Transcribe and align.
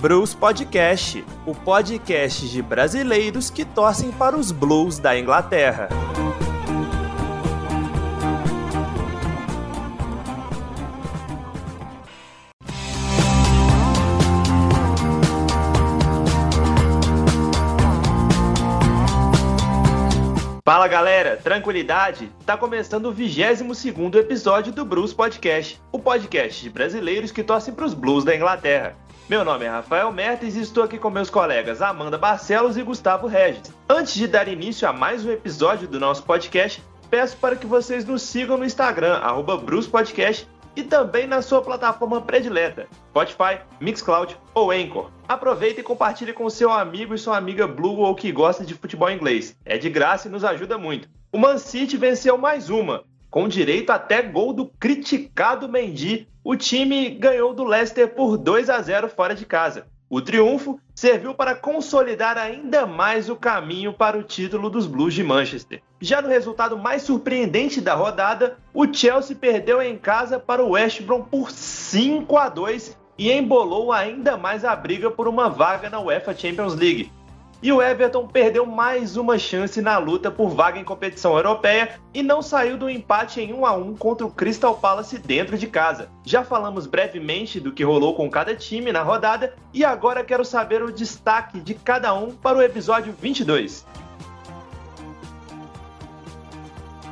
Blues 0.00 0.34
Podcast, 0.34 1.24
o 1.46 1.54
podcast 1.54 2.48
de 2.48 2.62
brasileiros 2.62 3.50
que 3.50 3.64
torcem 3.64 4.10
para 4.10 4.36
os 4.36 4.50
Blues 4.50 4.98
da 4.98 5.18
Inglaterra. 5.18 5.88
Fala 20.70 20.86
galera, 20.86 21.36
tranquilidade? 21.36 22.30
Tá 22.46 22.56
começando 22.56 23.06
o 23.06 23.12
22 23.12 24.14
episódio 24.14 24.72
do 24.72 24.84
Blues 24.84 25.12
Podcast, 25.12 25.82
o 25.90 25.98
podcast 25.98 26.62
de 26.62 26.70
brasileiros 26.70 27.32
que 27.32 27.42
torcem 27.42 27.74
para 27.74 27.84
os 27.84 27.92
Blues 27.92 28.22
da 28.22 28.36
Inglaterra. 28.36 28.94
Meu 29.28 29.44
nome 29.44 29.64
é 29.64 29.68
Rafael 29.68 30.12
Mertes 30.12 30.54
e 30.54 30.60
estou 30.60 30.84
aqui 30.84 30.96
com 30.96 31.10
meus 31.10 31.28
colegas 31.28 31.82
Amanda 31.82 32.16
Barcelos 32.16 32.76
e 32.76 32.84
Gustavo 32.84 33.26
Regis. 33.26 33.74
Antes 33.88 34.14
de 34.14 34.28
dar 34.28 34.46
início 34.46 34.88
a 34.88 34.92
mais 34.92 35.26
um 35.26 35.32
episódio 35.32 35.88
do 35.88 35.98
nosso 35.98 36.22
podcast, 36.22 36.80
peço 37.10 37.36
para 37.38 37.56
que 37.56 37.66
vocês 37.66 38.04
nos 38.04 38.22
sigam 38.22 38.56
no 38.56 38.64
Instagram, 38.64 39.14
arroba 39.14 39.58
Podcast, 39.90 40.48
e 40.80 40.84
também 40.84 41.26
na 41.26 41.42
sua 41.42 41.62
plataforma 41.62 42.20
predileta, 42.20 42.88
Spotify, 43.10 43.60
Mixcloud 43.80 44.36
ou 44.54 44.70
Anchor. 44.70 45.10
Aproveite 45.28 45.80
e 45.80 45.84
compartilhe 45.84 46.32
com 46.32 46.48
seu 46.48 46.70
amigo 46.70 47.14
e 47.14 47.18
sua 47.18 47.36
amiga 47.36 47.66
Blue 47.66 47.98
ou 47.98 48.14
que 48.14 48.32
gosta 48.32 48.64
de 48.64 48.74
futebol 48.74 49.10
inglês. 49.10 49.56
É 49.64 49.76
de 49.76 49.90
graça 49.90 50.28
e 50.28 50.30
nos 50.30 50.44
ajuda 50.44 50.78
muito. 50.78 51.08
O 51.30 51.38
Man 51.38 51.58
City 51.58 51.96
venceu 51.96 52.36
mais 52.36 52.70
uma, 52.70 53.04
com 53.30 53.46
direito 53.46 53.90
até 53.90 54.22
gol 54.22 54.52
do 54.52 54.66
criticado 54.66 55.68
Mendy, 55.68 56.26
o 56.42 56.56
time 56.56 57.10
ganhou 57.10 57.52
do 57.52 57.64
Leicester 57.64 58.08
por 58.08 58.38
2 58.38 58.70
a 58.70 58.80
0 58.80 59.08
fora 59.08 59.34
de 59.34 59.44
casa. 59.44 59.86
O 60.10 60.20
triunfo 60.20 60.80
serviu 60.92 61.32
para 61.32 61.54
consolidar 61.54 62.36
ainda 62.36 62.84
mais 62.84 63.30
o 63.30 63.36
caminho 63.36 63.92
para 63.92 64.18
o 64.18 64.24
título 64.24 64.68
dos 64.68 64.84
Blues 64.84 65.14
de 65.14 65.22
Manchester. 65.22 65.80
Já 66.00 66.20
no 66.20 66.28
resultado 66.28 66.76
mais 66.76 67.02
surpreendente 67.02 67.80
da 67.80 67.94
rodada, 67.94 68.58
o 68.74 68.92
Chelsea 68.92 69.36
perdeu 69.36 69.80
em 69.80 69.96
casa 69.96 70.36
para 70.36 70.64
o 70.64 70.70
West 70.70 71.00
Brom 71.02 71.22
por 71.22 71.52
5 71.52 72.36
a 72.36 72.48
2 72.48 72.98
e 73.16 73.30
embolou 73.30 73.92
ainda 73.92 74.36
mais 74.36 74.64
a 74.64 74.74
briga 74.74 75.12
por 75.12 75.28
uma 75.28 75.48
vaga 75.48 75.88
na 75.88 76.00
UEFA 76.00 76.34
Champions 76.34 76.74
League. 76.74 77.12
E 77.62 77.70
o 77.70 77.82
Everton 77.82 78.26
perdeu 78.26 78.64
mais 78.64 79.18
uma 79.18 79.38
chance 79.38 79.82
na 79.82 79.98
luta 79.98 80.30
por 80.30 80.48
vaga 80.48 80.78
em 80.78 80.84
competição 80.84 81.36
europeia 81.36 82.00
e 82.14 82.22
não 82.22 82.40
saiu 82.40 82.78
do 82.78 82.88
empate 82.88 83.42
em 83.42 83.52
1 83.52 83.66
a 83.66 83.72
1 83.72 83.96
contra 83.96 84.26
o 84.26 84.30
Crystal 84.30 84.74
Palace 84.74 85.18
dentro 85.18 85.58
de 85.58 85.66
casa. 85.66 86.08
Já 86.24 86.42
falamos 86.42 86.86
brevemente 86.86 87.60
do 87.60 87.70
que 87.70 87.84
rolou 87.84 88.14
com 88.14 88.30
cada 88.30 88.56
time 88.56 88.90
na 88.90 89.02
rodada 89.02 89.54
e 89.74 89.84
agora 89.84 90.24
quero 90.24 90.42
saber 90.44 90.82
o 90.82 90.90
destaque 90.90 91.60
de 91.60 91.74
cada 91.74 92.14
um 92.14 92.30
para 92.30 92.56
o 92.56 92.62
episódio 92.62 93.14
22. 93.20 93.84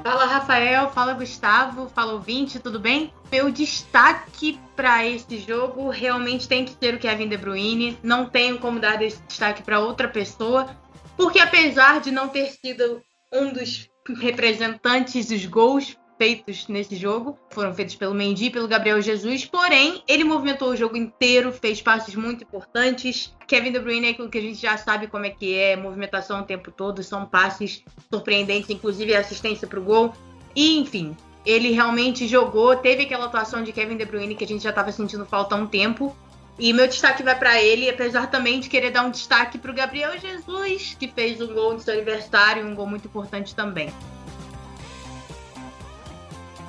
Fala 0.02 0.26
Rafael, 0.26 0.90
fala 0.90 1.12
Gustavo, 1.12 1.88
fala 1.88 2.12
ouvinte, 2.12 2.58
tudo 2.58 2.78
bem? 2.78 3.12
Meu 3.30 3.50
destaque 3.50 4.58
para 4.74 5.04
esse 5.04 5.38
jogo 5.38 5.90
realmente 5.90 6.48
tem 6.48 6.64
que 6.64 6.72
ser 6.72 6.94
o 6.94 6.98
Kevin 6.98 7.28
De 7.28 7.36
Bruyne. 7.36 7.98
Não 8.02 8.26
tenho 8.26 8.58
como 8.58 8.80
dar 8.80 9.02
esse 9.02 9.20
destaque 9.22 9.62
para 9.62 9.80
outra 9.80 10.08
pessoa, 10.08 10.68
porque 11.16 11.40
apesar 11.40 12.00
de 12.00 12.10
não 12.10 12.28
ter 12.28 12.50
sido 12.50 13.02
um 13.32 13.52
dos 13.52 13.88
representantes 14.20 15.28
dos 15.28 15.44
gols 15.44 15.96
feitos 16.18 16.66
nesse 16.68 16.96
jogo, 16.96 17.38
foram 17.48 17.72
feitos 17.72 17.94
pelo 17.94 18.12
Mendy 18.12 18.46
e 18.46 18.50
pelo 18.50 18.66
Gabriel 18.68 19.00
Jesus, 19.00 19.46
porém, 19.46 20.02
ele 20.06 20.24
movimentou 20.24 20.70
o 20.70 20.76
jogo 20.76 20.96
inteiro, 20.96 21.52
fez 21.52 21.80
passes 21.80 22.14
muito 22.14 22.42
importantes. 22.42 23.32
Kevin 23.46 23.72
De 23.72 23.78
Bruyne 23.78 24.08
é 24.08 24.10
aquilo 24.10 24.28
que 24.28 24.38
a 24.38 24.42
gente 24.42 24.60
já 24.60 24.76
sabe 24.76 25.06
como 25.06 25.24
é 25.24 25.30
que 25.30 25.54
é, 25.54 25.76
movimentação 25.76 26.40
o 26.40 26.44
tempo 26.44 26.70
todo, 26.70 27.02
são 27.02 27.24
passes 27.24 27.84
surpreendentes, 28.12 28.68
inclusive 28.68 29.14
assistência 29.14 29.66
para 29.66 29.78
o 29.78 29.82
gol. 29.82 30.12
E, 30.54 30.78
enfim, 30.78 31.16
ele 31.46 31.70
realmente 31.70 32.26
jogou, 32.26 32.76
teve 32.76 33.04
aquela 33.04 33.26
atuação 33.26 33.62
de 33.62 33.72
Kevin 33.72 33.96
De 33.96 34.04
Bruyne 34.04 34.34
que 34.34 34.44
a 34.44 34.48
gente 34.48 34.62
já 34.62 34.70
estava 34.70 34.90
sentindo 34.90 35.24
falta 35.24 35.54
há 35.54 35.58
um 35.58 35.66
tempo. 35.66 36.14
E 36.58 36.72
meu 36.72 36.88
destaque 36.88 37.22
vai 37.22 37.38
para 37.38 37.62
ele, 37.62 37.88
apesar 37.88 38.26
também 38.28 38.58
de 38.58 38.68
querer 38.68 38.90
dar 38.90 39.04
um 39.04 39.10
destaque 39.12 39.56
para 39.58 39.70
o 39.70 39.74
Gabriel 39.74 40.18
Jesus, 40.18 40.96
que 40.98 41.06
fez 41.06 41.40
um 41.40 41.54
gol 41.54 41.74
no 41.74 41.80
seu 41.80 41.94
aniversário, 41.94 42.66
um 42.66 42.74
gol 42.74 42.86
muito 42.86 43.06
importante 43.06 43.54
também. 43.54 43.92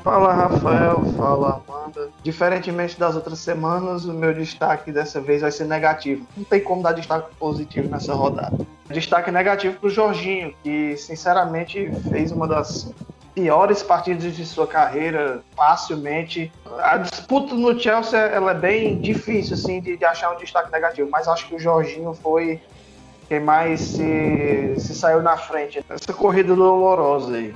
Fala 0.10 0.34
Rafael, 0.34 1.04
fala 1.16 1.62
Amanda. 1.68 2.10
Diferentemente 2.24 3.00
das 3.00 3.16
outras 3.16 3.38
semanas, 3.38 4.06
o 4.06 4.12
meu 4.14 4.34
destaque 4.34 4.92
dessa 4.92 5.22
vez 5.22 5.44
vai 5.44 5.52
ser 5.52 5.66
negativo. 5.66 6.26
Não 6.36 6.44
tem 6.44 6.60
como 6.60 6.82
dar 6.82 6.94
destaque 6.94 7.30
positivo 7.36 7.88
nessa 7.88 8.16
rodada. 8.16 8.58
Destaque 8.90 9.30
negativo 9.30 9.78
para 9.78 9.86
o 9.86 9.90
Jorginho, 9.92 10.52
que 10.64 10.98
sinceramente 10.98 11.92
fez 12.10 12.32
uma 12.32 12.48
das 12.48 12.92
piores 13.36 13.84
partidas 13.84 14.36
de 14.36 14.48
sua 14.48 14.66
carreira 14.66 15.44
facilmente. 15.56 16.52
A 16.80 16.98
disputa 16.98 17.54
no 17.54 17.80
Chelsea 17.80 18.18
ela 18.18 18.50
é 18.50 18.56
bem 18.56 19.00
difícil 19.00 19.54
assim 19.54 19.80
de, 19.80 19.96
de 19.96 20.06
achar 20.06 20.34
um 20.34 20.38
destaque 20.38 20.72
negativo, 20.72 21.08
mas 21.12 21.28
acho 21.28 21.48
que 21.48 21.54
o 21.54 21.60
Jorginho 21.60 22.16
foi 22.16 22.60
quem 23.28 23.40
mais 23.40 23.80
se, 23.80 24.74
se 24.76 24.96
saiu 24.96 25.22
na 25.22 25.38
frente 25.38 25.86
nessa 25.88 26.12
corrida 26.14 26.56
dolorosa 26.56 27.36
aí. 27.36 27.54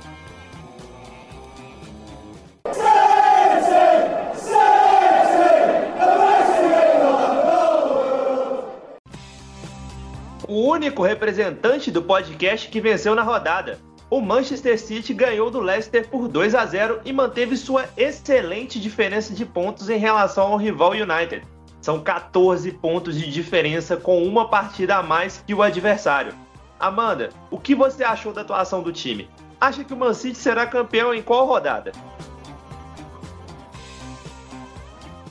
O 10.54 10.68
único 10.68 11.02
representante 11.02 11.90
do 11.90 12.00
podcast 12.00 12.68
que 12.68 12.80
venceu 12.80 13.14
na 13.14 13.22
rodada. 13.22 13.80
O 14.08 14.20
Manchester 14.20 14.78
City 14.78 15.12
ganhou 15.12 15.50
do 15.50 15.58
Leicester 15.58 16.08
por 16.08 16.28
2 16.28 16.54
a 16.54 16.64
0 16.64 17.00
e 17.04 17.12
manteve 17.12 17.56
sua 17.56 17.86
excelente 17.96 18.78
diferença 18.78 19.34
de 19.34 19.44
pontos 19.44 19.90
em 19.90 19.98
relação 19.98 20.52
ao 20.52 20.56
rival 20.56 20.92
United. 20.92 21.42
São 21.80 21.98
14 22.00 22.70
pontos 22.72 23.18
de 23.18 23.30
diferença 23.30 23.96
com 23.96 24.22
uma 24.22 24.48
partida 24.48 24.96
a 24.96 25.02
mais 25.02 25.42
que 25.46 25.52
o 25.52 25.62
adversário. 25.62 26.34
Amanda, 26.78 27.30
o 27.50 27.58
que 27.58 27.74
você 27.74 28.04
achou 28.04 28.32
da 28.32 28.42
atuação 28.42 28.80
do 28.80 28.92
time? 28.92 29.28
Acha 29.60 29.82
que 29.82 29.92
o 29.92 29.96
Man 29.96 30.14
City 30.14 30.38
será 30.38 30.66
campeão 30.66 31.12
em 31.12 31.20
qual 31.20 31.46
rodada? 31.46 31.90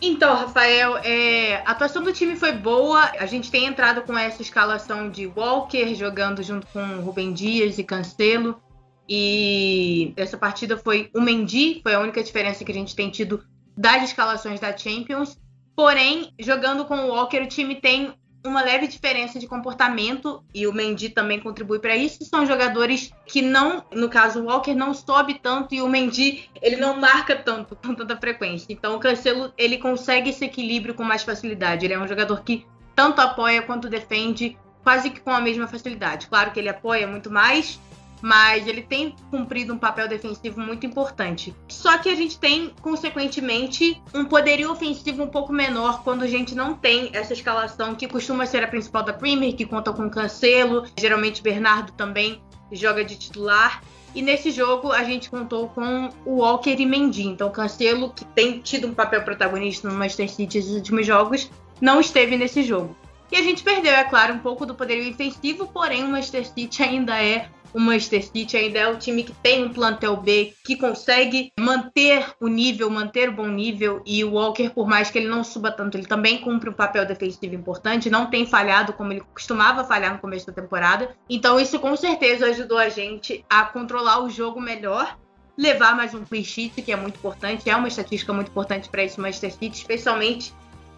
Então, 0.06 0.36
Rafael, 0.36 0.98
é, 0.98 1.64
a 1.66 1.72
atuação 1.72 2.04
do 2.04 2.12
time 2.12 2.36
foi 2.36 2.52
boa. 2.52 3.10
A 3.18 3.26
gente 3.26 3.50
tem 3.50 3.66
entrado 3.66 4.02
com 4.02 4.18
essa 4.18 4.42
escalação 4.42 5.10
de 5.10 5.26
Walker 5.28 5.96
jogando 5.96 6.44
junto 6.44 6.68
com 6.68 7.00
Rubem 7.00 7.32
Dias 7.32 7.78
e 7.78 7.86
Cancelo. 7.86 8.62
E 9.08 10.14
essa 10.18 10.38
partida 10.38 10.78
foi 10.78 11.10
o 11.16 11.22
Mendy, 11.22 11.80
foi 11.82 11.94
a 11.94 12.02
única 12.02 12.22
diferença 12.22 12.66
que 12.66 12.72
a 12.74 12.76
gente 12.76 12.94
tem 12.94 13.10
tido 13.10 13.46
das 13.78 14.04
escalações 14.04 14.60
da 14.60 14.76
Champions. 14.76 15.40
Porém, 15.74 16.34
jogando 16.38 16.84
com 16.84 16.96
o 16.96 17.08
Walker, 17.08 17.40
o 17.40 17.48
time 17.48 17.76
tem 17.80 18.14
uma 18.44 18.62
leve 18.62 18.88
diferença 18.88 19.40
de 19.40 19.48
comportamento 19.48 20.44
e 20.54 20.68
o 20.68 20.74
Mendy 20.74 21.10
também 21.10 21.40
contribui 21.40 21.80
para 21.80 21.96
isso. 21.96 22.26
São 22.26 22.46
jogadores 22.46 23.14
que 23.26 23.42
não, 23.42 23.84
no 23.92 24.10
caso 24.10 24.42
o 24.42 24.46
Walker 24.46 24.74
não 24.74 24.94
sobe 24.94 25.36
tanto 25.36 25.74
e 25.74 25.82
o 25.82 25.88
Mendy 25.88 26.50
ele 26.62 26.76
não 26.76 27.00
marca 27.00 27.36
tanto 27.36 27.76
com 27.82 27.96
tanta 27.96 28.18
frequência. 28.18 28.72
Então 28.72 28.96
o 28.96 29.00
Cancelo 29.00 29.54
ele 29.58 29.78
consegue 29.78 30.30
esse 30.30 30.46
equilíbrio 30.46 30.94
com 30.94 31.04
mais 31.04 31.24
facilidade. 31.24 31.86
Ele 31.86 31.94
é 31.94 32.00
um 32.00 32.08
jogador 32.08 32.44
que 32.44 32.66
tanto 32.96 33.22
apoia 33.22 33.62
quanto 33.62 33.90
defende 33.90 34.58
quase 34.84 35.10
que 35.10 35.22
com 35.22 35.32
a 35.32 35.40
mesma 35.40 35.68
facilidade. 35.68 36.28
Claro 36.28 36.52
que 36.52 36.60
ele 36.60 36.70
apoia 36.70 37.08
muito 37.08 37.32
mais, 37.32 37.80
mas 38.24 38.66
ele 38.66 38.82
tem 38.82 39.14
cumprido 39.30 39.74
um 39.74 39.78
papel 39.78 40.08
defensivo 40.08 40.62
muito 40.62 40.86
importante. 40.86 41.54
Só 41.68 41.98
que 41.98 42.08
a 42.08 42.16
gente 42.16 42.40
tem, 42.40 42.74
consequentemente, 42.82 44.02
um 44.14 44.24
poderio 44.24 44.72
ofensivo 44.72 45.24
um 45.24 45.28
pouco 45.28 45.52
menor 45.52 46.04
quando 46.06 46.24
a 46.24 46.28
gente 46.28 46.56
não 46.56 46.74
tem 46.74 47.10
essa 47.12 47.34
escalação 47.34 47.94
que 47.94 48.08
costuma 48.08 48.46
ser 48.46 48.64
a 48.64 48.68
principal 48.68 49.04
da 49.04 49.12
Premier, 49.12 49.54
que 49.54 49.66
conta 49.66 49.92
com 49.92 50.10
Cancelo, 50.10 50.86
geralmente 50.98 51.44
Bernardo 51.44 51.92
também 51.92 52.42
joga 52.72 53.04
de 53.04 53.18
titular. 53.18 53.84
E 54.16 54.22
nesse 54.22 54.52
jogo 54.52 54.94
a 54.94 55.04
gente 55.04 55.30
contou 55.30 55.68
com 55.68 56.10
o 56.26 56.38
Walker 56.38 56.78
e 56.80 56.86
Mendy. 56.86 57.28
Então, 57.28 57.52
Cancelo, 57.52 58.14
que 58.14 58.24
tem 58.24 58.60
tido 58.60 58.88
um 58.88 58.94
papel 58.94 59.22
protagonista 59.24 59.90
no 59.90 59.96
Manchester 59.96 60.32
City 60.32 60.60
nos 60.60 60.70
últimos 60.70 61.06
jogos, 61.06 61.52
não 61.82 62.00
esteve 62.00 62.38
nesse 62.38 62.64
jogo. 62.64 62.96
E 63.30 63.36
a 63.36 63.42
gente 63.42 63.64
perdeu, 63.64 63.92
é 63.92 64.04
claro, 64.06 64.36
um 64.36 64.40
pouco 64.40 64.66
do 64.66 64.76
poderio 64.76 65.12
ofensivo, 65.12 65.68
porém 65.68 66.06
o 66.06 66.08
Manchester 66.08 66.48
City 66.48 66.84
ainda 66.84 67.22
é 67.22 67.50
o 67.74 67.80
Manchester 67.80 68.24
City 68.24 68.56
ainda 68.56 68.80
é 68.80 68.88
um 68.88 68.98
time 68.98 69.24
que 69.24 69.34
tem 69.34 69.64
um 69.64 69.74
plantel 69.74 70.16
B, 70.18 70.54
que 70.64 70.76
consegue 70.76 71.52
manter 71.60 72.26
o 72.40 72.48
nível, 72.48 72.90
manter 72.90 73.30
o 73.30 73.34
bom 73.34 73.48
nível. 73.48 74.02
E 74.06 74.24
o 74.24 74.34
Walker, 74.34 74.70
por 74.70 74.88
mais 74.88 75.10
que 75.10 75.18
ele 75.18 75.28
não 75.28 75.44
suba 75.44 75.72
tanto, 75.72 75.98
ele 75.98 76.06
também 76.06 76.40
cumpre 76.40 76.70
um 76.70 76.74
papel 76.74 77.06
defensivo 77.06 77.56
importante, 77.56 78.10
não 78.10 78.28
tem 78.28 78.46
falhado 78.46 78.94
como 78.94 79.12
ele 79.12 79.22
costumava 79.34 79.84
falhar 79.84 80.14
no 80.14 80.20
começo 80.20 80.48
da 80.48 80.54
temporada. 80.54 81.16
Então, 81.30 81.60
isso 81.60 81.80
com 81.80 81.96
certeza 81.96 82.46
ajudou 82.48 82.78
a 82.78 82.90
gente 82.90 83.44
a 83.50 83.64
controlar 83.64 84.24
o 84.24 84.30
jogo 84.30 84.62
melhor 84.62 85.18
levar 85.58 85.96
mais 85.96 86.14
um 86.14 86.24
clean 86.24 86.44
sheet, 86.44 86.82
que 86.82 86.92
é 86.92 86.96
muito 86.96 87.18
importante, 87.18 87.70
é 87.70 87.76
uma 87.76 87.88
estatística 87.88 88.34
muito 88.34 88.50
importante 88.50 88.90
para 88.90 89.04
esse 89.04 89.20
Manchester 89.20 89.54
City, 89.54 89.78
especialmente 89.78 90.54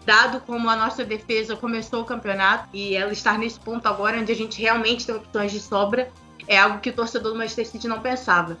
dado 0.06 0.40
como 0.40 0.70
a 0.70 0.76
nossa 0.76 1.04
defesa 1.04 1.56
começou 1.56 2.02
o 2.02 2.04
campeonato 2.04 2.68
e 2.72 2.94
ela 2.94 3.12
estar 3.12 3.38
nesse 3.38 3.58
ponto 3.58 3.86
agora 3.86 4.18
onde 4.18 4.30
a 4.30 4.36
gente 4.36 4.60
realmente 4.62 5.04
tem 5.04 5.14
opções 5.14 5.50
de 5.50 5.60
sobra, 5.60 6.10
é 6.46 6.58
algo 6.58 6.80
que 6.80 6.90
o 6.90 6.92
torcedor 6.92 7.32
do 7.32 7.38
Manchester 7.38 7.66
City 7.66 7.88
não 7.88 8.00
pensava. 8.00 8.56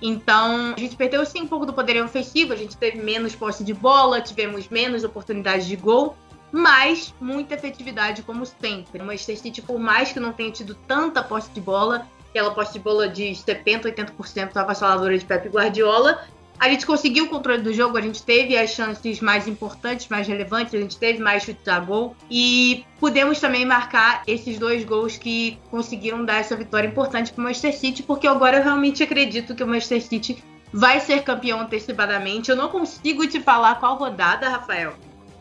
Então, 0.00 0.74
a 0.76 0.80
gente 0.80 0.96
perdeu 0.96 1.24
sim 1.24 1.42
um 1.42 1.46
pouco 1.46 1.64
do 1.64 1.72
poder 1.72 2.02
ofensivo, 2.02 2.52
a 2.52 2.56
gente 2.56 2.76
teve 2.76 2.98
menos 2.98 3.34
posse 3.34 3.64
de 3.64 3.72
bola, 3.72 4.20
tivemos 4.20 4.68
menos 4.68 5.04
oportunidades 5.04 5.66
de 5.66 5.76
gol, 5.76 6.16
mas 6.52 7.14
muita 7.20 7.54
efetividade 7.54 8.22
como 8.22 8.44
sempre. 8.44 9.00
O 9.00 9.04
Manchester 9.04 9.38
City, 9.38 9.62
por 9.62 9.78
mais 9.78 10.12
que 10.12 10.20
não 10.20 10.32
tenha 10.32 10.50
tido 10.50 10.74
tanta 10.86 11.22
posse 11.22 11.50
de 11.50 11.60
bola, 11.60 12.06
aquela 12.28 12.50
posse 12.50 12.74
de 12.74 12.78
bola 12.78 13.08
de 13.08 13.34
70, 13.34 13.90
80% 13.90 14.56
avassaladora 14.56 15.16
de 15.16 15.24
Pep 15.24 15.48
Guardiola, 15.48 16.26
a 16.58 16.68
gente 16.68 16.86
conseguiu 16.86 17.26
o 17.26 17.28
controle 17.28 17.62
do 17.62 17.72
jogo, 17.72 17.98
a 17.98 18.00
gente 18.00 18.22
teve 18.22 18.56
as 18.56 18.70
chances 18.70 19.20
mais 19.20 19.46
importantes, 19.46 20.08
mais 20.08 20.26
relevantes, 20.26 20.74
a 20.74 20.78
gente 20.78 20.96
teve 20.96 21.18
mais 21.20 21.42
chutes 21.42 21.68
a 21.68 21.78
gol 21.78 22.16
e 22.30 22.84
pudemos 22.98 23.38
também 23.38 23.64
marcar 23.64 24.22
esses 24.26 24.58
dois 24.58 24.84
gols 24.84 25.18
que 25.18 25.58
conseguiram 25.70 26.24
dar 26.24 26.36
essa 26.36 26.56
vitória 26.56 26.88
importante 26.88 27.32
para 27.32 27.40
o 27.40 27.44
Manchester 27.44 27.76
City, 27.76 28.02
porque 28.02 28.26
agora 28.26 28.58
eu 28.58 28.62
realmente 28.64 29.02
acredito 29.02 29.54
que 29.54 29.62
o 29.62 29.66
Manchester 29.66 30.02
City 30.02 30.42
vai 30.72 31.00
ser 31.00 31.22
campeão 31.22 31.60
antecipadamente. 31.60 32.50
Eu 32.50 32.56
não 32.56 32.68
consigo 32.68 33.26
te 33.26 33.40
falar 33.40 33.76
qual 33.76 33.96
rodada, 33.96 34.48
Rafael, 34.48 34.94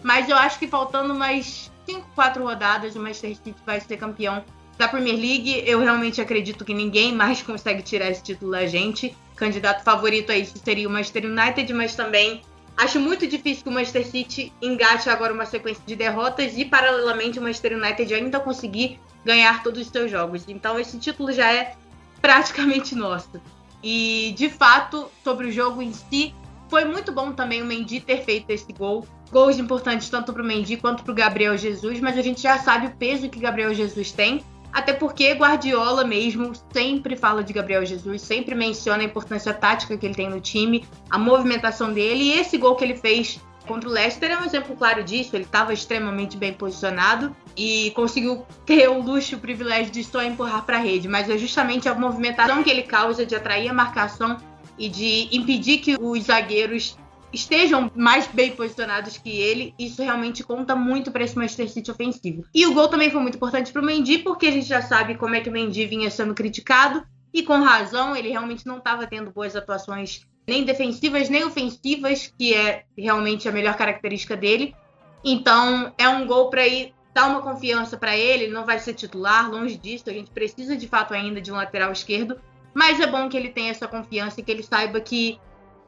mas 0.04 0.30
eu 0.30 0.36
acho 0.36 0.60
que 0.60 0.68
faltando 0.68 1.16
mais 1.16 1.72
5, 1.88 2.10
4 2.14 2.44
rodadas, 2.44 2.96
o 2.96 3.00
Manchester 3.00 3.38
City 3.38 3.56
vai 3.66 3.80
ser 3.80 3.98
campeão 3.98 4.44
da 4.78 4.88
Premier 4.88 5.16
League. 5.16 5.64
Eu 5.66 5.80
realmente 5.80 6.20
acredito 6.20 6.66
que 6.66 6.74
ninguém 6.74 7.14
mais 7.14 7.42
consegue 7.44 7.82
tirar 7.82 8.10
esse 8.10 8.22
título 8.22 8.52
da 8.52 8.68
gente 8.68 9.16
candidato 9.36 9.84
favorito 9.84 10.32
a 10.32 10.38
isso 10.38 10.54
seria 10.64 10.88
o 10.88 10.92
Manchester 10.92 11.26
United, 11.26 11.74
mas 11.74 11.96
também 11.96 12.42
acho 12.78 13.00
muito 13.00 13.28
difícil 13.28 13.64
que 13.64 13.70
o 13.70 13.72
Manchester 13.72 14.06
City 14.06 14.54
engate 14.62 15.10
agora 15.10 15.34
uma 15.34 15.46
sequência 15.46 15.84
de 15.86 15.96
derrotas 15.96 16.58
e, 16.58 16.66
paralelamente, 16.66 17.40
o 17.40 17.42
Manchester 17.42 17.78
United 17.78 18.14
ainda 18.14 18.40
conseguir 18.40 19.00
ganhar 19.24 19.64
todos 19.64 19.82
os 19.82 19.88
seus 19.88 20.10
jogos. 20.12 20.44
Então, 20.48 20.80
esse 20.80 20.98
título 20.98 21.32
já 21.32 21.52
é 21.52 21.76
praticamente 22.22 22.94
nosso. 22.96 23.42
E, 23.84 24.34
de 24.38 24.50
fato, 24.50 25.12
sobre 25.24 25.48
o 25.48 25.52
jogo 25.52 25.82
em 25.82 25.94
si, 25.94 26.34
foi 26.70 26.86
muito 26.86 27.12
bom 27.12 27.32
também 27.32 27.62
o 27.62 27.66
Mendy 27.66 28.00
ter 28.00 28.24
feito 28.24 28.50
esse 28.50 28.72
gol. 28.74 29.08
Gols 29.32 29.58
importantes 29.58 30.10
tanto 30.10 30.34
para 30.34 30.42
o 30.42 30.46
Mendy 30.46 30.78
quanto 30.78 31.04
para 31.04 31.12
o 31.12 31.16
Gabriel 31.16 31.58
Jesus, 31.58 32.00
mas 32.00 32.18
a 32.18 32.22
gente 32.22 32.42
já 32.42 32.58
sabe 32.60 32.88
o 32.88 32.92
peso 32.92 33.30
que 33.30 33.40
Gabriel 33.40 33.74
Jesus 33.74 34.12
tem. 34.12 34.44
Até 34.72 34.94
porque 34.94 35.34
Guardiola 35.34 36.04
mesmo 36.04 36.52
sempre 36.74 37.16
fala 37.16 37.44
de 37.44 37.54
Gabriel 37.54 37.86
Jesus, 37.86 38.22
sempre 38.22 38.54
menciona 38.56 39.02
a 39.02 39.06
importância 39.06 39.54
tática 39.54 39.98
que 39.98 40.06
ele 40.06 40.16
tem 40.16 40.30
no 40.30 40.42
time, 40.42 40.86
a 41.10 41.18
movimentação 41.18 41.94
dele 41.94 42.24
e 42.24 42.34
esse 42.34 42.58
gol 42.58 42.76
que 42.76 42.84
ele 42.84 42.96
fez 42.96 43.40
contra 43.66 43.90
o 43.90 43.92
Leicester 43.92 44.32
é 44.32 44.38
um 44.38 44.46
exemplo 44.46 44.76
claro 44.76 45.04
disso. 45.04 45.36
Ele 45.36 45.44
estava 45.44 45.74
extremamente 45.74 46.38
bem 46.38 46.54
posicionado 46.54 47.36
e 47.58 47.92
conseguiu 47.92 48.46
ter 48.66 48.90
o 48.90 49.02
luxo, 49.02 49.36
o 49.36 49.40
privilégio 49.40 49.92
de 49.92 50.04
só 50.04 50.22
empurrar 50.24 50.64
para 50.64 50.78
a 50.78 50.80
rede, 50.80 51.08
mas 51.08 51.30
é 51.30 51.38
justamente 51.38 51.90
a 51.90 51.96
movimentação 51.96 52.64
que 52.64 52.70
ele 52.70 52.84
causa 52.84 53.26
de 53.26 53.36
atrair 53.36 53.70
a 53.70 53.74
marcação 53.74 54.38
e 54.78 54.90
de 54.90 55.30
impedir 55.32 55.80
que 55.80 55.98
os 56.00 56.24
zagueiros 56.24 56.98
estejam 57.36 57.92
mais 57.96 58.26
bem 58.28 58.52
posicionados 58.52 59.18
que 59.18 59.30
ele, 59.30 59.74
isso 59.78 60.02
realmente 60.02 60.44
conta 60.44 60.76
muito 60.76 61.12
para 61.12 61.24
esse 61.24 61.38
Manchester 61.38 61.70
City 61.70 61.92
ofensivo. 61.92 62.46
E 62.54 62.66
o 62.66 62.74
gol 62.74 62.88
também 62.88 63.12
foi 63.12 63.22
muito 63.22 63.36
importante 63.36 63.72
para 63.72 63.82
o 63.82 63.86
Mendy, 63.86 64.20
porque 64.20 64.48
a 64.48 64.52
gente 64.52 64.66
já 64.66 64.82
sabe 64.82 65.16
como 65.16 65.36
é 65.36 65.42
que 65.42 65.50
o 65.50 65.52
Mendy 65.52 65.86
vinha 65.86 66.10
sendo 66.10 66.34
criticado, 66.34 67.06
e 67.34 67.44
com 67.44 67.60
razão, 67.60 68.16
ele 68.16 68.30
realmente 68.30 68.66
não 68.66 68.78
estava 68.78 69.06
tendo 69.06 69.30
boas 69.30 69.56
atuações 69.56 70.26
nem 70.48 70.64
defensivas 70.64 71.28
nem 71.28 71.44
ofensivas, 71.44 72.32
que 72.38 72.54
é 72.54 72.84
realmente 72.98 73.50
a 73.50 73.52
melhor 73.52 73.76
característica 73.76 74.38
dele. 74.38 74.76
Então, 75.24 75.92
é 75.98 76.08
um 76.08 76.26
gol 76.26 76.50
para 76.50 76.66
ir 76.66 76.94
dar 77.14 77.28
uma 77.28 77.42
confiança 77.42 77.98
para 77.98 78.16
ele, 78.16 78.46
ele 78.46 78.54
não 78.54 78.66
vai 78.66 78.78
ser 78.78 78.94
titular, 78.94 79.50
longe 79.50 79.78
disso, 79.78 80.04
a 80.08 80.14
gente 80.14 80.32
precisa 80.32 80.76
de 80.76 80.88
fato 80.88 81.14
ainda 81.14 81.42
de 81.42 81.52
um 81.52 81.56
lateral 81.56 81.92
esquerdo, 81.92 82.38
mas 82.74 83.00
é 83.00 83.08
bom 83.08 83.30
que 83.30 83.38
ele 83.38 83.50
tenha 83.50 83.72
essa 83.72 83.88
confiança 83.88 84.40
e 84.40 84.44
que 84.44 84.52
ele 84.52 84.62
saiba 84.62 85.00
que 85.00 85.40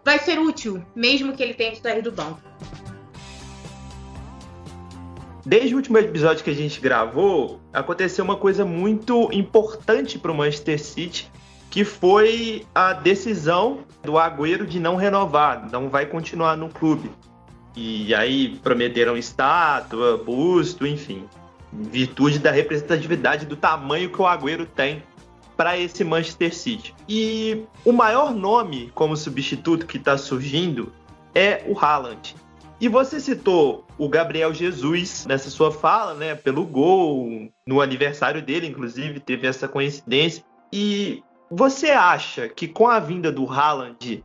vai 0.03 0.19
ser 0.19 0.39
útil, 0.39 0.83
mesmo 0.95 1.33
que 1.33 1.43
ele 1.43 1.53
tenha 1.53 1.71
que 1.71 1.81
sair 1.81 2.01
do 2.01 2.11
banco. 2.11 2.39
Desde 5.45 5.73
o 5.73 5.77
último 5.77 5.97
episódio 5.97 6.43
que 6.43 6.49
a 6.49 6.55
gente 6.55 6.81
gravou, 6.81 7.61
aconteceu 7.71 8.25
uma 8.25 8.35
coisa 8.35 8.65
muito 8.65 9.29
importante 9.31 10.19
para 10.19 10.31
o 10.31 10.35
Manchester 10.35 10.77
City, 10.77 11.31
que 11.69 11.85
foi 11.85 12.65
a 12.75 12.91
decisão 12.91 13.79
do 14.03 14.17
Agüero 14.17 14.65
de 14.65 14.79
não 14.79 14.95
renovar, 14.97 15.69
não 15.71 15.89
vai 15.89 16.05
continuar 16.05 16.57
no 16.57 16.67
clube. 16.67 17.09
E 17.75 18.13
aí 18.13 18.57
prometeram 18.63 19.15
estátua, 19.15 20.17
busto, 20.17 20.85
enfim, 20.85 21.23
em 21.71 21.83
virtude 21.83 22.39
da 22.39 22.51
representatividade 22.51 23.45
do 23.45 23.55
tamanho 23.55 24.09
que 24.09 24.21
o 24.21 24.25
Agüero 24.25 24.65
tem 24.65 25.03
para 25.57 25.77
esse 25.77 26.03
Manchester 26.03 26.55
City. 26.55 26.95
E 27.09 27.63
o 27.83 27.91
maior 27.91 28.33
nome 28.33 28.91
como 28.93 29.17
substituto 29.17 29.87
que 29.87 29.97
está 29.97 30.17
surgindo 30.17 30.93
é 31.33 31.63
o 31.67 31.77
Haaland. 31.77 32.35
E 32.79 32.87
você 32.87 33.19
citou 33.19 33.83
o 33.97 34.07
Gabriel 34.07 34.53
Jesus 34.53 35.25
nessa 35.25 35.49
sua 35.49 35.71
fala, 35.71 36.13
né? 36.13 36.35
Pelo 36.35 36.63
gol, 36.63 37.49
no 37.65 37.81
aniversário 37.81 38.39
dele, 38.41 38.67
inclusive, 38.67 39.19
teve 39.19 39.47
essa 39.47 39.67
coincidência. 39.67 40.43
E 40.71 41.23
você 41.49 41.89
acha 41.89 42.47
que 42.47 42.67
com 42.67 42.87
a 42.87 42.99
vinda 42.99 43.31
do 43.31 43.51
Haaland, 43.51 44.23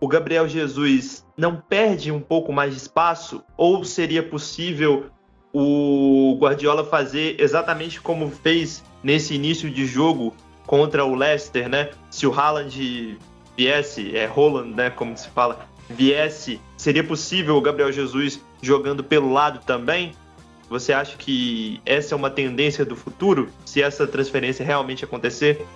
o 0.00 0.06
Gabriel 0.06 0.48
Jesus 0.48 1.26
não 1.36 1.56
perde 1.56 2.12
um 2.12 2.20
pouco 2.20 2.52
mais 2.52 2.72
de 2.72 2.78
espaço? 2.78 3.42
Ou 3.56 3.84
seria 3.84 4.22
possível 4.22 5.06
o 5.52 6.36
Guardiola 6.38 6.84
fazer 6.84 7.34
exatamente 7.40 8.00
como 8.00 8.30
fez 8.30 8.84
nesse 9.02 9.34
início 9.34 9.68
de 9.68 9.86
jogo 9.86 10.34
contra 10.68 11.02
o 11.02 11.14
Leicester, 11.14 11.66
né? 11.66 11.90
Se 12.10 12.26
o 12.26 12.32
Haaland 12.32 13.18
viesse, 13.56 14.14
é 14.14 14.26
Holland, 14.26 14.74
né? 14.76 14.90
Como 14.90 15.16
se 15.16 15.26
fala, 15.30 15.66
viesse, 15.88 16.60
seria 16.76 17.02
possível 17.02 17.56
o 17.56 17.60
Gabriel 17.62 17.90
Jesus 17.90 18.38
jogando 18.60 19.02
pelo 19.02 19.32
lado 19.32 19.60
também? 19.64 20.12
Você 20.68 20.92
acha 20.92 21.16
que 21.16 21.80
essa 21.86 22.14
é 22.14 22.16
uma 22.16 22.28
tendência 22.28 22.84
do 22.84 22.94
futuro, 22.94 23.48
se 23.64 23.82
essa 23.82 24.06
transferência 24.06 24.62
realmente 24.62 25.02
acontecer? 25.02 25.66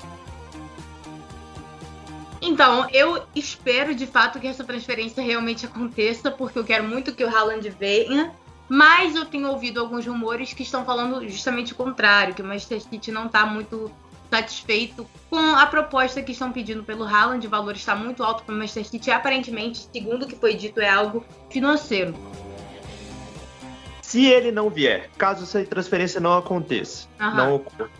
Então, 2.43 2.87
eu 2.93 3.23
espero 3.35 3.95
de 3.95 4.07
fato 4.07 4.39
que 4.39 4.47
essa 4.47 4.63
transferência 4.63 5.23
realmente 5.23 5.65
aconteça, 5.65 6.31
porque 6.31 6.59
eu 6.59 6.65
quero 6.65 6.85
muito 6.85 7.15
que 7.15 7.25
o 7.25 7.35
Haaland 7.35 7.67
venha. 7.71 8.31
Mas 8.69 9.15
eu 9.15 9.25
tenho 9.25 9.49
ouvido 9.49 9.81
alguns 9.81 10.07
rumores 10.07 10.53
que 10.53 10.63
estão 10.63 10.85
falando 10.85 11.27
justamente 11.29 11.73
o 11.73 11.77
contrário, 11.77 12.35
que 12.35 12.43
o 12.43 12.45
Manchester 12.45 12.81
City 12.83 13.11
não 13.11 13.27
está 13.27 13.47
muito 13.47 13.91
satisfeito 14.33 15.07
com 15.29 15.37
a 15.37 15.67
proposta 15.67 16.23
que 16.23 16.33
estão 16.33 16.51
pedindo 16.51 16.83
pelo 16.83 17.05
Haaland. 17.05 17.47
O 17.47 17.51
valor 17.51 17.77
está 17.77 17.95
muito 17.95 18.25
alto 18.25 18.45
para 18.45 18.55
o 18.55 18.57
Manchester 18.57 18.87
City. 18.87 19.11
Aparentemente, 19.11 19.87
segundo 19.93 20.23
o 20.23 20.27
que 20.27 20.35
foi 20.35 20.55
dito, 20.55 20.81
é 20.81 20.89
algo 20.89 21.23
financeiro. 21.51 22.15
Se 24.01 24.25
ele 24.27 24.51
não 24.51 24.71
vier, 24.71 25.11
caso 25.19 25.45
essa 25.45 25.63
transferência 25.65 26.21
não 26.21 26.37
aconteça, 26.37 27.09
não 27.19 27.57
ocorra, 27.57 27.91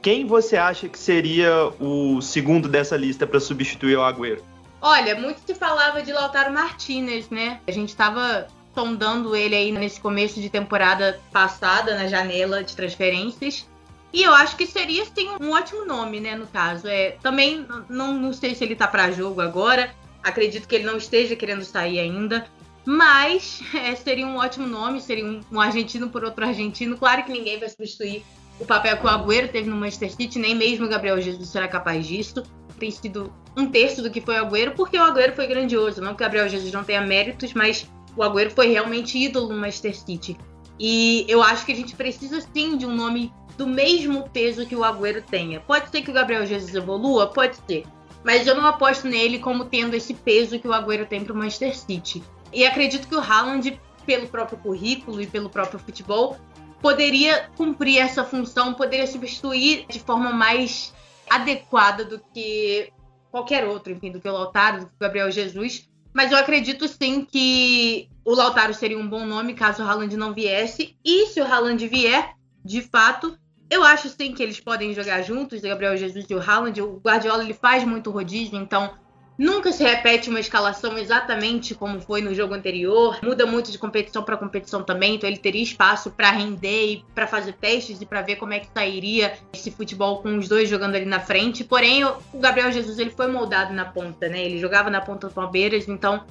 quem 0.00 0.26
você 0.26 0.56
acha 0.56 0.88
que 0.88 0.98
seria 0.98 1.72
o 1.80 2.20
segundo 2.20 2.68
dessa 2.68 2.96
lista 2.96 3.26
para 3.26 3.40
substituir 3.40 3.96
o 3.96 4.02
Agüero? 4.02 4.42
Olha, 4.80 5.14
muito 5.18 5.40
se 5.44 5.54
falava 5.54 6.02
de 6.02 6.12
Lautaro 6.12 6.52
Martinez, 6.52 7.28
né? 7.28 7.60
A 7.66 7.70
gente 7.72 7.88
estava 7.88 8.46
sondando 8.74 9.34
ele 9.34 9.56
aí 9.56 9.72
nesse 9.72 10.00
começo 10.00 10.40
de 10.40 10.48
temporada 10.48 11.20
passada, 11.32 11.96
na 11.96 12.06
janela 12.06 12.62
de 12.62 12.76
transferências. 12.76 13.68
E 14.12 14.22
eu 14.22 14.32
acho 14.32 14.56
que 14.56 14.66
seria, 14.66 15.04
sim, 15.04 15.28
um 15.40 15.50
ótimo 15.50 15.84
nome, 15.84 16.18
né, 16.20 16.34
no 16.34 16.46
caso. 16.46 16.88
É, 16.88 17.12
também 17.22 17.66
não, 17.88 18.14
não 18.14 18.32
sei 18.32 18.54
se 18.54 18.64
ele 18.64 18.74
tá 18.74 18.86
para 18.86 19.10
jogo 19.10 19.40
agora. 19.40 19.94
Acredito 20.22 20.66
que 20.66 20.74
ele 20.74 20.84
não 20.84 20.96
esteja 20.96 21.36
querendo 21.36 21.64
sair 21.64 21.98
ainda. 21.98 22.46
Mas 22.86 23.60
é, 23.74 23.94
seria 23.94 24.26
um 24.26 24.38
ótimo 24.38 24.66
nome, 24.66 25.00
seria 25.00 25.24
um, 25.24 25.40
um, 25.52 25.60
argentino 25.60 26.08
por 26.08 26.24
outro 26.24 26.44
argentino. 26.44 26.96
Claro 26.96 27.22
que 27.24 27.32
ninguém 27.32 27.58
vai 27.58 27.68
substituir 27.68 28.24
o 28.58 28.64
papel 28.64 28.96
que 28.96 29.04
o 29.04 29.08
Agüero 29.08 29.48
teve 29.48 29.68
no 29.68 29.76
Manchester 29.76 30.10
City, 30.12 30.38
nem 30.38 30.54
mesmo 30.54 30.86
o 30.86 30.88
Gabriel 30.88 31.20
Jesus 31.20 31.48
será 31.48 31.68
capaz 31.68 32.06
disso. 32.06 32.42
Tem 32.78 32.90
sido 32.90 33.32
um 33.56 33.66
terço 33.66 34.02
do 34.02 34.10
que 34.10 34.20
foi 34.20 34.36
o 34.36 34.46
Agüero, 34.46 34.72
porque 34.74 34.96
o 34.96 35.02
Agüero 35.02 35.34
foi 35.34 35.46
grandioso. 35.46 36.00
Não 36.00 36.14
que 36.14 36.22
o 36.22 36.24
Gabriel 36.24 36.48
Jesus 36.48 36.72
não 36.72 36.82
tenha 36.82 37.02
méritos, 37.02 37.52
mas 37.52 37.86
o 38.16 38.22
Agüero 38.22 38.50
foi 38.50 38.68
realmente 38.68 39.18
ídolo 39.18 39.48
no 39.48 39.60
Manchester 39.60 39.94
City. 39.94 40.38
E 40.80 41.26
eu 41.28 41.42
acho 41.42 41.66
que 41.66 41.72
a 41.72 41.76
gente 41.76 41.94
precisa 41.94 42.40
sim 42.40 42.76
de 42.76 42.86
um 42.86 42.94
nome 42.94 43.32
do 43.58 43.66
mesmo 43.66 44.30
peso 44.30 44.64
que 44.64 44.76
o 44.76 44.84
Agüero 44.84 45.20
tenha. 45.20 45.58
Pode 45.58 45.90
ser 45.90 46.00
que 46.02 46.10
o 46.10 46.14
Gabriel 46.14 46.46
Jesus 46.46 46.72
evolua? 46.72 47.26
Pode 47.26 47.56
ser. 47.66 47.84
Mas 48.24 48.46
eu 48.46 48.54
não 48.54 48.64
aposto 48.64 49.08
nele 49.08 49.40
como 49.40 49.64
tendo 49.64 49.94
esse 49.94 50.14
peso 50.14 50.60
que 50.60 50.68
o 50.68 50.72
Agüero 50.72 51.04
tem 51.04 51.24
para 51.24 51.32
o 51.32 51.36
Manchester 51.36 51.76
City. 51.76 52.22
E 52.52 52.64
acredito 52.64 53.08
que 53.08 53.16
o 53.16 53.20
Haaland, 53.20 53.78
pelo 54.06 54.28
próprio 54.28 54.58
currículo 54.58 55.20
e 55.20 55.26
pelo 55.26 55.50
próprio 55.50 55.80
futebol, 55.80 56.38
poderia 56.80 57.50
cumprir 57.56 57.98
essa 57.98 58.24
função, 58.24 58.74
poderia 58.74 59.08
substituir 59.08 59.86
de 59.88 59.98
forma 59.98 60.32
mais 60.32 60.94
adequada 61.28 62.04
do 62.04 62.20
que 62.32 62.92
qualquer 63.28 63.66
outro, 63.66 63.92
enfim, 63.92 64.12
do 64.12 64.20
que 64.20 64.28
o 64.28 64.32
Lautaro, 64.32 64.80
do 64.80 64.86
que 64.86 64.94
o 64.94 65.00
Gabriel 65.00 65.32
Jesus. 65.32 65.88
Mas 66.14 66.30
eu 66.30 66.38
acredito 66.38 66.86
sim 66.86 67.24
que 67.24 68.08
o 68.24 68.34
Lautaro 68.34 68.72
seria 68.72 68.98
um 68.98 69.08
bom 69.08 69.26
nome 69.26 69.54
caso 69.54 69.82
o 69.82 69.86
Haaland 69.86 70.16
não 70.16 70.32
viesse. 70.32 70.96
E 71.04 71.26
se 71.26 71.40
o 71.40 71.44
Haaland 71.44 71.86
vier, 71.88 72.34
de 72.64 72.82
fato, 72.82 73.36
eu 73.70 73.84
acho 73.84 74.08
sim 74.08 74.32
que 74.32 74.42
eles 74.42 74.60
podem 74.60 74.94
jogar 74.94 75.22
juntos, 75.22 75.60
Gabriel 75.60 75.96
Jesus 75.96 76.26
e 76.28 76.34
o 76.34 76.40
Haaland. 76.40 76.80
O 76.80 77.00
Guardiola 77.04 77.42
ele 77.42 77.54
faz 77.54 77.84
muito 77.84 78.10
rodízio, 78.10 78.58
então 78.58 78.92
Nunca 79.38 79.70
se 79.70 79.84
repete 79.84 80.28
uma 80.28 80.40
escalação 80.40 80.98
exatamente 80.98 81.72
como 81.72 82.00
foi 82.00 82.20
no 82.20 82.34
jogo 82.34 82.54
anterior. 82.54 83.20
Muda 83.22 83.46
muito 83.46 83.70
de 83.70 83.78
competição 83.78 84.20
para 84.24 84.36
competição 84.36 84.82
também, 84.82 85.14
então 85.14 85.30
ele 85.30 85.38
teria 85.38 85.62
espaço 85.62 86.10
para 86.10 86.32
render 86.32 86.92
e 86.92 87.04
para 87.14 87.24
fazer 87.24 87.52
testes 87.52 88.00
e 88.00 88.04
para 88.04 88.20
ver 88.20 88.34
como 88.34 88.52
é 88.52 88.58
que 88.58 88.66
sairia 88.74 89.38
esse 89.52 89.70
futebol 89.70 90.20
com 90.22 90.36
os 90.36 90.48
dois 90.48 90.68
jogando 90.68 90.96
ali 90.96 91.04
na 91.04 91.20
frente. 91.20 91.62
Porém, 91.62 92.04
o 92.04 92.18
Gabriel 92.34 92.72
Jesus 92.72 92.98
ele 92.98 93.10
foi 93.10 93.28
moldado 93.28 93.72
na 93.72 93.84
ponta, 93.84 94.28
né? 94.28 94.44
Ele 94.44 94.58
jogava 94.58 94.90
na 94.90 95.00
ponta 95.00 95.28
do 95.28 95.32
Palmeiras, 95.32 95.86
então 95.86 96.24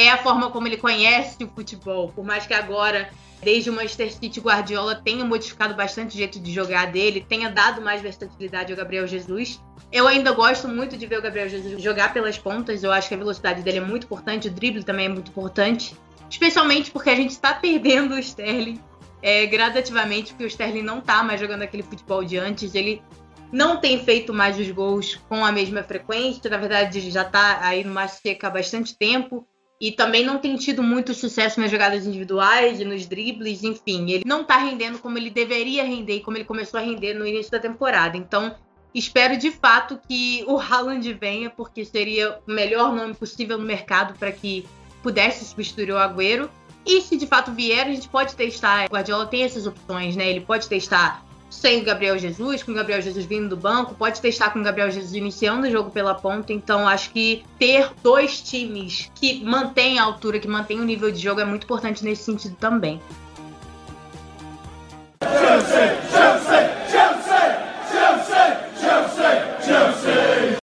é 0.00 0.10
a 0.10 0.18
forma 0.18 0.50
como 0.50 0.66
ele 0.66 0.76
conhece 0.76 1.42
o 1.44 1.48
futebol. 1.48 2.10
Por 2.14 2.24
mais 2.24 2.46
que 2.46 2.54
agora 2.54 3.10
desde 3.42 3.70
o 3.70 3.72
Manchester 3.72 4.12
City, 4.12 4.40
Guardiola 4.40 4.94
tenha 4.94 5.24
modificado 5.24 5.74
bastante 5.74 6.14
o 6.14 6.18
jeito 6.18 6.38
de 6.38 6.52
jogar 6.52 6.92
dele, 6.92 7.24
tenha 7.26 7.50
dado 7.50 7.80
mais 7.80 8.02
versatilidade 8.02 8.72
ao 8.72 8.76
Gabriel 8.76 9.06
Jesus. 9.06 9.60
Eu 9.90 10.06
ainda 10.06 10.32
gosto 10.32 10.68
muito 10.68 10.96
de 10.96 11.06
ver 11.06 11.18
o 11.18 11.22
Gabriel 11.22 11.48
Jesus 11.48 11.82
jogar 11.82 12.12
pelas 12.12 12.38
pontas. 12.38 12.82
Eu 12.82 12.92
acho 12.92 13.08
que 13.08 13.14
a 13.14 13.18
velocidade 13.18 13.62
dele 13.62 13.78
é 13.78 13.80
muito 13.80 14.04
importante, 14.04 14.48
o 14.48 14.50
drible 14.50 14.84
também 14.84 15.06
é 15.06 15.08
muito 15.08 15.30
importante. 15.30 15.96
Especialmente 16.28 16.90
porque 16.90 17.10
a 17.10 17.16
gente 17.16 17.30
está 17.30 17.54
perdendo 17.54 18.14
o 18.14 18.18
Sterling 18.18 18.80
é, 19.22 19.46
gradativamente, 19.46 20.32
porque 20.32 20.44
o 20.44 20.46
Sterling 20.46 20.82
não 20.82 20.98
está 20.98 21.22
mais 21.24 21.40
jogando 21.40 21.62
aquele 21.62 21.82
futebol 21.82 22.22
de 22.22 22.38
antes. 22.38 22.74
Ele 22.74 23.02
não 23.50 23.78
tem 23.78 24.04
feito 24.04 24.32
mais 24.32 24.58
os 24.58 24.70
gols 24.70 25.16
com 25.28 25.44
a 25.44 25.50
mesma 25.50 25.82
frequência. 25.82 26.48
Na 26.48 26.56
verdade, 26.56 27.10
já 27.10 27.22
está 27.22 27.66
aí 27.66 27.82
no 27.82 28.08
Seca 28.08 28.46
há 28.46 28.50
bastante 28.50 28.96
tempo. 28.96 29.46
E 29.80 29.92
também 29.92 30.24
não 30.24 30.38
tem 30.38 30.56
tido 30.56 30.82
muito 30.82 31.14
sucesso 31.14 31.58
nas 31.58 31.70
jogadas 31.70 32.06
individuais 32.06 32.80
e 32.80 32.84
nos 32.84 33.06
dribles, 33.06 33.62
enfim. 33.62 34.10
Ele 34.10 34.24
não 34.26 34.42
está 34.42 34.58
rendendo 34.58 34.98
como 34.98 35.16
ele 35.16 35.30
deveria 35.30 35.84
render 35.84 36.16
e 36.16 36.20
como 36.20 36.36
ele 36.36 36.44
começou 36.44 36.78
a 36.78 36.82
render 36.82 37.14
no 37.14 37.26
início 37.26 37.50
da 37.50 37.58
temporada. 37.58 38.16
Então, 38.16 38.54
Espero 38.94 39.36
de 39.36 39.52
fato 39.52 40.00
que 40.08 40.44
o 40.48 40.58
Haaland 40.58 41.12
venha, 41.14 41.48
porque 41.48 41.84
seria 41.84 42.40
o 42.46 42.50
melhor 42.50 42.92
nome 42.92 43.14
possível 43.14 43.56
no 43.56 43.64
mercado 43.64 44.18
para 44.18 44.32
que 44.32 44.66
pudesse 45.00 45.44
substituir 45.44 45.92
o 45.92 45.98
Agüero. 45.98 46.50
E 46.84 47.00
se 47.00 47.16
de 47.16 47.26
fato 47.26 47.52
vier, 47.52 47.86
a 47.86 47.90
gente 47.90 48.08
pode 48.08 48.34
testar. 48.34 48.86
O 48.86 48.92
Guardiola 48.92 49.26
tem 49.26 49.44
essas 49.44 49.66
opções, 49.66 50.16
né? 50.16 50.28
Ele 50.28 50.40
pode 50.40 50.68
testar 50.68 51.24
sem 51.50 51.82
o 51.82 51.84
Gabriel 51.84 52.16
Jesus, 52.16 52.62
com 52.62 52.70
o 52.70 52.74
Gabriel 52.74 53.02
Jesus 53.02 53.26
vindo 53.26 53.48
do 53.48 53.56
banco, 53.56 53.94
pode 53.94 54.20
testar 54.20 54.50
com 54.50 54.60
o 54.60 54.62
Gabriel 54.62 54.90
Jesus 54.90 55.12
iniciando 55.12 55.66
o 55.66 55.70
jogo 55.70 55.90
pela 55.90 56.14
ponta. 56.14 56.52
Então, 56.52 56.86
acho 56.86 57.10
que 57.10 57.42
ter 57.58 57.90
dois 58.02 58.40
times 58.40 59.10
que 59.14 59.44
mantêm 59.44 59.98
a 59.98 60.04
altura, 60.04 60.38
que 60.38 60.48
mantêm 60.48 60.80
o 60.80 60.84
nível 60.84 61.10
de 61.10 61.18
jogo 61.18 61.40
é 61.40 61.44
muito 61.44 61.64
importante 61.64 62.04
nesse 62.04 62.22
sentido 62.22 62.54
também. 62.56 63.00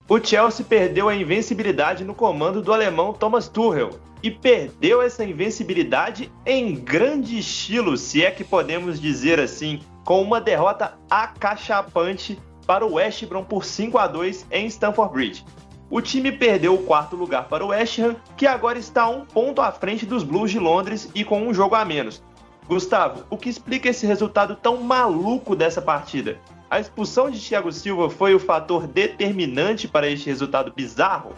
O 0.06 0.22
Chelsea 0.22 0.64
perdeu 0.68 1.08
a 1.08 1.14
invencibilidade 1.14 2.04
no 2.04 2.14
comando 2.14 2.60
do 2.60 2.72
alemão 2.72 3.12
Thomas 3.12 3.48
Tuchel 3.48 3.98
e 4.22 4.30
perdeu 4.30 5.02
essa 5.02 5.24
invencibilidade 5.24 6.30
em 6.46 6.74
grande 6.74 7.38
estilo, 7.38 7.96
se 7.96 8.24
é 8.24 8.30
que 8.30 8.44
podemos 8.44 9.00
dizer 9.00 9.40
assim, 9.40 9.80
com 10.04 10.22
uma 10.22 10.40
derrota 10.40 10.98
acachapante 11.08 12.38
para 12.66 12.84
o 12.84 12.94
West 12.94 13.24
Brom 13.26 13.44
por 13.44 13.64
5 13.64 13.98
a 13.98 14.06
2 14.06 14.46
em 14.50 14.66
Stamford 14.66 15.12
Bridge. 15.12 15.44
O 15.90 16.00
time 16.00 16.32
perdeu 16.32 16.74
o 16.74 16.82
quarto 16.82 17.14
lugar 17.14 17.48
para 17.48 17.64
o 17.64 17.68
West 17.68 17.98
Ham, 17.98 18.16
que 18.36 18.46
agora 18.46 18.78
está 18.78 19.08
um 19.08 19.24
ponto 19.24 19.60
à 19.60 19.70
frente 19.70 20.06
dos 20.06 20.24
Blues 20.24 20.50
de 20.50 20.58
Londres 20.58 21.10
e 21.14 21.24
com 21.24 21.42
um 21.42 21.54
jogo 21.54 21.74
a 21.74 21.84
menos. 21.84 22.22
Gustavo, 22.66 23.24
o 23.28 23.36
que 23.36 23.50
explica 23.50 23.90
esse 23.90 24.06
resultado 24.06 24.56
tão 24.56 24.78
maluco 24.78 25.54
dessa 25.54 25.82
partida? 25.82 26.38
A 26.70 26.80
expulsão 26.80 27.30
de 27.30 27.38
Thiago 27.38 27.70
Silva 27.70 28.08
foi 28.08 28.34
o 28.34 28.40
fator 28.40 28.86
determinante 28.86 29.86
para 29.86 30.08
este 30.08 30.26
resultado 30.26 30.72
bizarro? 30.74 31.32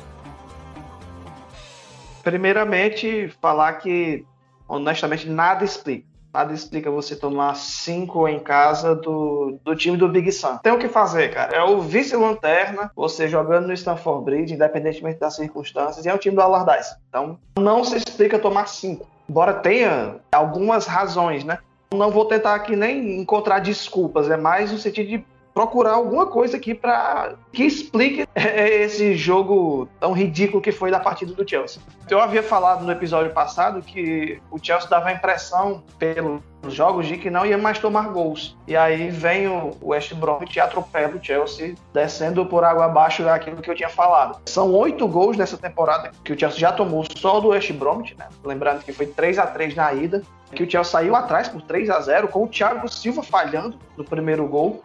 Primeiramente, 2.23 3.28
falar 3.40 3.75
que 3.75 4.25
honestamente 4.68 5.28
nada 5.28 5.64
explica. 5.64 6.15
Nada 6.37 6.52
explica 6.52 6.90
você 6.90 7.16
tomar 7.16 7.57
cinco 7.57 8.28
em 8.28 8.38
casa 8.38 8.95
do, 8.95 9.59
do 9.64 9.75
time 9.75 9.97
do 9.97 10.07
Big 10.07 10.31
Sam. 10.31 10.59
Tem 10.62 10.71
o 10.71 10.78
que 10.78 10.87
fazer, 10.87 11.33
cara. 11.33 11.57
É 11.57 11.62
o 11.62 11.81
vice-lanterna, 11.81 12.90
você 12.95 13.26
jogando 13.26 13.69
no 13.69 13.73
Stanford 13.73 14.23
Bridge, 14.23 14.52
independentemente 14.52 15.19
das 15.19 15.35
circunstâncias, 15.35 16.05
e 16.05 16.11
é 16.11 16.14
o 16.14 16.19
time 16.19 16.37
do 16.37 16.43
Allardyce. 16.43 16.95
Então, 17.09 17.38
não 17.59 17.83
se 17.83 17.97
explica 17.97 18.38
tomar 18.38 18.69
cinco. 18.69 19.07
Embora 19.26 19.55
tenha 19.55 20.16
algumas 20.31 20.87
razões, 20.87 21.43
né? 21.43 21.57
Não 21.95 22.11
vou 22.11 22.26
tentar 22.26 22.55
aqui 22.55 22.76
nem 22.76 23.19
encontrar 23.19 23.61
desculpas, 23.61 24.28
é 24.28 24.37
mais 24.37 24.71
no 24.71 24.76
sentido 24.76 25.09
de 25.09 25.25
procurar 25.56 25.92
alguma 25.92 26.26
coisa 26.26 26.58
aqui 26.58 26.75
para 26.75 27.32
que 27.50 27.64
explique 27.64 28.28
esse 28.36 29.16
jogo 29.16 29.88
tão 29.98 30.12
ridículo 30.12 30.60
que 30.60 30.70
foi 30.70 30.90
da 30.90 31.00
partida 31.00 31.32
do 31.32 31.48
Chelsea. 31.48 31.80
Eu 32.10 32.20
havia 32.20 32.42
falado 32.42 32.84
no 32.84 32.92
episódio 32.92 33.32
passado 33.32 33.80
que 33.80 34.38
o 34.50 34.62
Chelsea 34.62 34.86
dava 34.86 35.08
a 35.08 35.12
impressão 35.12 35.82
pelos 35.98 36.42
jogos 36.68 37.06
de 37.06 37.16
que 37.16 37.30
não 37.30 37.46
ia 37.46 37.56
mais 37.56 37.78
tomar 37.78 38.10
gols. 38.10 38.54
E 38.68 38.76
aí 38.76 39.08
vem 39.08 39.48
o 39.48 39.70
West 39.82 40.12
Bromwich 40.12 40.58
e 40.58 40.60
atropela 40.60 41.16
o 41.16 41.25
Chelsea, 41.25 41.75
descendo 41.94 42.44
por 42.44 42.62
água 42.62 42.84
abaixo 42.84 43.25
daquilo 43.25 43.62
que 43.62 43.70
eu 43.70 43.75
tinha 43.75 43.88
falado. 43.88 44.38
São 44.44 44.75
oito 44.75 45.08
gols 45.08 45.38
nessa 45.38 45.56
temporada 45.56 46.10
que 46.22 46.34
o 46.34 46.38
Chelsea 46.38 46.58
já 46.58 46.70
tomou 46.70 47.02
só 47.16 47.40
do 47.40 47.48
West 47.48 47.72
Bromwich, 47.72 48.14
né? 48.18 48.28
Lembrando 48.44 48.84
que 48.84 48.92
foi 48.92 49.06
3 49.06 49.38
a 49.38 49.46
3 49.46 49.75
na 49.75 49.94
ida, 49.94 50.20
que 50.52 50.64
o 50.64 50.70
Chelsea 50.70 50.92
saiu 50.92 51.16
atrás 51.16 51.48
por 51.48 51.62
3 51.62 51.88
a 51.88 51.98
0 51.98 52.28
com 52.28 52.44
o 52.44 52.46
Thiago 52.46 52.86
Silva 52.90 53.22
falhando 53.22 53.78
no 53.96 54.04
primeiro 54.04 54.46
gol. 54.46 54.82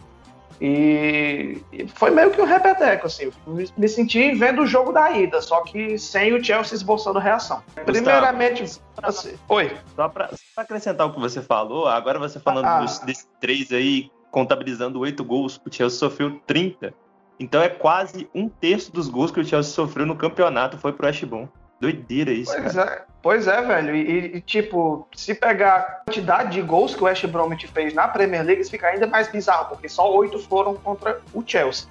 E, 0.61 1.59
foi 1.95 2.11
meio 2.11 2.29
que 2.29 2.39
um 2.39 2.45
repeteco, 2.45 3.07
assim. 3.07 3.31
Me 3.75 3.89
senti 3.89 4.35
vendo 4.35 4.61
o 4.61 4.67
jogo 4.67 4.91
da 4.91 5.09
ida, 5.09 5.41
só 5.41 5.61
que 5.61 5.97
sem 5.97 6.33
o 6.33 6.43
Chelsea 6.43 6.75
esboçando 6.75 7.17
reação. 7.17 7.63
Gustavo, 7.67 7.85
Primeiramente, 7.91 8.79
assim, 9.01 9.33
oi. 9.49 9.75
Só 9.95 10.07
para 10.07 10.29
acrescentar 10.55 11.07
o 11.07 11.13
que 11.13 11.19
você 11.19 11.41
falou, 11.41 11.87
agora 11.87 12.19
você 12.19 12.39
falando 12.39 12.65
ah. 12.65 12.81
dos, 12.81 12.99
desses 12.99 13.27
três 13.39 13.71
aí, 13.71 14.11
contabilizando 14.29 14.99
oito 14.99 15.23
gols, 15.23 15.59
o 15.65 15.73
Chelsea 15.73 15.97
sofreu 15.97 16.39
30. 16.45 16.93
Então 17.39 17.59
é 17.59 17.69
quase 17.69 18.29
um 18.35 18.47
terço 18.47 18.91
dos 18.91 19.09
gols 19.09 19.31
que 19.31 19.39
o 19.39 19.43
Chelsea 19.43 19.73
sofreu 19.73 20.05
no 20.05 20.15
campeonato 20.15 20.77
foi 20.77 20.93
pro 20.93 21.09
Brom. 21.25 21.47
Doideira 21.79 22.29
isso, 22.31 22.55
pois 22.55 22.75
cara. 22.75 22.91
É, 22.91 23.10
pois 23.21 23.47
é, 23.47 23.61
velho. 23.61 23.95
E, 23.95 24.37
e, 24.37 24.41
tipo, 24.41 25.07
se 25.15 25.33
pegar 25.33 25.75
a 25.75 25.81
quantidade 25.81 26.51
de 26.51 26.61
gols 26.61 26.95
que 26.95 27.01
o 27.01 27.05
West 27.05 27.25
Bromwich 27.27 27.67
fez 27.67 27.93
na 27.93 28.07
Premier 28.07 28.43
League, 28.43 28.63
fica 28.65 28.87
ainda 28.87 29.07
mais 29.07 29.27
bizarro, 29.27 29.69
porque 29.69 29.87
só 29.87 30.13
oito 30.15 30.39
foram 30.39 30.75
contra 30.75 31.21
o 31.33 31.43
Chelsea. 31.45 31.87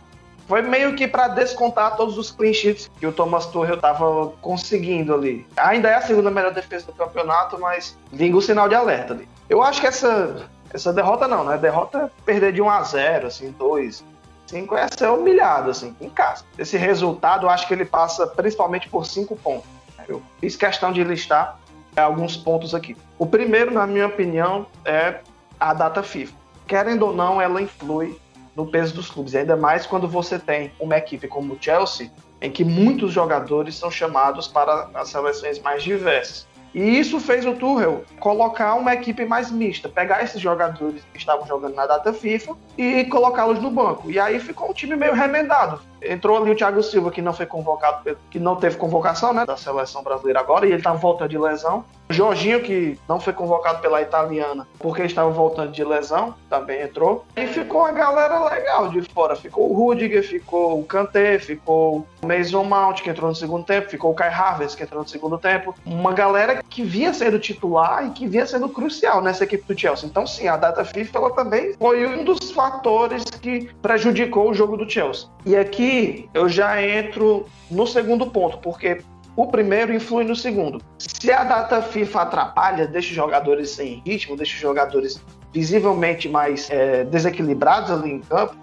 Foi 0.46 0.62
meio 0.62 0.96
que 0.96 1.06
para 1.06 1.28
descontar 1.28 1.96
todos 1.96 2.18
os 2.18 2.32
clean 2.32 2.52
sheets 2.52 2.90
que 2.98 3.06
o 3.06 3.12
Thomas 3.12 3.46
Tuchel 3.46 3.76
estava 3.76 4.32
conseguindo 4.40 5.14
ali. 5.14 5.46
Ainda 5.56 5.88
é 5.88 5.94
a 5.94 6.02
segunda 6.02 6.28
melhor 6.28 6.52
defesa 6.52 6.86
do 6.86 6.92
campeonato, 6.92 7.58
mas 7.60 7.96
vinga 8.12 8.36
o 8.36 8.42
sinal 8.42 8.68
de 8.68 8.74
alerta 8.74 9.14
ali. 9.14 9.28
Eu 9.48 9.62
acho 9.62 9.80
que 9.80 9.86
essa, 9.86 10.48
essa 10.74 10.92
derrota 10.92 11.28
não, 11.28 11.44
né? 11.44 11.56
Derrota 11.56 12.10
é 12.18 12.22
perder 12.24 12.52
de 12.52 12.60
1 12.60 12.68
a 12.68 12.82
0 12.82 13.26
assim, 13.28 13.54
2 13.56 14.04
5 14.50 14.76
é 14.76 14.88
ser 14.88 15.08
humilhado, 15.08 15.70
assim, 15.70 15.94
em 16.00 16.10
casa. 16.10 16.44
Esse 16.58 16.76
resultado, 16.76 17.46
eu 17.46 17.50
acho 17.50 17.68
que 17.68 17.72
ele 17.72 17.84
passa 17.84 18.26
principalmente 18.26 18.88
por 18.88 19.06
cinco 19.06 19.36
pontos. 19.36 19.68
Eu 20.10 20.22
fiz 20.40 20.56
questão 20.56 20.92
de 20.92 21.04
listar 21.04 21.58
alguns 21.96 22.36
pontos 22.36 22.74
aqui. 22.74 22.96
O 23.18 23.26
primeiro, 23.26 23.70
na 23.72 23.86
minha 23.86 24.06
opinião, 24.06 24.66
é 24.84 25.20
a 25.58 25.72
data 25.72 26.02
FIFA. 26.02 26.34
Querendo 26.66 27.06
ou 27.06 27.14
não, 27.14 27.40
ela 27.40 27.60
influi 27.60 28.18
no 28.56 28.66
peso 28.66 28.94
dos 28.94 29.10
clubes, 29.10 29.34
ainda 29.34 29.56
mais 29.56 29.86
quando 29.86 30.08
você 30.08 30.38
tem 30.38 30.72
uma 30.78 30.96
equipe 30.96 31.28
como 31.28 31.54
o 31.54 31.58
Chelsea, 31.60 32.10
em 32.40 32.50
que 32.50 32.64
muitos 32.64 33.12
jogadores 33.12 33.76
são 33.76 33.90
chamados 33.90 34.48
para 34.48 34.88
as 34.94 35.08
seleções 35.08 35.58
mais 35.60 35.82
diversas. 35.82 36.48
E 36.74 36.98
isso 36.98 37.18
fez 37.18 37.44
o 37.44 37.54
Tuchel 37.54 38.04
colocar 38.20 38.74
uma 38.74 38.94
equipe 38.94 39.24
mais 39.24 39.50
mista, 39.50 39.88
pegar 39.88 40.22
esses 40.22 40.40
jogadores 40.40 41.02
que 41.12 41.18
estavam 41.18 41.46
jogando 41.46 41.74
na 41.74 41.86
data 41.86 42.12
FIFA 42.12 42.56
e 42.78 43.04
colocá-los 43.06 43.60
no 43.60 43.70
banco. 43.70 44.10
E 44.10 44.20
aí 44.20 44.38
ficou 44.38 44.70
um 44.70 44.72
time 44.72 44.94
meio 44.94 45.12
remendado. 45.12 45.80
Entrou 46.02 46.36
ali 46.36 46.50
o 46.50 46.56
Thiago 46.56 46.82
Silva, 46.82 47.10
que 47.10 47.22
não 47.22 47.32
foi 47.32 47.46
convocado, 47.46 48.16
que 48.30 48.38
não 48.38 48.56
teve 48.56 48.76
convocação, 48.76 49.32
né, 49.32 49.44
da 49.44 49.56
seleção 49.56 50.02
brasileira 50.02 50.40
agora, 50.40 50.66
e 50.66 50.70
ele 50.70 50.78
estava 50.78 50.96
voltando 50.96 51.30
de 51.30 51.38
lesão. 51.38 51.84
Jorginho, 52.08 52.60
que 52.60 52.98
não 53.08 53.20
foi 53.20 53.32
convocado 53.32 53.80
pela 53.80 54.02
italiana, 54.02 54.66
porque 54.78 55.02
estava 55.02 55.30
voltando 55.30 55.70
de 55.70 55.84
lesão, 55.84 56.34
também 56.48 56.82
entrou. 56.82 57.24
E 57.36 57.46
ficou 57.46 57.82
uma 57.82 57.92
galera 57.92 58.42
legal 58.48 58.88
de 58.88 59.02
fora. 59.02 59.36
Ficou 59.36 59.70
o 59.70 59.74
Rudiger, 59.74 60.26
ficou 60.26 60.80
o 60.80 60.84
Kanté, 60.84 61.38
ficou 61.38 62.06
o 62.20 62.26
Mason 62.26 62.64
Mount, 62.64 63.02
que 63.02 63.10
entrou 63.10 63.28
no 63.28 63.36
segundo 63.36 63.64
tempo, 63.64 63.88
ficou 63.88 64.10
o 64.10 64.14
Kai 64.14 64.32
Havertz, 64.32 64.74
que 64.74 64.82
entrou 64.82 65.02
no 65.02 65.08
segundo 65.08 65.38
tempo. 65.38 65.74
Uma 65.86 66.12
galera 66.12 66.62
que 66.68 66.82
vinha 66.82 67.14
sendo 67.14 67.38
titular 67.38 68.06
e 68.06 68.10
que 68.10 68.26
vinha 68.26 68.46
sendo 68.46 68.68
crucial 68.68 69.22
nessa 69.22 69.44
equipe 69.44 69.72
do 69.72 69.78
Chelsea. 69.78 70.08
Então, 70.08 70.26
sim, 70.26 70.48
a 70.48 70.56
data 70.56 70.84
FIFA 70.84 71.18
ela 71.18 71.30
também 71.30 71.74
foi 71.74 72.06
um 72.06 72.24
dos 72.24 72.50
fatores 72.50 73.22
que 73.40 73.70
prejudicou 73.82 74.50
o 74.50 74.54
jogo 74.54 74.76
do 74.76 74.88
Chelsea. 74.88 75.28
E 75.44 75.56
aqui 75.56 76.28
eu 76.34 76.48
já 76.48 76.82
entro 76.82 77.46
no 77.70 77.86
segundo 77.86 78.26
ponto, 78.26 78.58
porque 78.58 79.02
o 79.36 79.46
primeiro 79.46 79.92
influi 79.94 80.24
no 80.24 80.36
segundo. 80.36 80.80
Se 80.98 81.32
a 81.32 81.44
data 81.44 81.80
FIFA 81.82 82.22
atrapalha, 82.22 82.86
deixa 82.86 83.10
os 83.10 83.16
jogadores 83.16 83.70
sem 83.70 84.02
ritmo, 84.04 84.36
deixa 84.36 84.54
os 84.54 84.60
jogadores 84.60 85.22
visivelmente 85.52 86.28
mais 86.28 86.70
é, 86.70 87.04
desequilibrados 87.04 87.90
ali 87.90 88.12
em 88.12 88.20
campo, 88.20 88.54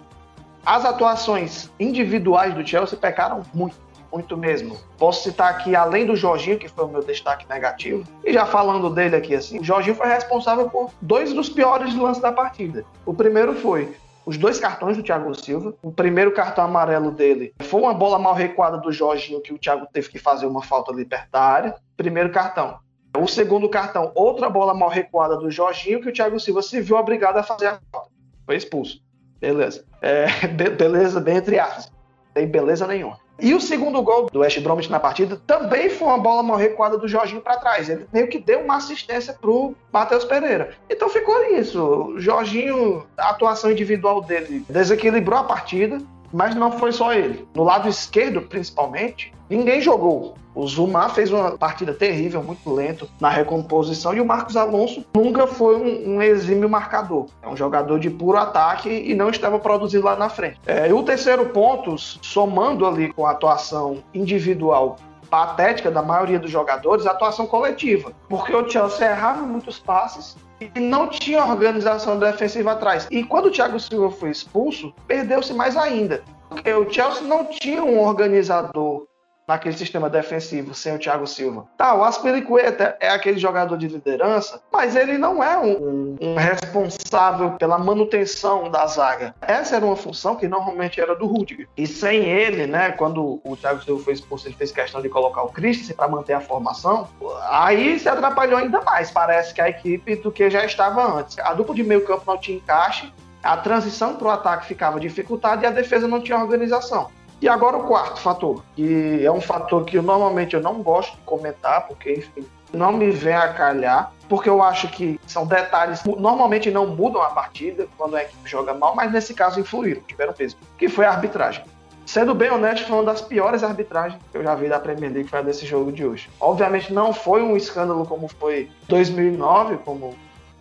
as 0.66 0.86
atuações 0.86 1.72
individuais 1.80 2.54
do 2.54 2.66
Chelsea 2.66 2.98
pecaram 2.98 3.44
muito 3.54 3.88
muito 4.12 4.38
mesmo. 4.38 4.78
Posso 4.98 5.24
citar 5.24 5.52
aqui, 5.52 5.76
além 5.76 6.06
do 6.06 6.16
Jorginho, 6.16 6.58
que 6.58 6.68
foi 6.68 6.86
o 6.86 6.88
meu 6.88 7.04
destaque 7.04 7.48
negativo, 7.50 8.04
e 8.24 8.34
já 8.34 8.46
falando 8.46 8.90
dele 8.90 9.16
aqui 9.16 9.36
assim, 9.36 9.60
o 9.60 9.64
Jorginho 9.64 9.96
foi 9.96 10.08
responsável 10.08 10.70
por 10.70 10.92
dois 11.02 11.34
dos 11.34 11.50
piores 11.50 11.94
lances 11.96 12.22
da 12.22 12.32
partida. 12.32 12.86
O 13.06 13.14
primeiro 13.14 13.54
foi 13.56 13.96
os 14.28 14.38
dois 14.38 14.60
cartões 14.60 14.98
do 14.98 15.04
Thiago 15.04 15.34
Silva. 15.34 15.74
O 15.82 15.90
primeiro 15.90 16.34
cartão 16.34 16.66
amarelo 16.66 17.12
dele 17.12 17.54
foi 17.62 17.80
uma 17.80 17.94
bola 17.94 18.20
mal 18.20 18.34
recuada 18.34 18.78
do 18.78 18.92
Jorginho, 18.92 19.40
que 19.40 19.54
o 19.54 19.58
Thiago 19.58 19.88
teve 19.90 20.10
que 20.10 20.20
fazer 20.20 20.46
uma 20.46 20.62
falta 20.62 20.92
área. 21.32 21.74
Primeiro 21.96 22.30
cartão. 22.30 22.78
O 23.18 23.26
segundo 23.26 23.70
cartão, 23.70 24.12
outra 24.14 24.50
bola 24.50 24.74
mal 24.74 24.90
recuada 24.90 25.38
do 25.38 25.50
Jorginho, 25.50 26.02
que 26.02 26.10
o 26.10 26.14
Thiago 26.14 26.38
Silva 26.42 26.62
se 26.62 26.82
viu 26.82 26.98
obrigado 26.98 27.38
a 27.38 27.44
fazer 27.44 27.68
a 27.68 27.80
falta. 27.90 28.10
Foi 28.46 28.58
expulso. 28.58 29.02
Beleza. 29.40 29.86
É, 30.02 30.28
be 30.46 30.72
beleza, 30.72 31.22
bem 31.22 31.38
entre 31.38 31.58
aspas. 31.58 31.90
Tem 32.34 32.46
beleza 32.46 32.86
nenhuma. 32.86 33.18
E 33.40 33.54
o 33.54 33.62
segundo 33.62 34.02
gol 34.02 34.28
do 34.32 34.40
West 34.40 34.60
Bromwich 34.60 34.90
na 34.90 35.00
partida 35.00 35.40
também 35.46 35.90
foi 35.90 36.08
uma 36.08 36.18
bola 36.18 36.42
mal 36.42 36.58
recuada 36.58 36.98
do 36.98 37.08
Jorginho 37.08 37.42
para 37.42 37.58
trás. 37.58 37.88
Ele 37.88 38.08
meio 38.12 38.28
que 38.28 38.40
deu 38.40 38.62
uma 38.62 38.78
assistência 38.78 39.34
pro 39.34 39.76
Matheus 39.92 40.26
Pereira. 40.26 40.72
Então 40.90 41.08
ficou 41.08 41.44
isso. 41.54 41.82
O 41.82 42.20
Jorginho, 42.20 43.06
a 43.16 43.30
atuação 43.30 43.72
individual 43.72 44.22
dele 44.22 44.66
desequilibrou 44.68 45.40
a 45.40 45.44
partida, 45.44 46.02
mas 46.32 46.56
não 46.56 46.72
foi 46.72 46.92
só 46.92 47.14
ele. 47.14 47.48
No 47.56 47.64
lado 47.64 47.88
esquerdo, 47.88 48.42
principalmente, 48.42 49.34
ninguém 49.50 49.82
jogou. 49.82 50.36
O 50.54 50.66
Zuma 50.66 51.08
fez 51.10 51.32
uma 51.32 51.52
partida 51.52 51.94
terrível, 51.94 52.42
muito 52.42 52.74
lento 52.74 53.08
na 53.22 53.30
recomposição, 53.30 54.14
e 54.16 54.20
o 54.20 54.26
Marcos 54.26 54.58
Alonso 54.58 55.06
nunca 55.16 55.46
foi 55.46 55.76
um, 55.76 56.16
um 56.16 56.22
exímio 56.22 56.68
marcador. 56.68 57.28
É 57.44 57.48
um 57.48 57.56
jogador 57.56 58.00
de 58.00 58.10
puro 58.10 58.40
ataque 58.40 58.90
e 58.90 59.14
não 59.14 59.30
estava 59.30 59.60
produzindo 59.60 60.06
lá 60.06 60.16
na 60.16 60.30
frente. 60.30 60.60
É, 60.66 60.90
e 60.90 60.94
o 60.94 61.04
terceiro 61.04 61.46
ponto, 61.50 61.96
somando 61.98 62.88
ali 62.88 63.14
com 63.14 63.28
a 63.28 63.32
atuação 63.32 64.04
individual 64.16 64.96
patética 65.30 65.92
da 65.92 66.02
maioria 66.02 66.40
dos 66.40 66.50
jogadores, 66.50 67.06
a 67.06 67.12
atuação 67.12 67.46
coletiva. 67.46 68.12
Porque 68.28 68.56
o 68.56 68.68
Chelsea 68.68 69.08
errava 69.08 69.42
muitos 69.44 69.78
passes 69.78 70.36
e 70.60 70.80
não 70.80 71.08
tinha 71.08 71.46
organização 71.46 72.18
defensiva 72.18 72.72
atrás. 72.72 73.08
E 73.12 73.24
quando 73.24 73.48
o 73.48 73.52
Thiago 73.52 73.80
Silva 73.80 74.12
foi 74.12 74.32
expulso, 74.32 74.94
perdeu-se 75.08 75.54
mais 75.54 75.76
ainda. 75.78 76.24
Porque 76.50 76.72
o 76.72 76.90
Chelsea 76.92 77.24
não 77.24 77.46
tinha 77.46 77.84
um 77.84 78.00
organizador 78.00 79.06
naquele 79.48 79.78
sistema 79.78 80.10
defensivo 80.10 80.74
sem 80.74 80.94
o 80.94 81.00
Thiago 81.00 81.26
Silva. 81.26 81.66
Tá, 81.78 81.96
o 81.96 82.04
Aspiricueta 82.04 82.98
é 83.00 83.10
aquele 83.10 83.40
jogador 83.40 83.78
de 83.78 83.88
liderança, 83.88 84.62
mas 84.72 84.96
ele 84.96 85.18
não 85.18 85.42
é 85.42 85.58
um, 85.58 86.18
um, 86.20 86.36
responsável 86.36 87.52
pela 87.52 87.78
manutenção 87.78 88.70
da 88.70 88.86
zaga. 88.86 89.34
Essa 89.42 89.78
era 89.78 89.86
uma 89.86 89.96
função 89.96 90.36
que 90.36 90.48
normalmente 90.48 91.00
era 91.00 91.16
do 91.16 91.26
Rudiger. 91.26 91.68
E 91.78 91.88
sem 91.88 92.24
ele, 92.24 92.68
né, 92.68 92.92
quando 92.92 93.40
o 93.44 93.56
Thiago 93.56 93.82
Silva 93.82 94.04
foi 94.04 94.14
expulso, 94.14 94.48
ele 94.48 94.56
fez 94.56 94.72
questão 94.72 95.02
de 95.02 95.08
colocar 95.08 95.44
o 95.44 95.50
Christensen 95.50 95.96
para 95.96 96.10
manter 96.10 96.34
a 96.34 96.42
formação, 96.42 97.08
aí 97.50 97.98
se 98.00 98.10
atrapalhou 98.10 98.58
ainda 98.58 98.82
mais, 98.82 99.10
parece 99.12 99.54
que 99.54 99.62
a 99.62 99.70
equipe 99.70 100.18
do 100.18 100.32
que 100.32 100.50
já 100.50 100.66
estava 100.66 101.20
antes. 101.20 101.38
A 101.40 101.54
dupla 101.54 101.74
de 101.74 101.84
meio 101.84 102.04
campo 102.06 102.24
não 102.28 102.38
tinha 102.38 102.58
encaixe, 102.58 103.14
a 103.42 103.56
transição 103.56 104.16
para 104.16 104.28
o 104.28 104.32
ataque 104.32 104.66
ficava 104.66 105.00
dificultada 105.00 105.64
e 105.64 105.68
a 105.68 105.72
defesa 105.72 106.08
não 106.08 106.22
tinha 106.22 106.38
organização. 106.38 107.10
E 107.42 107.48
agora 107.48 107.78
o 107.78 107.84
quarto 107.84 108.20
fator, 108.20 108.64
que 108.76 109.24
é 109.24 109.32
um 109.32 109.42
fator 109.42 109.86
que 109.86 109.98
eu, 109.98 110.02
normalmente 110.02 110.56
eu 110.56 110.62
não 110.62 110.82
gosto 110.82 111.16
de 111.16 111.22
comentar, 111.24 111.88
porque, 111.88 112.14
enfim, 112.14 112.48
não 112.74 112.92
me 112.92 113.12
vem 113.12 113.36
a 113.36 113.54
calhar, 113.54 114.12
porque 114.28 114.50
eu 114.50 114.62
acho 114.62 114.88
que 114.90 115.20
são 115.28 115.46
detalhes 115.46 116.02
que 116.02 116.10
normalmente 116.20 116.72
não 116.72 116.88
mudam 116.88 117.22
a 117.22 117.30
partida 117.30 117.88
quando 117.98 118.16
a 118.16 118.24
equipe 118.24 118.50
joga 118.50 118.74
mal, 118.74 118.96
mas 118.96 119.12
nesse 119.12 119.34
caso 119.34 119.60
influíram, 119.60 120.02
tiveram 120.02 120.34
peso, 120.34 120.58
que 120.78 120.90
foi 120.90 121.06
a 121.06 121.12
arbitragem. 121.12 121.64
Sendo 122.06 122.34
bem 122.34 122.50
honesto, 122.50 122.88
foi 122.88 122.96
uma 122.96 123.04
das 123.04 123.22
piores 123.22 123.64
arbitragens 123.64 124.20
que 124.32 124.38
eu 124.38 124.44
já 124.44 124.56
vi 124.56 124.70
da 124.70 124.80
Premier 124.80 125.12
League, 125.12 125.30
foi 125.30 125.44
desse 125.44 125.66
jogo 125.66 125.92
de 125.92 126.06
hoje. 126.06 126.30
Obviamente 126.40 126.94
não 126.94 127.14
foi 127.14 127.42
um 127.44 127.56
escândalo 127.56 128.06
como 128.06 128.28
foi 128.28 128.72
2009, 128.88 129.78
como 129.84 130.16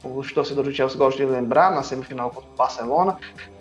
os 0.05 0.33
torcedores 0.33 0.71
do 0.73 0.77
Chelsea 0.77 0.99
gostam 0.99 1.25
de 1.25 1.33
lembrar, 1.33 1.71
na 1.71 1.83
semifinal 1.83 2.31
contra 2.31 2.51
o 2.51 2.57
Barcelona, 2.57 3.17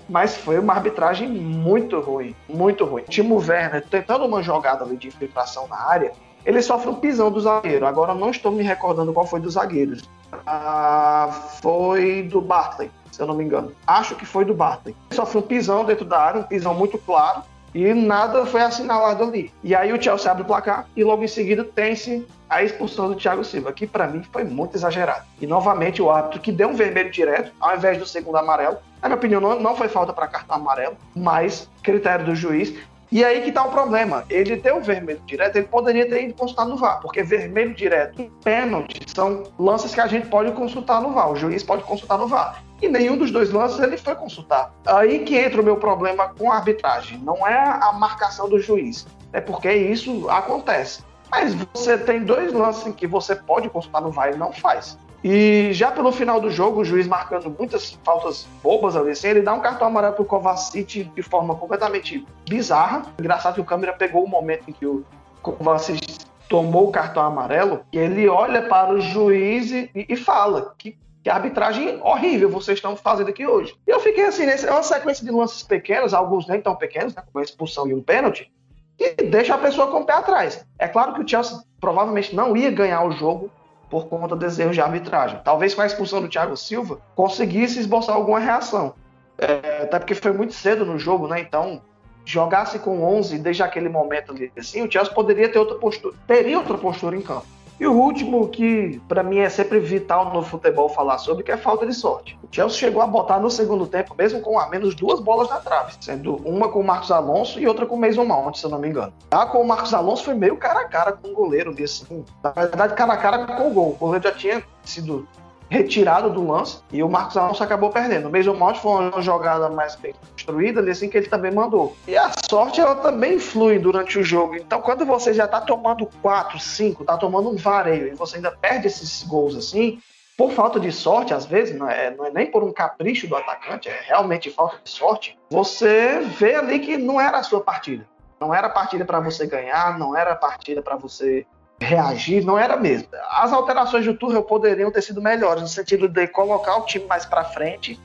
mas 0.08 0.38
foi 0.38 0.60
uma 0.60 0.74
arbitragem 0.74 1.28
muito 1.28 2.00
ruim, 2.00 2.36
muito 2.48 2.86
ruim. 2.86 3.04
Timo 3.04 3.38
Werner 3.38 3.84
tentando 3.88 4.26
uma 4.26 4.42
jogada 4.42 4.84
ali 4.84 4.98
de 4.98 5.08
infiltração 5.08 5.68
na 5.68 5.78
área, 5.78 6.12
ele 6.46 6.62
sofre 6.62 6.90
um 6.90 6.96
pisão 6.96 7.32
do 7.32 7.40
zagueiro. 7.40 7.86
Agora 7.86 8.14
não 8.14 8.30
estou 8.30 8.52
me 8.52 8.64
recordando 8.64 9.12
qual 9.12 9.26
foi 9.26 9.40
dos 9.40 9.54
zagueiros. 9.54 10.04
Ah, 10.46 11.30
foi 11.62 12.24
do 12.24 12.40
Bartley, 12.40 12.92
se 13.12 13.22
eu 13.22 13.26
não 13.26 13.36
me 13.36 13.44
engano. 13.44 13.72
Acho 13.88 14.16
que 14.16 14.26
foi 14.26 14.46
do 14.46 14.54
Bartley. 14.54 14.96
Ele 15.10 15.16
sofre 15.16 15.40
um 15.40 15.42
pisão 15.42 15.84
dentro 15.84 16.06
da 16.06 16.20
área, 16.20 16.42
um 16.42 16.44
pisão 16.44 16.74
muito 16.74 16.98
claro, 17.00 17.42
e 17.74 17.94
nada 17.94 18.46
foi 18.46 18.62
assinalado 18.62 19.24
ali. 19.24 19.52
E 19.64 19.76
aí 19.76 19.92
o 19.92 20.02
Chelsea 20.02 20.32
abre 20.32 20.44
o 20.44 20.46
placar 20.46 20.88
e 20.96 21.04
logo 21.04 21.24
em 21.24 21.28
seguida 21.28 21.64
tem-se 21.64 22.26
a 22.50 22.64
expulsão 22.64 23.10
do 23.10 23.16
Thiago 23.16 23.44
Silva, 23.44 23.74
que 23.74 23.86
para 23.86 24.08
mim 24.08 24.24
foi 24.32 24.44
muito 24.44 24.78
exagerado. 24.78 25.26
E 25.42 25.48
novamente 25.48 26.02
o 26.02 26.10
árbitro 26.10 26.40
que 26.40 26.52
deu 26.52 26.70
um 26.70 26.74
vermelho 26.74 27.12
direto, 27.12 27.52
ao 27.60 27.76
invés 27.76 27.98
do 27.98 28.06
segundo 28.06 28.38
amarelo. 28.38 28.78
Na 29.06 29.10
minha 29.10 29.18
opinião, 29.20 29.40
não, 29.40 29.60
não 29.60 29.76
foi 29.76 29.88
falta 29.88 30.12
para 30.12 30.26
cartão 30.26 30.56
amarelo, 30.56 30.98
mas 31.16 31.70
critério 31.84 32.26
do 32.26 32.36
juiz. 32.36 32.74
E 33.12 33.24
aí 33.24 33.44
que 33.44 33.52
tá 33.52 33.64
o 33.64 33.70
problema. 33.70 34.26
Ele 34.32 34.56
deu 34.56 34.78
o 34.78 34.82
vermelho 34.82 35.22
direto, 35.28 35.58
ele 35.58 35.68
poderia 35.68 36.10
ter 36.10 36.24
ido 36.24 36.34
consultar 36.34 36.66
no 36.66 36.76
VAR, 36.76 37.00
porque 37.02 37.22
vermelho 37.22 37.76
direto 37.76 38.20
e 38.20 38.32
pênalti 38.44 39.00
são 39.06 39.44
lances 39.60 39.94
que 39.94 40.02
a 40.02 40.08
gente 40.08 40.26
pode 40.26 40.52
consultar 40.54 41.04
no 41.04 41.12
VAR, 41.12 41.32
o 41.32 41.36
juiz 41.36 41.62
pode 41.62 41.84
consultar 41.84 42.18
no 42.18 42.28
VAR. 42.28 42.64
E 42.82 42.88
nenhum 42.88 43.16
dos 43.16 43.30
dois 43.30 43.52
lances 43.52 43.80
ele 43.80 43.96
foi 43.96 44.16
consultar. 44.16 44.74
Aí 44.88 45.20
que 45.20 45.38
entra 45.38 45.62
o 45.62 45.64
meu 45.64 45.78
problema 45.78 46.30
com 46.30 46.52
a 46.52 46.56
arbitragem. 46.56 47.20
Não 47.20 47.48
é 47.48 47.60
a 47.60 47.94
marcação 47.94 48.50
do 48.50 48.60
juiz, 48.60 49.06
é 49.34 49.40
porque 49.40 49.72
isso 49.72 50.28
acontece. 50.32 51.04
Mas 51.30 51.54
você 51.54 51.96
tem 51.96 52.24
dois 52.24 52.52
lances 52.52 52.88
em 52.88 52.92
que 52.92 53.06
você 53.06 53.36
pode 53.36 53.70
consultar 53.70 54.02
no 54.02 54.10
VAR 54.10 54.34
e 54.34 54.36
não 54.36 54.52
faz. 54.52 54.98
E 55.28 55.74
já 55.74 55.90
pelo 55.90 56.12
final 56.12 56.40
do 56.40 56.52
jogo, 56.52 56.82
o 56.82 56.86
juiz 56.86 57.08
marcando 57.08 57.50
muitas 57.50 57.98
faltas 58.04 58.48
bobas 58.62 58.96
ali, 58.96 59.10
assim, 59.10 59.30
ele 59.30 59.42
dá 59.42 59.56
um 59.56 59.60
cartão 59.60 59.88
amarelo 59.88 60.14
pro 60.14 60.24
Kovacic 60.24 61.04
de 61.04 61.22
forma 61.24 61.56
completamente 61.56 62.24
bizarra. 62.48 63.08
Engraçado 63.20 63.56
que 63.56 63.62
o 63.62 63.66
câmera 63.66 63.92
pegou 63.94 64.24
o 64.24 64.30
momento 64.30 64.66
em 64.68 64.72
que 64.72 64.86
o 64.86 65.04
Kovacic 65.42 66.20
tomou 66.48 66.90
o 66.90 66.92
cartão 66.92 67.24
amarelo 67.24 67.84
e 67.92 67.98
ele 67.98 68.30
olha 68.30 68.68
para 68.68 68.94
o 68.94 69.02
juiz 69.02 69.72
e, 69.72 69.90
e 69.96 70.16
fala 70.16 70.76
que, 70.78 70.96
que 71.24 71.28
arbitragem 71.28 72.00
horrível 72.04 72.48
vocês 72.48 72.78
estão 72.78 72.96
fazendo 72.96 73.32
aqui 73.32 73.48
hoje. 73.48 73.76
E 73.88 73.90
eu 73.90 74.00
fiquei 74.00 74.26
assim, 74.26 74.44
é 74.44 74.72
uma 74.72 74.84
sequência 74.84 75.26
de 75.26 75.32
lances 75.32 75.64
pequenos, 75.64 76.14
alguns 76.14 76.46
nem 76.46 76.62
tão 76.62 76.76
pequenos, 76.76 77.16
né, 77.16 77.24
como 77.26 77.40
a 77.40 77.44
expulsão 77.44 77.88
e 77.88 77.96
um 77.96 78.02
pênalti, 78.04 78.54
que 78.96 79.16
deixa 79.24 79.56
a 79.56 79.58
pessoa 79.58 79.88
com 79.88 80.02
o 80.02 80.06
pé 80.06 80.14
atrás. 80.14 80.64
É 80.78 80.88
claro 80.88 81.16
que 81.16 81.22
o 81.22 81.28
Chelsea 81.28 81.58
provavelmente 81.82 82.36
não 82.36 82.56
ia 82.56 82.70
ganhar 82.70 83.04
o 83.04 83.12
jogo 83.12 83.50
por 83.90 84.08
conta 84.08 84.36
dos 84.36 84.58
erros 84.60 84.76
de 84.76 84.82
arbitragem. 84.82 85.40
Talvez 85.44 85.74
com 85.74 85.82
a 85.82 85.86
expulsão 85.86 86.22
do 86.22 86.28
Thiago 86.28 86.56
Silva 86.58 87.00
conseguisse 87.16 87.80
esboçar 87.80 88.16
alguma 88.16 88.40
reação. 88.40 88.94
É, 89.38 89.84
até 89.84 90.00
porque 90.00 90.16
foi 90.16 90.32
muito 90.32 90.54
cedo 90.54 90.86
no 90.86 90.98
jogo, 90.98 91.28
né? 91.28 91.40
Então, 91.42 91.82
jogasse 92.26 92.80
com 92.80 93.04
11 93.04 93.38
desde 93.40 93.64
aquele 93.64 93.90
momento 93.90 94.32
ali, 94.32 94.52
assim, 94.58 94.82
o 94.82 94.92
Chelsea 94.92 95.14
poderia 95.14 95.50
ter 95.50 95.60
outra 95.60 95.76
postura, 95.76 96.16
teria 96.26 96.58
outra 96.58 96.78
postura 96.78 97.16
em 97.16 97.22
campo. 97.22 97.46
E 97.80 97.86
o 97.86 97.92
último, 97.92 98.48
que 98.48 99.02
para 99.08 99.22
mim 99.22 99.40
é 99.40 99.50
sempre 99.50 99.80
vital 99.80 100.34
no 100.34 100.42
futebol 100.42 100.88
falar 100.88 101.18
sobre, 101.18 101.44
que 101.44 101.52
é 101.52 101.58
falta 101.58 101.86
de 101.86 101.94
sorte. 101.94 102.38
O 102.42 102.48
Chelsea 102.50 102.78
chegou 102.78 103.02
a 103.02 103.08
botar 103.08 103.40
no 103.40 103.50
segundo 103.50 103.86
tempo, 103.86 104.16
mesmo 104.18 104.40
com 104.42 104.58
a 104.58 104.70
menos 104.70 104.96
duas 104.96 105.20
bolas 105.20 105.50
na 105.50 105.58
trave, 105.58 105.94
sendo 106.00 106.36
uma 106.46 106.70
com 106.70 106.80
o 106.80 106.84
Marcos 106.84 107.12
Alonso 107.12 107.60
e 107.60 107.68
outra 107.68 107.86
com 107.86 107.96
o 107.96 108.00
Mason 108.00 108.24
Mount, 108.24 108.56
se 108.56 108.66
eu 108.66 108.70
não 108.70 108.80
me 108.80 108.88
engano. 108.88 109.12
A 109.30 109.46
com 109.46 109.62
o 109.62 109.68
Marcos 109.68 109.94
Alonso 109.94 110.24
foi 110.24 110.36
meio 110.36 110.56
cara 110.56 110.82
a 110.82 110.86
cara 110.86 111.12
com 111.12 111.30
o 111.30 111.34
goleiro 111.34 111.74
desse. 111.74 112.06
Na 112.42 112.52
verdade, 112.52 112.94
cara 112.94 113.14
a 113.14 113.18
cara 113.18 113.46
com 113.46 113.68
o 113.68 113.74
gol. 113.74 113.90
O 113.90 113.96
goleiro 113.96 114.24
já 114.24 114.32
tinha 114.32 114.64
sido 114.84 115.28
retirado 115.70 116.30
do 116.30 116.48
lance 116.48 116.80
e 116.92 117.02
o 117.02 117.10
Marcos 117.10 117.38
Alonso 117.38 117.64
acabou 117.64 117.90
perdendo. 117.90 118.28
O 118.28 118.32
Mason 118.32 118.54
Mount 118.54 118.78
foi 118.78 119.10
uma 119.10 119.22
jogada 119.22 119.70
mais 119.70 119.96
bem 119.96 120.14
construída, 120.14 120.82
assim 120.90 121.10
que 121.10 121.18
ele 121.18 121.28
também 121.28 121.52
mandou. 121.52 121.96
E 122.08 122.18
a 122.18 122.32
sorte 122.50 122.80
ela 122.80 122.96
também 122.96 123.40
flui 123.40 123.80
durante 123.80 124.20
o 124.20 124.24
jogo. 124.24 124.56
Então 124.56 124.82
quando 124.82 125.06
você 125.06 125.34
já 125.34 125.48
tá 125.48 125.62
tomando 125.62 126.08
4, 126.22 126.60
5, 126.60 127.04
tá 127.04 127.18
tomando 127.18 127.50
um 127.50 127.56
vareio 127.56 128.08
e 128.08 128.16
você 128.16 128.38
ainda 128.38 128.52
perde 128.52 128.88
esses 128.88 129.24
gols 129.24 129.56
assim, 129.56 130.00
por 130.38 130.52
falta 130.52 130.80
de 130.80 130.92
sorte, 130.92 131.34
às 131.34 131.46
vezes, 131.46 131.78
não 131.78 131.90
é, 131.90 132.14
não 132.14 132.26
é 132.26 132.30
nem 132.30 132.52
por 132.52 132.62
um 132.62 132.72
capricho 132.72 133.26
do 133.26 133.36
atacante, 133.38 133.88
é 133.88 134.02
realmente 134.06 134.50
falta 134.50 134.78
de 134.84 134.90
sorte, 134.90 135.38
você 135.50 136.20
vê 136.20 136.56
ali 136.56 136.80
que 136.80 136.98
não 136.98 137.20
era 137.22 137.38
a 137.38 137.44
sua 137.44 137.62
partida. 137.62 138.06
Não 138.40 138.54
era 138.54 138.68
partida 138.68 139.06
para 139.06 139.22
você 139.22 139.48
ganhar, 139.48 139.98
não 139.98 140.16
era 140.16 140.36
partida 140.36 140.82
para 140.82 140.98
você 140.98 141.46
reagir, 141.80 142.44
não 142.44 142.58
era 142.58 142.78
mesmo. 142.78 143.08
As 143.32 143.52
alterações 143.52 144.06
do 144.06 144.14
Tuchel 144.14 144.44
poderiam 144.44 144.92
ter 144.92 145.02
sido 145.02 145.22
melhores, 145.22 145.62
no 145.62 145.68
sentido 145.68 146.08
de 146.08 146.28
colocar 146.28 146.78
o 146.78 146.86
time 146.86 147.06
mais 147.06 147.26
para 147.26 147.44
frente 147.44 148.00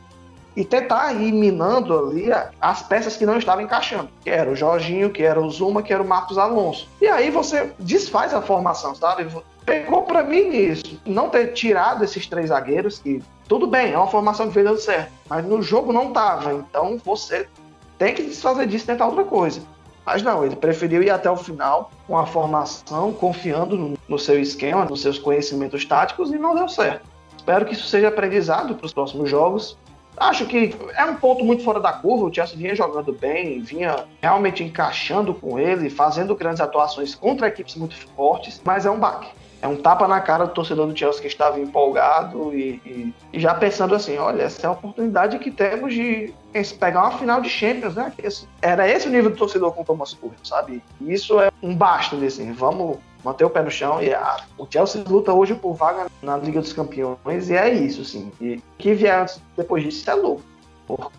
e 0.56 0.64
tentar 0.64 1.12
ir 1.12 1.32
minando 1.32 1.96
ali 1.96 2.26
as 2.60 2.82
peças 2.82 3.16
que 3.16 3.24
não 3.24 3.38
estavam 3.38 3.62
encaixando, 3.62 4.08
que 4.22 4.30
era 4.30 4.50
o 4.50 4.56
Jorginho, 4.56 5.10
que 5.10 5.22
era 5.22 5.40
o 5.40 5.48
Zuma, 5.48 5.82
que 5.82 5.92
era 5.92 6.02
o 6.02 6.06
Marcos 6.06 6.38
Alonso. 6.38 6.88
E 7.00 7.06
aí 7.06 7.30
você 7.30 7.72
desfaz 7.78 8.34
a 8.34 8.42
formação, 8.42 8.94
sabe? 8.94 9.28
Pegou 9.64 10.02
para 10.02 10.24
mim 10.24 10.48
isso, 10.48 11.00
não 11.06 11.28
ter 11.28 11.52
tirado 11.52 12.02
esses 12.02 12.26
três 12.26 12.48
zagueiros, 12.48 12.98
que 12.98 13.22
tudo 13.46 13.66
bem, 13.66 13.92
é 13.92 13.96
uma 13.96 14.08
formação 14.08 14.48
que 14.48 14.54
veio 14.54 14.66
dando 14.66 14.80
certo, 14.80 15.12
mas 15.28 15.44
no 15.44 15.62
jogo 15.62 15.92
não 15.92 16.12
tava, 16.12 16.52
então 16.52 16.98
você 17.04 17.46
tem 17.98 18.14
que 18.14 18.22
desfazer 18.22 18.66
disso 18.66 18.84
e 18.84 18.86
tentar 18.88 19.06
outra 19.06 19.24
coisa. 19.24 19.60
Mas 20.04 20.22
não, 20.22 20.44
ele 20.44 20.56
preferiu 20.56 21.02
ir 21.02 21.10
até 21.10 21.30
o 21.30 21.36
final 21.36 21.90
com 22.06 22.18
a 22.18 22.26
formação, 22.26 23.12
confiando 23.12 23.96
no, 24.08 24.18
seu 24.18 24.40
esquema, 24.40 24.84
nos 24.84 25.02
seus 25.02 25.18
conhecimentos 25.18 25.84
táticos 25.84 26.32
e 26.32 26.38
não 26.38 26.54
deu 26.54 26.68
certo. 26.68 27.08
Espero 27.36 27.64
que 27.64 27.74
isso 27.74 27.86
seja 27.86 28.08
aprendizado 28.08 28.74
para 28.74 28.86
os 28.86 28.92
próximos 28.92 29.30
jogos. 29.30 29.78
Acho 30.16 30.46
que 30.46 30.74
é 30.96 31.04
um 31.04 31.14
ponto 31.16 31.44
muito 31.44 31.62
fora 31.62 31.80
da 31.80 31.92
curva. 31.92 32.26
O 32.26 32.34
Chelsea 32.34 32.56
vinha 32.56 32.74
jogando 32.74 33.12
bem, 33.12 33.60
vinha 33.60 34.04
realmente 34.20 34.62
encaixando 34.62 35.32
com 35.32 35.58
ele, 35.58 35.88
fazendo 35.88 36.34
grandes 36.34 36.60
atuações 36.60 37.14
contra 37.14 37.48
equipes 37.48 37.76
muito 37.76 37.96
fortes, 38.14 38.60
mas 38.64 38.84
é 38.84 38.90
um 38.90 38.98
baque 38.98 39.39
é 39.62 39.68
um 39.68 39.76
tapa 39.76 40.08
na 40.08 40.20
cara 40.20 40.46
do 40.46 40.54
torcedor 40.54 40.86
do 40.86 40.96
Chelsea 40.96 41.20
que 41.20 41.26
estava 41.26 41.60
empolgado 41.60 42.54
e, 42.54 42.80
e, 42.84 43.14
e, 43.32 43.40
já 43.40 43.54
pensando 43.54 43.94
assim, 43.94 44.16
olha, 44.16 44.42
essa 44.42 44.66
é 44.66 44.68
a 44.68 44.72
oportunidade 44.72 45.38
que 45.38 45.50
temos 45.50 45.92
de 45.92 46.32
pegar 46.78 47.02
uma 47.02 47.18
final 47.18 47.40
de 47.40 47.48
Champions, 47.48 47.94
né? 47.94 48.12
Era 48.62 48.88
esse 48.88 49.06
o 49.06 49.10
nível 49.10 49.30
do 49.30 49.36
torcedor 49.36 49.72
com 49.72 49.82
o 49.82 49.84
Thomas 49.84 50.12
Tuchel, 50.14 50.32
sabe? 50.42 50.82
E 51.00 51.12
isso 51.12 51.38
é 51.38 51.50
um 51.62 51.74
basta, 51.74 52.16
assim, 52.16 52.52
vamos 52.52 52.98
manter 53.22 53.44
o 53.44 53.50
pé 53.50 53.62
no 53.62 53.70
chão 53.70 54.02
e 54.02 54.14
a, 54.14 54.44
o 54.56 54.66
Chelsea 54.68 55.04
luta 55.06 55.32
hoje 55.32 55.54
por 55.54 55.74
vaga 55.74 56.06
na 56.22 56.38
Liga 56.38 56.60
dos 56.60 56.72
Campeões 56.72 57.50
e 57.50 57.54
é 57.54 57.72
isso, 57.72 58.00
assim. 58.00 58.32
E 58.40 58.62
que 58.78 58.94
vier 58.94 59.26
depois 59.56 59.84
disso 59.84 60.10
é 60.10 60.14
louco, 60.14 60.42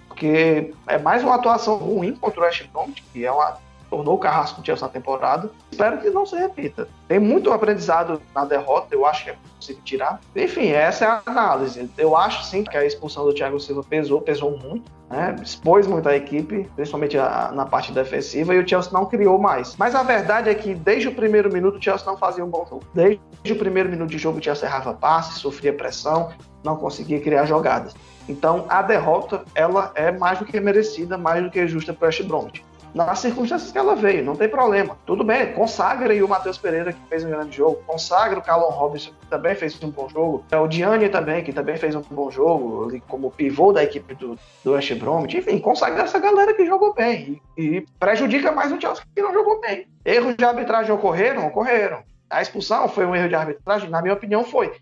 porque 0.07 0.73
é 0.87 0.97
mais 0.97 1.23
uma 1.23 1.35
atuação 1.35 1.75
ruim 1.75 2.15
contra 2.15 2.41
o 2.41 2.43
West 2.43 2.65
Brom, 2.73 2.89
que 3.13 3.23
é 3.23 3.31
uma 3.31 3.57
tornou 3.91 4.15
o 4.15 4.17
carrasco 4.17 4.61
do 4.61 4.65
Chelsea 4.65 4.87
na 4.87 4.91
temporada. 4.91 5.51
Espero 5.69 5.99
que 5.99 6.09
não 6.09 6.25
se 6.25 6.35
repita. 6.35 6.87
Tem 7.09 7.19
muito 7.19 7.51
aprendizado 7.51 8.21
na 8.33 8.45
derrota, 8.45 8.87
eu 8.95 9.05
acho 9.05 9.25
que 9.25 9.29
é 9.31 9.35
possível 9.57 9.81
tirar. 9.83 10.21
Enfim, 10.33 10.69
essa 10.69 11.05
é 11.05 11.07
a 11.09 11.21
análise. 11.25 11.91
Eu 11.97 12.15
acho 12.15 12.45
sim 12.45 12.63
que 12.63 12.77
a 12.77 12.85
expulsão 12.85 13.25
do 13.25 13.33
Thiago 13.33 13.59
Silva 13.59 13.83
pesou, 13.83 14.21
pesou 14.21 14.57
muito. 14.57 14.89
Né? 15.09 15.35
Expôs 15.43 15.85
muito 15.85 16.07
a 16.07 16.15
equipe, 16.15 16.69
principalmente 16.73 17.17
a, 17.17 17.51
na 17.53 17.65
parte 17.65 17.91
defensiva, 17.91 18.55
e 18.55 18.59
o 18.59 18.67
Chelsea 18.67 18.93
não 18.93 19.05
criou 19.05 19.37
mais. 19.37 19.75
Mas 19.75 19.93
a 19.93 20.03
verdade 20.03 20.49
é 20.49 20.55
que 20.55 20.73
desde 20.73 21.09
o 21.09 21.13
primeiro 21.13 21.51
minuto 21.51 21.77
o 21.77 21.81
Chelsea 21.83 22.05
não 22.07 22.17
fazia 22.17 22.45
um 22.45 22.49
bom 22.49 22.65
jogo. 22.69 22.85
Desde 22.93 23.19
o 23.51 23.55
primeiro 23.57 23.89
minuto 23.89 24.09
de 24.09 24.17
jogo 24.17 24.39
o 24.39 24.43
Chelsea 24.43 24.69
errava 24.69 24.93
passes, 24.93 25.39
sofria 25.39 25.73
pressão, 25.73 26.31
não 26.63 26.77
conseguia 26.77 27.19
criar 27.19 27.45
jogadas. 27.45 27.93
Então 28.29 28.65
a 28.69 28.81
derrota 28.81 29.43
ela 29.53 29.91
é 29.95 30.13
mais 30.13 30.39
do 30.39 30.45
que 30.45 30.57
merecida, 30.61 31.17
mais 31.17 31.43
do 31.43 31.51
que 31.51 31.67
justa 31.67 31.91
para 31.91 32.05
o 32.05 32.07
West 32.07 32.23
Bromwich 32.23 32.70
nas 32.93 33.19
circunstâncias 33.19 33.71
que 33.71 33.77
ela 33.77 33.95
veio, 33.95 34.23
não 34.23 34.35
tem 34.35 34.49
problema. 34.49 34.97
Tudo 35.05 35.23
bem, 35.23 35.53
consagra 35.53 36.11
aí 36.11 36.21
o 36.21 36.27
Matheus 36.27 36.57
Pereira, 36.57 36.93
que 36.93 36.99
fez 37.07 37.23
um 37.23 37.29
grande 37.29 37.57
jogo, 37.57 37.81
consagra 37.85 38.39
o 38.39 38.41
Calon 38.41 38.69
Robinson, 38.69 39.11
que 39.19 39.27
também 39.27 39.55
fez 39.55 39.81
um 39.83 39.89
bom 39.89 40.09
jogo, 40.09 40.45
é 40.51 40.57
o 40.57 40.67
Diane 40.67 41.09
também, 41.09 41.43
que 41.43 41.53
também 41.53 41.77
fez 41.77 41.95
um 41.95 42.01
bom 42.01 42.29
jogo, 42.29 42.89
ali 42.89 43.01
como 43.07 43.31
pivô 43.31 43.71
da 43.71 43.83
equipe 43.83 44.13
do, 44.15 44.37
do 44.63 44.71
West 44.73 44.93
Bromwich, 44.95 45.37
enfim, 45.37 45.59
consagra 45.59 46.03
essa 46.03 46.19
galera 46.19 46.53
que 46.53 46.65
jogou 46.65 46.93
bem 46.93 47.41
e, 47.57 47.63
e 47.63 47.81
prejudica 47.99 48.51
mais 48.51 48.71
o 48.71 48.79
Chelsea 48.79 49.03
que 49.15 49.21
não 49.21 49.33
jogou 49.33 49.61
bem. 49.61 49.87
Erros 50.03 50.35
de 50.35 50.43
arbitragem 50.43 50.91
ocorreram? 50.91 51.47
Ocorreram. 51.47 52.03
A 52.29 52.41
expulsão 52.41 52.87
foi 52.87 53.05
um 53.05 53.15
erro 53.15 53.29
de 53.29 53.35
arbitragem? 53.35 53.89
Na 53.89 54.01
minha 54.01 54.13
opinião, 54.13 54.43
foi. 54.43 54.73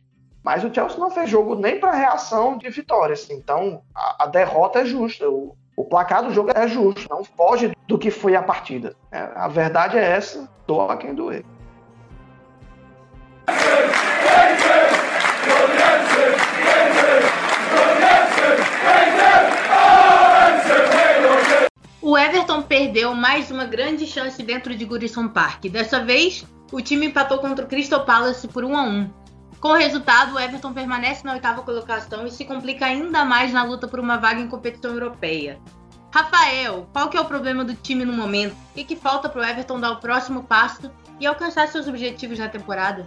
Mas 0.44 0.64
o 0.64 0.74
Chelsea 0.74 0.98
não 0.98 1.12
fez 1.12 1.30
jogo 1.30 1.56
nem 1.56 1.80
para 1.80 1.92
reação 1.92 2.58
de 2.58 2.70
vitória. 2.70 3.14
Assim. 3.14 3.34
Então, 3.34 3.82
a, 3.94 4.24
a, 4.24 4.28
derrota 4.28 4.80
é 4.80 4.86
justa. 4.86 5.30
O, 5.30 5.56
o 5.80 5.86
placar 5.86 6.22
do 6.26 6.34
jogo 6.34 6.52
é 6.54 6.68
justo, 6.68 7.08
não 7.10 7.24
foge 7.24 7.72
do 7.88 7.98
que 7.98 8.12
foi 8.12 8.36
a 8.36 8.44
partida. 8.44 8.98
É, 9.10 9.30
a 9.34 9.48
verdade 9.48 9.98
é 9.98 10.04
essa, 10.04 10.50
doa 10.68 10.98
quem 10.98 11.16
doer. 11.16 11.46
O 22.02 22.18
Everton 22.18 22.62
perdeu 22.64 23.16
mais 23.16 23.50
uma 23.50 23.64
grande 23.64 24.06
chance 24.06 24.44
dentro 24.44 24.76
de 24.76 24.84
Gurison 24.84 25.30
Park. 25.30 25.64
Dessa 25.68 26.04
vez, 26.04 26.46
o 26.74 26.82
time 26.82 27.06
empatou 27.06 27.38
contra 27.38 27.64
o 27.64 27.68
Crystal 27.70 28.04
Palace 28.04 28.50
por 28.50 28.66
1 28.66 28.76
a 28.76 28.82
1. 28.82 29.10
Com 29.60 29.70
o 29.70 29.76
resultado, 29.76 30.36
o 30.36 30.40
Everton 30.40 30.72
permanece 30.74 31.26
na 31.26 31.34
oitava 31.34 31.62
colocação 31.64 32.26
e 32.26 32.32
se 32.32 32.46
complica 32.46 32.86
ainda 32.86 33.26
mais 33.26 33.52
na 33.52 33.64
luta 33.64 33.90
por 33.90 34.00
uma 34.00 34.18
vaga 34.18 34.40
em 34.40 34.48
competição 34.48 34.92
europeia. 34.92 35.60
Rafael, 36.14 36.88
qual 36.94 37.10
que 37.10 37.18
é 37.18 37.22
o 37.22 37.26
problema 37.26 37.66
do 37.66 37.76
time 37.76 38.06
no 38.06 38.14
momento? 38.14 38.56
O 38.76 38.84
que, 38.86 38.96
falta 38.96 39.28
para 39.28 39.42
o 39.42 39.44
Everton 39.44 39.80
dar 39.80 39.92
o 39.92 40.00
próximo 40.00 40.44
passo 40.44 40.90
e 41.20 41.28
alcançar 41.28 41.68
seus 41.68 41.90
objetivos 41.90 42.40
na 42.40 42.48
temporada? 42.48 43.06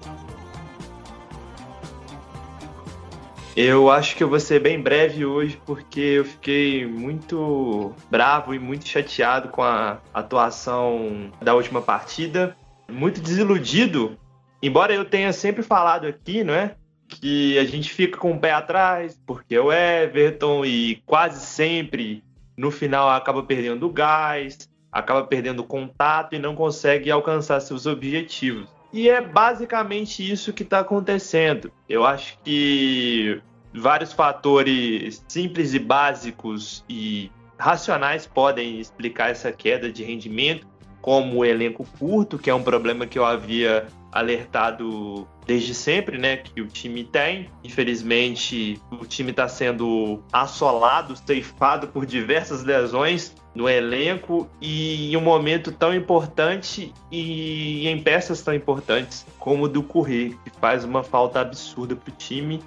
Eu 3.56 3.90
acho 3.90 4.14
que 4.14 4.22
eu 4.22 4.28
vou 4.28 4.40
ser 4.40 4.60
bem 4.60 4.80
breve 4.80 5.24
hoje 5.24 5.60
porque 5.64 6.00
eu 6.00 6.24
fiquei 6.24 6.86
muito 6.86 7.94
bravo 8.10 8.54
e 8.54 8.58
muito 8.58 8.86
chateado 8.86 9.48
com 9.48 9.62
a 9.62 9.98
atuação 10.12 11.30
da 11.40 11.54
última 11.54 11.80
partida, 11.80 12.56
muito 12.90 13.20
desiludido 13.20 14.18
embora 14.62 14.94
eu 14.94 15.04
tenha 15.04 15.32
sempre 15.32 15.62
falado 15.62 16.06
aqui, 16.06 16.44
não 16.44 16.54
é? 16.54 16.74
Que 17.08 17.58
a 17.58 17.64
gente 17.64 17.92
fica 17.92 18.16
com 18.16 18.32
o 18.32 18.38
pé 18.38 18.52
atrás, 18.52 19.20
porque 19.26 19.58
o 19.58 19.72
Everton 19.72 20.64
e 20.64 21.02
quase 21.04 21.44
sempre 21.44 22.22
no 22.56 22.70
final 22.70 23.10
acaba 23.10 23.42
perdendo 23.42 23.88
gás, 23.90 24.68
acaba 24.90 25.24
perdendo 25.24 25.64
contato 25.64 26.34
e 26.34 26.38
não 26.38 26.54
consegue 26.54 27.10
alcançar 27.10 27.60
seus 27.60 27.86
objetivos. 27.86 28.68
E 28.92 29.08
é 29.08 29.20
basicamente 29.20 30.30
isso 30.30 30.52
que 30.52 30.62
está 30.62 30.80
acontecendo. 30.80 31.72
Eu 31.88 32.04
acho 32.04 32.38
que 32.44 33.40
vários 33.74 34.12
fatores 34.12 35.24
simples 35.26 35.72
e 35.72 35.78
básicos 35.78 36.84
e 36.88 37.30
racionais 37.58 38.26
podem 38.26 38.80
explicar 38.80 39.30
essa 39.30 39.50
queda 39.50 39.90
de 39.90 40.04
rendimento, 40.04 40.66
como 41.02 41.38
o 41.38 41.44
elenco 41.44 41.84
curto, 41.98 42.38
que 42.38 42.48
é 42.48 42.54
um 42.54 42.62
problema 42.62 43.06
que 43.06 43.18
eu 43.18 43.26
havia 43.26 43.86
alertado 44.12 45.26
desde 45.46 45.74
sempre, 45.74 46.16
né, 46.16 46.36
que 46.36 46.60
o 46.60 46.66
time 46.66 47.02
tem. 47.02 47.50
Infelizmente, 47.64 48.80
o 48.90 49.04
time 49.04 49.32
está 49.32 49.48
sendo 49.48 50.22
assolado, 50.32 51.16
ceifado 51.16 51.88
por 51.88 52.06
diversas 52.06 52.62
lesões 52.62 53.34
no 53.54 53.68
elenco 53.68 54.48
e 54.60 55.12
em 55.12 55.16
um 55.16 55.20
momento 55.20 55.72
tão 55.72 55.94
importante 55.94 56.92
e 57.10 57.88
em 57.88 58.00
peças 58.00 58.40
tão 58.40 58.54
importantes 58.54 59.26
como 59.38 59.64
o 59.64 59.68
do 59.68 59.82
Correr, 59.82 60.36
que 60.44 60.50
faz 60.60 60.84
uma 60.84 61.02
falta 61.02 61.40
absurda 61.40 61.96
para 61.96 62.12
o 62.12 62.16
time 62.16 62.62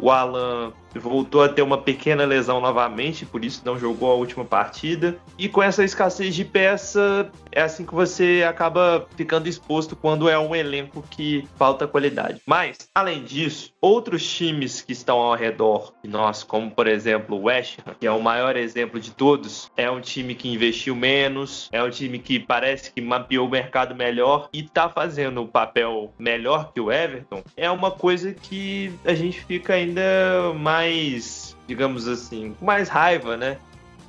o 0.00 0.10
Alan 0.10 0.72
voltou 0.94 1.42
a 1.42 1.48
ter 1.48 1.62
uma 1.62 1.78
pequena 1.78 2.24
lesão 2.24 2.60
novamente, 2.60 3.26
por 3.26 3.44
isso 3.44 3.62
não 3.64 3.78
jogou 3.78 4.10
a 4.10 4.14
última 4.14 4.44
partida. 4.44 5.18
E 5.38 5.48
com 5.48 5.62
essa 5.62 5.84
escassez 5.84 6.34
de 6.34 6.44
peça, 6.44 7.30
é 7.52 7.62
assim 7.62 7.84
que 7.84 7.94
você 7.94 8.44
acaba 8.48 9.06
ficando 9.16 9.48
exposto 9.48 9.96
quando 9.96 10.28
é 10.28 10.38
um 10.38 10.54
elenco 10.54 11.04
que 11.10 11.46
falta 11.56 11.86
qualidade. 11.86 12.40
Mas, 12.46 12.78
além 12.94 13.22
disso, 13.22 13.72
outros 13.80 14.28
times 14.28 14.82
que 14.82 14.92
estão 14.92 15.18
ao 15.18 15.34
redor 15.34 15.92
de 16.02 16.10
nós, 16.10 16.42
como 16.42 16.70
por 16.70 16.86
exemplo 16.86 17.36
o 17.36 17.42
West 17.44 17.78
Ham, 17.86 17.94
que 17.98 18.06
é 18.06 18.10
o 18.10 18.22
maior 18.22 18.56
exemplo 18.56 19.00
de 19.00 19.10
todos, 19.10 19.70
é 19.76 19.90
um 19.90 20.00
time 20.00 20.34
que 20.34 20.48
investiu 20.48 20.94
menos, 20.94 21.68
é 21.72 21.82
um 21.82 21.90
time 21.90 22.18
que 22.18 22.38
parece 22.38 22.92
que 22.92 23.00
mapeou 23.00 23.46
o 23.46 23.50
mercado 23.50 23.94
melhor 23.94 24.48
e 24.52 24.60
está 24.60 24.88
fazendo 24.88 25.42
o 25.42 25.48
papel 25.48 26.12
melhor 26.18 26.72
que 26.72 26.80
o 26.80 26.92
Everton, 26.92 27.42
é 27.56 27.70
uma 27.70 27.90
coisa 27.90 28.32
que 28.32 28.92
a 29.04 29.14
gente 29.14 29.40
fica 29.44 29.74
ainda 29.74 30.52
mais, 30.56 31.56
digamos 31.66 32.06
assim, 32.06 32.54
com 32.58 32.64
mais 32.64 32.88
raiva, 32.88 33.36
né? 33.36 33.58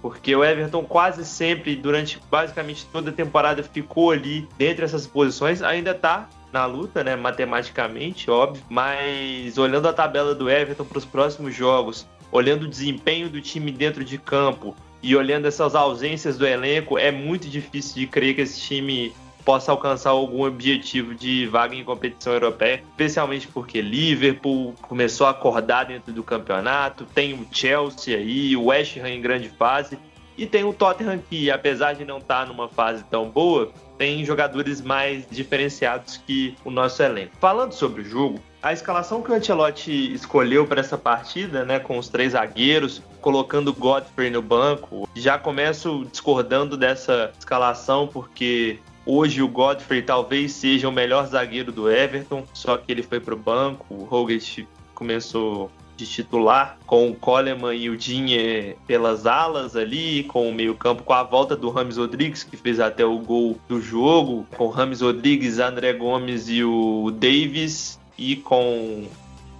Porque 0.01 0.35
o 0.35 0.43
Everton 0.43 0.83
quase 0.83 1.23
sempre, 1.23 1.75
durante 1.75 2.19
basicamente 2.29 2.85
toda 2.91 3.11
a 3.11 3.13
temporada, 3.13 3.61
ficou 3.61 4.11
ali 4.11 4.47
dentro 4.57 4.81
dessas 4.81 5.05
posições, 5.05 5.61
ainda 5.61 5.93
tá 5.93 6.27
na 6.51 6.65
luta, 6.65 7.03
né? 7.03 7.15
Matematicamente, 7.15 8.29
óbvio. 8.29 8.63
Mas 8.69 9.57
olhando 9.57 9.87
a 9.87 9.93
tabela 9.93 10.33
do 10.33 10.49
Everton 10.49 10.85
para 10.85 10.97
os 10.97 11.05
próximos 11.05 11.55
jogos, 11.55 12.07
olhando 12.31 12.63
o 12.63 12.67
desempenho 12.67 13.29
do 13.29 13.41
time 13.41 13.71
dentro 13.71 14.03
de 14.03 14.17
campo 14.17 14.75
e 15.03 15.15
olhando 15.15 15.47
essas 15.47 15.75
ausências 15.75 16.37
do 16.37 16.45
elenco, 16.45 16.97
é 16.97 17.11
muito 17.11 17.47
difícil 17.47 17.95
de 17.95 18.07
crer 18.07 18.35
que 18.35 18.41
esse 18.41 18.59
time 18.59 19.13
possa 19.43 19.71
alcançar 19.71 20.11
algum 20.11 20.45
objetivo 20.45 21.13
de 21.13 21.45
vaga 21.47 21.75
em 21.75 21.83
competição 21.83 22.33
europeia, 22.33 22.83
especialmente 22.89 23.47
porque 23.47 23.81
Liverpool 23.81 24.73
começou 24.81 25.27
a 25.27 25.31
acordar 25.31 25.85
dentro 25.85 26.13
do 26.13 26.23
campeonato, 26.23 27.05
tem 27.05 27.33
o 27.33 27.47
Chelsea 27.51 28.17
aí, 28.17 28.55
o 28.55 28.65
West 28.65 28.97
Ham 28.97 29.09
em 29.09 29.21
grande 29.21 29.49
fase, 29.49 29.97
e 30.37 30.45
tem 30.45 30.63
o 30.63 30.73
Tottenham 30.73 31.19
que, 31.29 31.51
apesar 31.51 31.93
de 31.93 32.05
não 32.05 32.17
estar 32.17 32.47
numa 32.47 32.67
fase 32.67 33.03
tão 33.11 33.29
boa, 33.29 33.71
tem 33.97 34.25
jogadores 34.25 34.81
mais 34.81 35.25
diferenciados 35.29 36.17
que 36.25 36.55
o 36.65 36.71
nosso 36.71 37.03
elenco. 37.03 37.33
Falando 37.39 37.73
sobre 37.73 38.01
o 38.01 38.05
jogo, 38.05 38.39
A 38.63 38.71
escalação 38.71 39.23
que 39.23 39.31
o 39.31 39.33
Ancelotti 39.33 40.13
escolheu 40.13 40.67
para 40.67 40.81
essa 40.81 40.95
partida, 40.95 41.65
né, 41.65 41.79
com 41.79 41.97
os 41.97 42.09
três 42.09 42.33
zagueiros, 42.33 43.01
colocando 43.19 43.73
Godfrey 43.73 44.29
no 44.29 44.41
banco, 44.41 45.09
já 45.15 45.35
começo 45.35 46.05
discordando 46.11 46.77
dessa 46.77 47.31
escalação 47.39 48.07
porque 48.07 48.79
Hoje 49.05 49.41
o 49.41 49.47
Godfrey 49.47 50.01
talvez 50.01 50.51
seja 50.53 50.87
o 50.87 50.91
melhor 50.91 51.25
zagueiro 51.25 51.71
do 51.71 51.89
Everton, 51.89 52.45
só 52.53 52.77
que 52.77 52.91
ele 52.91 53.01
foi 53.01 53.19
para 53.19 53.33
o 53.33 53.37
banco. 53.37 53.85
O 53.89 54.07
Hogan 54.09 54.37
começou 54.93 55.71
de 55.97 56.05
titular, 56.05 56.77
com 56.85 57.09
o 57.09 57.15
Coleman 57.15 57.75
e 57.75 57.89
o 57.89 57.97
Dinhe 57.97 58.75
pelas 58.87 59.25
alas 59.25 59.75
ali, 59.75 60.23
com 60.23 60.49
o 60.49 60.53
meio-campo, 60.53 61.03
com 61.03 61.13
a 61.13 61.23
volta 61.23 61.55
do 61.55 61.69
Rames 61.69 61.97
Rodrigues, 61.97 62.43
que 62.43 62.57
fez 62.57 62.79
até 62.79 63.05
o 63.05 63.19
gol 63.19 63.59
do 63.67 63.81
jogo, 63.81 64.45
com 64.55 64.65
o 64.65 64.69
Rames 64.69 65.01
Rodrigues, 65.01 65.59
André 65.59 65.93
Gomes 65.93 66.49
e 66.49 66.63
o 66.63 67.11
Davis, 67.11 67.99
e 68.17 68.35
com 68.35 69.07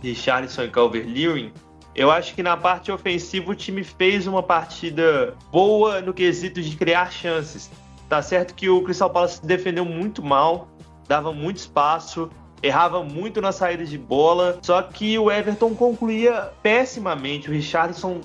Richarlison 0.01 0.63
e 0.63 0.69
Calvert-Lewin. 0.69 1.51
Eu 1.93 2.09
acho 2.09 2.33
que 2.33 2.41
na 2.41 2.55
parte 2.55 2.91
ofensiva 2.91 3.51
o 3.51 3.55
time 3.55 3.83
fez 3.83 4.25
uma 4.25 4.41
partida 4.41 5.35
boa 5.51 6.01
no 6.01 6.13
quesito 6.13 6.61
de 6.61 6.75
criar 6.75 7.11
chances. 7.11 7.69
Tá 8.11 8.21
certo 8.21 8.53
que 8.53 8.67
o 8.67 8.81
Crystal 8.81 9.09
Palace 9.09 9.41
defendeu 9.41 9.85
muito 9.85 10.21
mal, 10.21 10.67
dava 11.07 11.31
muito 11.31 11.59
espaço, 11.59 12.29
errava 12.61 13.01
muito 13.01 13.39
na 13.39 13.53
saída 13.53 13.85
de 13.85 13.97
bola, 13.97 14.59
só 14.61 14.81
que 14.81 15.17
o 15.17 15.31
Everton 15.31 15.73
concluía 15.73 16.51
pessimamente. 16.61 17.49
O 17.49 17.53
Richardson 17.53 18.19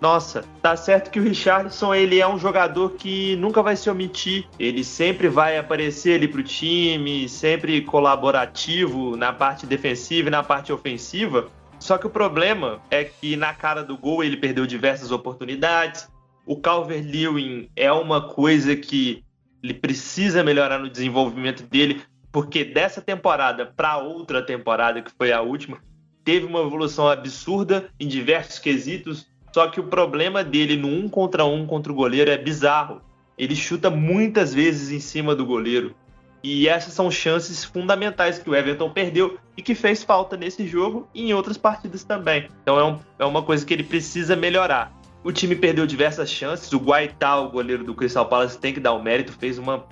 nossa, 0.00 0.46
tá 0.62 0.74
certo 0.76 1.10
que 1.10 1.20
o 1.20 1.22
Richardson 1.22 1.94
ele 1.94 2.18
é 2.18 2.26
um 2.26 2.38
jogador 2.38 2.92
que 2.92 3.36
nunca 3.36 3.62
vai 3.62 3.76
se 3.76 3.90
omitir. 3.90 4.46
Ele 4.58 4.82
sempre 4.82 5.28
vai 5.28 5.58
aparecer 5.58 6.14
ali 6.14 6.26
pro 6.26 6.42
time, 6.42 7.28
sempre 7.28 7.82
colaborativo 7.82 9.14
na 9.14 9.30
parte 9.30 9.66
defensiva 9.66 10.28
e 10.28 10.30
na 10.30 10.42
parte 10.42 10.72
ofensiva. 10.72 11.48
Só 11.78 11.98
que 11.98 12.06
o 12.06 12.10
problema 12.10 12.80
é 12.90 13.04
que 13.04 13.36
na 13.36 13.52
cara 13.52 13.84
do 13.84 13.98
gol 13.98 14.24
ele 14.24 14.38
perdeu 14.38 14.66
diversas 14.66 15.10
oportunidades. 15.10 16.08
O 16.48 16.56
Calvert-Lewin 16.56 17.68
é 17.76 17.92
uma 17.92 18.22
coisa 18.22 18.74
que 18.74 19.22
ele 19.62 19.74
precisa 19.74 20.42
melhorar 20.42 20.78
no 20.78 20.88
desenvolvimento 20.88 21.62
dele, 21.62 22.00
porque 22.32 22.64
dessa 22.64 23.02
temporada 23.02 23.66
para 23.66 23.98
outra 23.98 24.40
temporada, 24.40 25.02
que 25.02 25.10
foi 25.10 25.30
a 25.30 25.42
última, 25.42 25.76
teve 26.24 26.46
uma 26.46 26.60
evolução 26.60 27.06
absurda 27.06 27.90
em 28.00 28.08
diversos 28.08 28.58
quesitos. 28.58 29.26
Só 29.52 29.68
que 29.68 29.78
o 29.78 29.88
problema 29.88 30.42
dele 30.42 30.74
no 30.74 30.88
um 30.88 31.06
contra 31.06 31.44
um 31.44 31.66
contra 31.66 31.92
o 31.92 31.94
goleiro 31.94 32.30
é 32.30 32.38
bizarro. 32.38 33.02
Ele 33.36 33.54
chuta 33.54 33.90
muitas 33.90 34.54
vezes 34.54 34.90
em 34.90 35.00
cima 35.00 35.34
do 35.34 35.44
goleiro. 35.44 35.94
E 36.42 36.66
essas 36.66 36.94
são 36.94 37.10
chances 37.10 37.62
fundamentais 37.62 38.38
que 38.38 38.48
o 38.48 38.54
Everton 38.54 38.88
perdeu 38.88 39.36
e 39.54 39.60
que 39.60 39.74
fez 39.74 40.02
falta 40.02 40.34
nesse 40.34 40.66
jogo 40.66 41.06
e 41.12 41.28
em 41.28 41.34
outras 41.34 41.58
partidas 41.58 42.04
também. 42.04 42.48
Então 42.62 42.80
é, 42.80 42.84
um, 42.84 42.98
é 43.18 43.24
uma 43.26 43.42
coisa 43.42 43.66
que 43.66 43.74
ele 43.74 43.82
precisa 43.82 44.34
melhorar. 44.34 44.97
O 45.28 45.32
time 45.32 45.54
perdeu 45.54 45.86
diversas 45.86 46.30
chances. 46.30 46.72
O 46.72 46.78
Guaitá, 46.78 47.38
o 47.38 47.50
goleiro 47.50 47.84
do 47.84 47.94
Crystal 47.94 48.24
Palace, 48.26 48.58
tem 48.58 48.72
que 48.72 48.80
dar 48.80 48.94
o 48.94 49.02
mérito, 49.02 49.30
fez 49.32 49.58
uma 49.58 49.86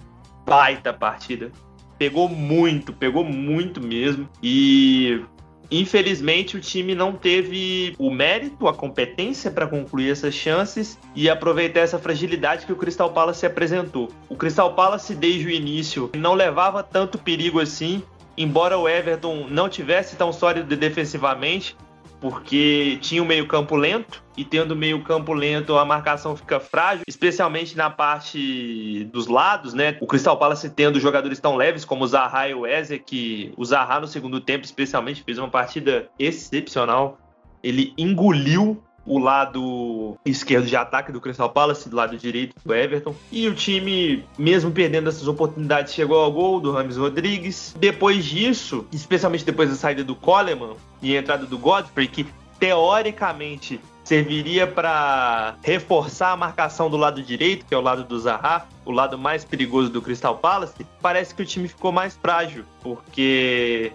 baita 0.47 0.93
partida 0.95 1.53
pegou 1.99 2.29
muito, 2.29 2.93
pegou 2.93 3.25
muito 3.25 3.81
mesmo. 3.81 4.29
E 4.43 5.23
Infelizmente, 5.69 6.57
o 6.57 6.61
time 6.61 6.95
não 6.95 7.13
teve 7.13 7.93
o 7.99 8.09
mérito, 8.09 8.69
a 8.69 8.73
competência 8.73 9.51
para 9.51 9.67
concluir 9.67 10.13
essas 10.13 10.33
chances 10.33 10.97
e 11.13 11.29
aproveitar 11.29 11.81
essa 11.81 11.99
fragilidade 11.99 12.65
que 12.65 12.73
o 12.73 12.77
Crystal 12.77 13.11
Palace 13.11 13.45
apresentou. 13.45 14.09
O 14.29 14.37
Crystal 14.37 14.73
Palace, 14.75 15.13
desde 15.13 15.49
o 15.49 15.51
início, 15.51 16.09
não 16.17 16.35
levava 16.35 16.85
tanto 16.85 17.19
perigo 17.19 17.59
assim, 17.59 18.01
embora 18.37 18.79
o 18.79 18.89
Everton 18.89 19.49
não 19.51 19.69
tivesse 19.69 20.15
tão 20.15 20.33
sólido 20.33 20.77
defensivamente, 20.77 21.77
porque 22.21 22.99
tinha 23.01 23.23
um 23.23 23.27
meio-campo 23.27 23.77
lento 23.77 24.23
e 24.37 24.45
tendo 24.45 24.77
meio-campo 24.77 25.33
lento 25.33 25.77
a 25.77 25.85
marcação 25.85 26.37
fica 26.37 26.61
frágil, 26.61 27.05
especialmente 27.07 27.77
na 27.77 27.91
parte 27.91 29.05
dos 29.13 29.27
lados, 29.27 29.75
né? 29.75 29.97
O 30.01 30.07
Crystal 30.07 30.37
Palace 30.37 30.69
tendo 30.71 31.01
jogadores 31.01 31.41
tão 31.41 31.57
leves 31.57 31.85
como 31.85 32.05
o 32.05 32.07
Zaha 32.07 32.49
e 32.49 32.55
o 32.55 32.67
Eze, 32.67 32.99
que 32.99 33.53
o 33.57 33.65
Zaha 33.65 34.01
no 34.01 34.07
segundo 34.07 34.41
tempo 34.41 34.65
especialmente 34.65 35.23
fez 35.23 35.39
uma 35.39 35.49
partida 35.49 36.09
excepcional. 36.19 37.19
Ele 37.63 37.93
engoliu 37.97 38.83
o 39.07 39.19
lado 39.19 40.19
esquerdo 40.25 40.67
de 40.67 40.77
ataque 40.77 41.13
do 41.13 41.21
Crystal 41.21 41.49
Palace, 41.49 41.89
do 41.89 41.97
lado 41.97 42.17
direito 42.17 42.55
do 42.65 42.75
Everton. 42.75 43.15
E 43.31 43.47
o 43.49 43.55
time, 43.55 44.25
mesmo 44.37 44.71
perdendo 44.71 45.09
essas 45.09 45.29
oportunidades, 45.29 45.95
chegou 45.95 46.21
ao 46.21 46.33
gol 46.33 46.61
do 46.61 46.73
Rames 46.73 46.97
Rodrigues. 46.97 47.75
Depois 47.79 48.25
disso, 48.25 48.87
especialmente 48.93 49.45
depois 49.45 49.71
da 49.71 49.77
saída 49.77 50.03
do 50.03 50.17
Coleman 50.17 50.75
e 51.01 51.17
a 51.17 51.21
entrada 51.21 51.47
do 51.47 51.57
Godfrey, 51.57 52.09
que 52.09 52.27
teoricamente 52.59 53.81
serviria 54.03 54.67
para 54.67 55.57
reforçar 55.63 56.31
a 56.31 56.37
marcação 56.37 56.89
do 56.89 56.97
lado 56.97 57.21
direito, 57.21 57.67
que 57.67 57.75
é 57.75 57.79
o 57.79 57.81
lado 57.81 58.05
do 58.05 58.19
Zaha, 58.19 58.67
o 58.85 58.93
lado 58.93 59.19
mais 59.19 59.45
perigoso 59.45 59.91
do 59.91 60.01
Crystal 60.01 60.37
Palace, 60.37 60.87
parece 61.03 61.35
que 61.35 61.43
o 61.43 61.45
time 61.45 61.67
ficou 61.67 61.91
mais 61.91 62.17
frágil, 62.17 62.65
porque 62.83 63.93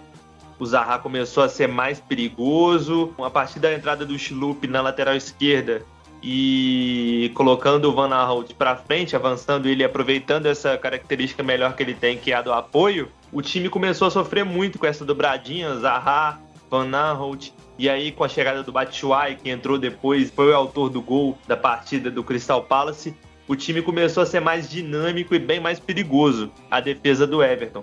o 0.62 0.66
Zaha 0.66 0.96
começou 0.96 1.42
a 1.42 1.48
ser 1.48 1.66
mais 1.66 1.98
perigoso. 1.98 3.12
A 3.18 3.28
partir 3.28 3.58
da 3.58 3.74
entrada 3.74 4.06
do 4.06 4.16
Schlupp 4.16 4.68
na 4.68 4.80
lateral 4.80 5.16
esquerda 5.16 5.84
e 6.22 7.32
colocando 7.34 7.86
o 7.86 7.92
Van 7.92 8.14
Aanholt 8.14 8.54
para 8.54 8.76
frente, 8.76 9.16
avançando 9.16 9.68
ele, 9.68 9.82
aproveitando 9.82 10.46
essa 10.46 10.78
característica 10.78 11.42
melhor 11.42 11.74
que 11.74 11.82
ele 11.82 11.94
tem, 11.94 12.16
que 12.16 12.30
é 12.30 12.36
a 12.36 12.42
do 12.42 12.52
apoio, 12.52 13.08
o 13.32 13.42
time 13.42 13.68
começou 13.68 14.06
a 14.06 14.10
sofrer 14.12 14.44
muito 14.44 14.78
com 14.78 14.86
essa 14.86 15.04
dobradinha, 15.04 15.74
Zaha, 15.74 16.38
Van 16.70 16.88
Aanholt, 16.96 17.50
e 17.76 17.88
aí 17.88 18.12
com 18.12 18.22
a 18.22 18.28
chegada 18.28 18.62
do 18.62 18.70
Batshuayi, 18.70 19.34
que 19.34 19.50
entrou 19.50 19.76
depois, 19.76 20.30
foi 20.30 20.52
o 20.52 20.56
autor 20.56 20.90
do 20.90 21.02
gol 21.02 21.36
da 21.48 21.56
partida 21.56 22.08
do 22.08 22.22
Crystal 22.22 22.62
Palace, 22.62 23.16
o 23.48 23.56
time 23.56 23.82
começou 23.82 24.22
a 24.22 24.26
ser 24.26 24.38
mais 24.38 24.70
dinâmico 24.70 25.34
e 25.34 25.40
bem 25.40 25.58
mais 25.58 25.80
perigoso, 25.80 26.52
a 26.70 26.78
defesa 26.78 27.26
do 27.26 27.42
Everton. 27.42 27.82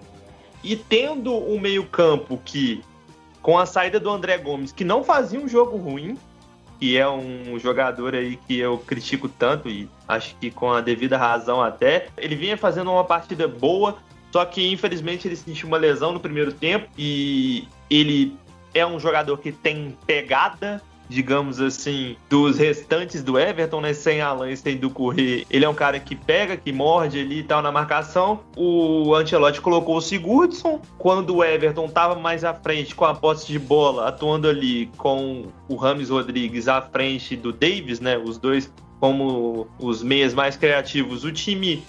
E 0.63 0.75
tendo 0.75 1.33
um 1.33 1.59
meio-campo 1.59 2.39
que, 2.43 2.83
com 3.41 3.57
a 3.57 3.65
saída 3.65 3.99
do 3.99 4.09
André 4.09 4.37
Gomes, 4.37 4.71
que 4.71 4.83
não 4.83 5.03
fazia 5.03 5.39
um 5.39 5.47
jogo 5.47 5.77
ruim, 5.77 6.17
que 6.79 6.97
é 6.97 7.07
um 7.09 7.59
jogador 7.59 8.15
aí 8.15 8.39
que 8.47 8.57
eu 8.57 8.77
critico 8.77 9.27
tanto 9.27 9.69
e 9.69 9.89
acho 10.07 10.35
que 10.37 10.49
com 10.49 10.71
a 10.71 10.79
devida 10.79 11.17
razão 11.17 11.61
até, 11.61 12.07
ele 12.17 12.35
vinha 12.35 12.57
fazendo 12.57 12.91
uma 12.91 13.03
partida 13.03 13.47
boa, 13.47 13.97
só 14.31 14.45
que 14.45 14.71
infelizmente 14.71 15.27
ele 15.27 15.35
sentiu 15.35 15.67
uma 15.67 15.77
lesão 15.77 16.13
no 16.13 16.19
primeiro 16.19 16.53
tempo 16.53 16.87
e 16.97 17.67
ele 17.89 18.37
é 18.73 18.85
um 18.85 18.99
jogador 18.99 19.37
que 19.37 19.51
tem 19.51 19.97
pegada, 20.07 20.81
digamos 21.09 21.59
assim, 21.59 22.15
dos 22.29 22.57
restantes 22.57 23.23
do 23.23 23.37
Everton, 23.37 23.81
né? 23.81 23.93
Sem 23.93 24.21
Alan 24.21 24.49
e 24.51 24.55
sem 24.55 24.77
do 24.77 24.89
Correr. 24.89 25.45
Ele 25.49 25.65
é 25.65 25.69
um 25.69 25.73
cara 25.73 25.99
que 25.99 26.15
pega, 26.15 26.55
que 26.55 26.71
morde 26.71 27.19
ali 27.19 27.39
e 27.39 27.43
tal 27.43 27.61
na 27.61 27.71
marcação. 27.71 28.41
O 28.55 29.13
Ancelotti 29.15 29.59
colocou 29.59 29.97
o 29.97 30.01
Sigurdsson. 30.01 30.79
Quando 30.97 31.35
o 31.35 31.43
Everton 31.43 31.85
estava 31.85 32.15
mais 32.15 32.43
à 32.43 32.53
frente 32.53 32.93
com 32.93 33.05
a 33.05 33.15
posse 33.15 33.47
de 33.47 33.57
bola, 33.57 34.07
atuando 34.07 34.47
ali 34.47 34.85
com 34.97 35.47
o 35.67 35.75
Rames 35.75 36.09
Rodrigues 36.09 36.67
à 36.67 36.81
frente 36.81 37.35
do 37.35 37.51
Davis, 37.51 37.99
né? 37.99 38.17
Os 38.17 38.37
dois 38.37 38.71
como 38.99 39.67
os 39.79 40.03
meias 40.03 40.33
mais 40.33 40.55
criativos. 40.55 41.23
O 41.23 41.31
time 41.31 41.83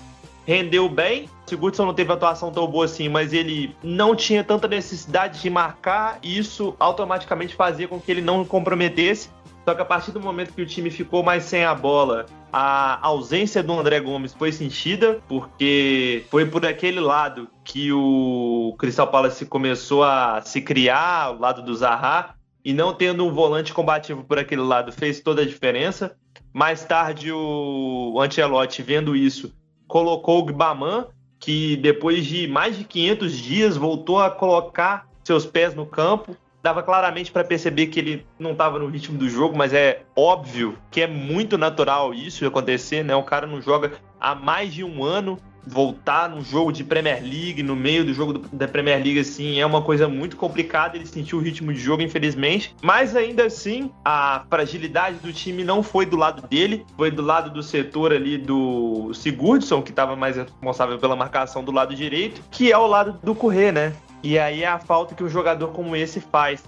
rendeu 0.47 0.89
bem. 0.89 1.29
Sigurdsson 1.47 1.87
não 1.87 1.95
teve 1.95 2.13
atuação 2.13 2.53
tão 2.53 2.67
boa 2.67 2.85
assim, 2.85 3.09
mas 3.09 3.33
ele 3.33 3.75
não 3.83 4.15
tinha 4.15 4.45
tanta 4.45 4.69
necessidade 4.69 5.41
de 5.41 5.51
marcar, 5.51 6.19
e 6.23 6.39
isso 6.39 6.75
automaticamente 6.79 7.55
fazia 7.55 7.89
com 7.89 8.01
que 8.01 8.11
ele 8.11 8.21
não 8.21 8.45
comprometesse. 8.45 9.31
Só 9.65 9.75
que 9.75 9.83
a 9.83 9.85
partir 9.85 10.11
do 10.13 10.21
momento 10.21 10.53
que 10.53 10.63
o 10.63 10.67
time 10.67 10.91
ficou 10.91 11.23
mais 11.23 11.45
sem 11.45 11.65
a 11.65 11.75
bola, 11.75 12.27
a 12.53 12.99
ausência 13.07 13.63
do 13.63 13.73
André 13.73 14.01
Gomes 14.01 14.33
foi 14.33 14.53
sentida, 14.53 15.21
porque 15.29 16.25
foi 16.31 16.47
por 16.47 16.65
aquele 16.65 16.99
lado 16.99 17.49
que 17.63 17.93
o 17.93 18.75
Crystal 18.79 19.07
Palace 19.07 19.45
começou 19.47 20.03
a 20.03 20.41
se 20.43 20.61
criar, 20.61 21.33
o 21.33 21.39
lado 21.39 21.63
do 21.63 21.75
Zaha, 21.75 22.35
e 22.65 22.73
não 22.73 22.93
tendo 22.93 23.25
um 23.25 23.33
volante 23.33 23.73
combativo 23.73 24.25
por 24.25 24.39
aquele 24.39 24.63
lado 24.63 24.93
fez 24.93 25.21
toda 25.21 25.43
a 25.43 25.47
diferença. 25.47 26.17
Mais 26.53 26.85
tarde, 26.85 27.31
o 27.31 28.19
Ancelotti, 28.21 28.83
vendo 28.83 29.15
isso, 29.15 29.55
colocou 29.91 30.39
o 30.39 30.45
Gbaman, 30.45 31.07
que 31.41 31.77
depois 31.77 32.25
de 32.25 32.47
mais 32.47 32.79
de 32.79 32.85
500 32.85 33.37
dias 33.37 33.77
voltou 33.77 34.21
a 34.21 34.31
colocar 34.31 35.09
seus 35.25 35.45
pés 35.45 35.75
no 35.75 35.85
campo. 35.85 36.37
Dava 36.63 36.81
claramente 36.83 37.33
para 37.33 37.43
perceber 37.43 37.89
que 37.89 37.99
ele 37.99 38.27
não 38.39 38.53
estava 38.53 38.79
no 38.79 38.87
ritmo 38.87 39.19
do 39.19 39.29
jogo, 39.29 39.57
mas 39.57 39.75
é 39.75 40.03
óbvio 40.15 40.79
que 40.91 41.01
é 41.01 41.09
muito 41.09 41.59
natural 41.59 42.15
isso 42.15 42.47
acontecer, 42.47 43.03
né? 43.03 43.17
O 43.17 43.25
cara 43.25 43.49
não 43.49 43.61
joga 43.61 43.93
há 44.21 44.35
mais 44.35 44.73
de 44.73 44.85
um 44.85 45.03
ano 45.03 45.39
voltar 45.67 46.29
num 46.29 46.43
jogo 46.43 46.73
de 46.73 46.83
Premier 46.83 47.23
League, 47.23 47.63
no 47.63 47.77
meio 47.77 48.05
do 48.05 48.13
jogo 48.13 48.39
da 48.53 48.67
Premier 48.67 49.03
League, 49.03 49.19
assim, 49.19 49.61
é 49.61 49.67
uma 49.67 49.83
coisa 49.83 50.09
muito 50.09 50.37
complicada. 50.37 50.97
Ele 50.97 51.07
sentiu 51.07 51.39
o 51.39 51.41
ritmo 51.41 51.73
de 51.73 51.81
jogo, 51.81 52.03
infelizmente. 52.03 52.75
Mas 52.83 53.15
ainda 53.15 53.45
assim, 53.45 53.91
a 54.05 54.45
fragilidade 54.49 55.19
do 55.19 55.33
time 55.33 55.65
não 55.65 55.83
foi 55.83 56.07
do 56.07 56.17
lado 56.17 56.47
dele, 56.47 56.85
foi 56.97 57.11
do 57.11 57.23
lado 57.23 57.51
do 57.51 57.63
setor 57.63 58.13
ali 58.13 58.39
do 58.39 59.13
Sigurdsson, 59.15 59.83
que 59.83 59.91
estava 59.91 60.17
mais 60.17 60.37
responsável 60.37 60.99
pela 60.99 61.17
marcação 61.17 61.63
do 61.63 61.73
lado 61.73 61.95
direito, 61.95 62.43
que 62.51 62.73
é 62.73 62.79
o 62.79 62.87
lado 62.87 63.19
do 63.23 63.35
Correr, 63.35 63.73
né? 63.73 63.93
E 64.23 64.39
aí 64.39 64.63
é 64.63 64.69
a 64.69 64.79
falta 64.79 65.15
que 65.15 65.25
um 65.25 65.29
jogador 65.29 65.69
como 65.69 65.97
esse 65.97 66.21
faz. 66.21 66.63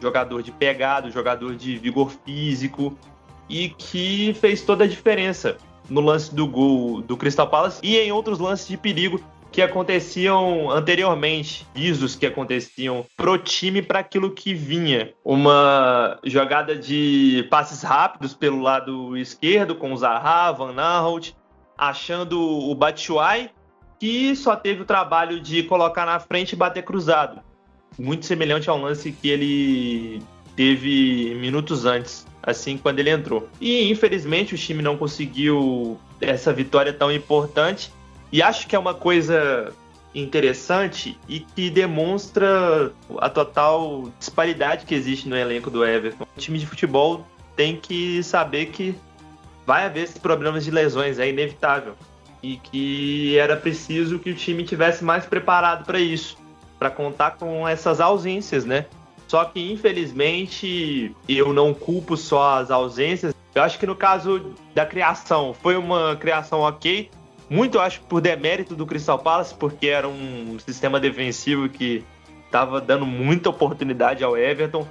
Jogador 0.00 0.42
de 0.42 0.50
pegado, 0.50 1.10
jogador 1.10 1.54
de 1.54 1.76
vigor 1.76 2.10
físico 2.24 2.96
e 3.50 3.68
que 3.68 4.34
fez 4.40 4.62
toda 4.62 4.84
a 4.84 4.86
diferença 4.86 5.58
no 5.88 6.00
lance 6.00 6.34
do 6.34 6.46
gol 6.46 7.00
do 7.02 7.16
Crystal 7.16 7.48
Palace 7.48 7.80
e 7.82 7.98
em 7.98 8.12
outros 8.12 8.38
lances 8.38 8.68
de 8.68 8.76
perigo 8.76 9.20
que 9.52 9.60
aconteciam 9.60 10.70
anteriormente, 10.70 11.66
visos 11.74 12.14
que 12.14 12.24
aconteciam 12.24 13.04
pro 13.16 13.36
time 13.36 13.82
para 13.82 13.98
aquilo 13.98 14.30
que 14.30 14.54
vinha. 14.54 15.12
Uma 15.24 16.18
jogada 16.24 16.76
de 16.76 17.46
passes 17.50 17.82
rápidos 17.82 18.32
pelo 18.32 18.60
lado 18.60 19.16
esquerdo 19.16 19.74
com 19.74 19.92
o 19.92 19.96
Zaha, 19.96 20.52
Van 20.52 20.74
Aanholt, 20.80 21.32
achando 21.76 22.40
o 22.40 22.74
Batshuayi, 22.74 23.50
que 23.98 24.34
só 24.36 24.54
teve 24.54 24.82
o 24.82 24.86
trabalho 24.86 25.40
de 25.40 25.62
colocar 25.64 26.06
na 26.06 26.20
frente 26.20 26.52
e 26.52 26.56
bater 26.56 26.84
cruzado. 26.84 27.40
Muito 27.98 28.24
semelhante 28.24 28.70
ao 28.70 28.78
lance 28.78 29.12
que 29.12 29.28
ele 29.28 30.22
teve 30.54 31.34
minutos 31.34 31.84
antes, 31.84 32.26
assim 32.42 32.76
quando 32.78 32.98
ele 32.98 33.10
entrou. 33.10 33.48
E 33.60 33.90
infelizmente 33.90 34.54
o 34.54 34.58
time 34.58 34.82
não 34.82 34.96
conseguiu 34.96 35.98
essa 36.20 36.52
vitória 36.52 36.92
tão 36.92 37.10
importante 37.10 37.92
e 38.32 38.42
acho 38.42 38.66
que 38.66 38.76
é 38.76 38.78
uma 38.78 38.94
coisa 38.94 39.72
interessante 40.14 41.18
e 41.28 41.40
que 41.40 41.70
demonstra 41.70 42.92
a 43.18 43.28
total 43.28 44.10
disparidade 44.18 44.84
que 44.84 44.94
existe 44.94 45.28
no 45.28 45.36
elenco 45.36 45.70
do 45.70 45.84
Everton. 45.84 46.26
O 46.36 46.40
time 46.40 46.58
de 46.58 46.66
futebol 46.66 47.26
tem 47.56 47.76
que 47.76 48.22
saber 48.22 48.66
que 48.66 48.94
vai 49.66 49.84
haver 49.84 50.04
esses 50.04 50.18
problemas 50.18 50.64
de 50.64 50.70
lesões, 50.70 51.18
é 51.18 51.28
inevitável. 51.28 51.94
E 52.42 52.56
que 52.56 53.36
era 53.36 53.56
preciso 53.56 54.18
que 54.18 54.30
o 54.30 54.34
time 54.34 54.64
tivesse 54.64 55.04
mais 55.04 55.26
preparado 55.26 55.84
para 55.84 56.00
isso, 56.00 56.38
para 56.78 56.90
contar 56.90 57.32
com 57.32 57.68
essas 57.68 58.00
ausências, 58.00 58.64
né? 58.64 58.86
Só 59.30 59.44
que 59.44 59.60
infelizmente 59.70 61.14
eu 61.28 61.52
não 61.52 61.72
culpo 61.72 62.16
só 62.16 62.58
as 62.58 62.68
ausências. 62.68 63.32
Eu 63.54 63.62
acho 63.62 63.78
que 63.78 63.86
no 63.86 63.94
caso 63.94 64.56
da 64.74 64.84
criação 64.84 65.54
foi 65.54 65.76
uma 65.76 66.16
criação 66.16 66.62
ok, 66.62 67.08
muito, 67.48 67.78
acho, 67.78 68.00
por 68.00 68.20
demérito 68.20 68.74
do 68.74 68.84
Crystal 68.84 69.20
Palace, 69.20 69.54
porque 69.54 69.86
era 69.86 70.08
um 70.08 70.58
sistema 70.58 70.98
defensivo 70.98 71.68
que 71.68 72.04
estava 72.44 72.80
dando 72.80 73.06
muita 73.06 73.50
oportunidade 73.50 74.24
ao 74.24 74.36
Everton, 74.36 74.84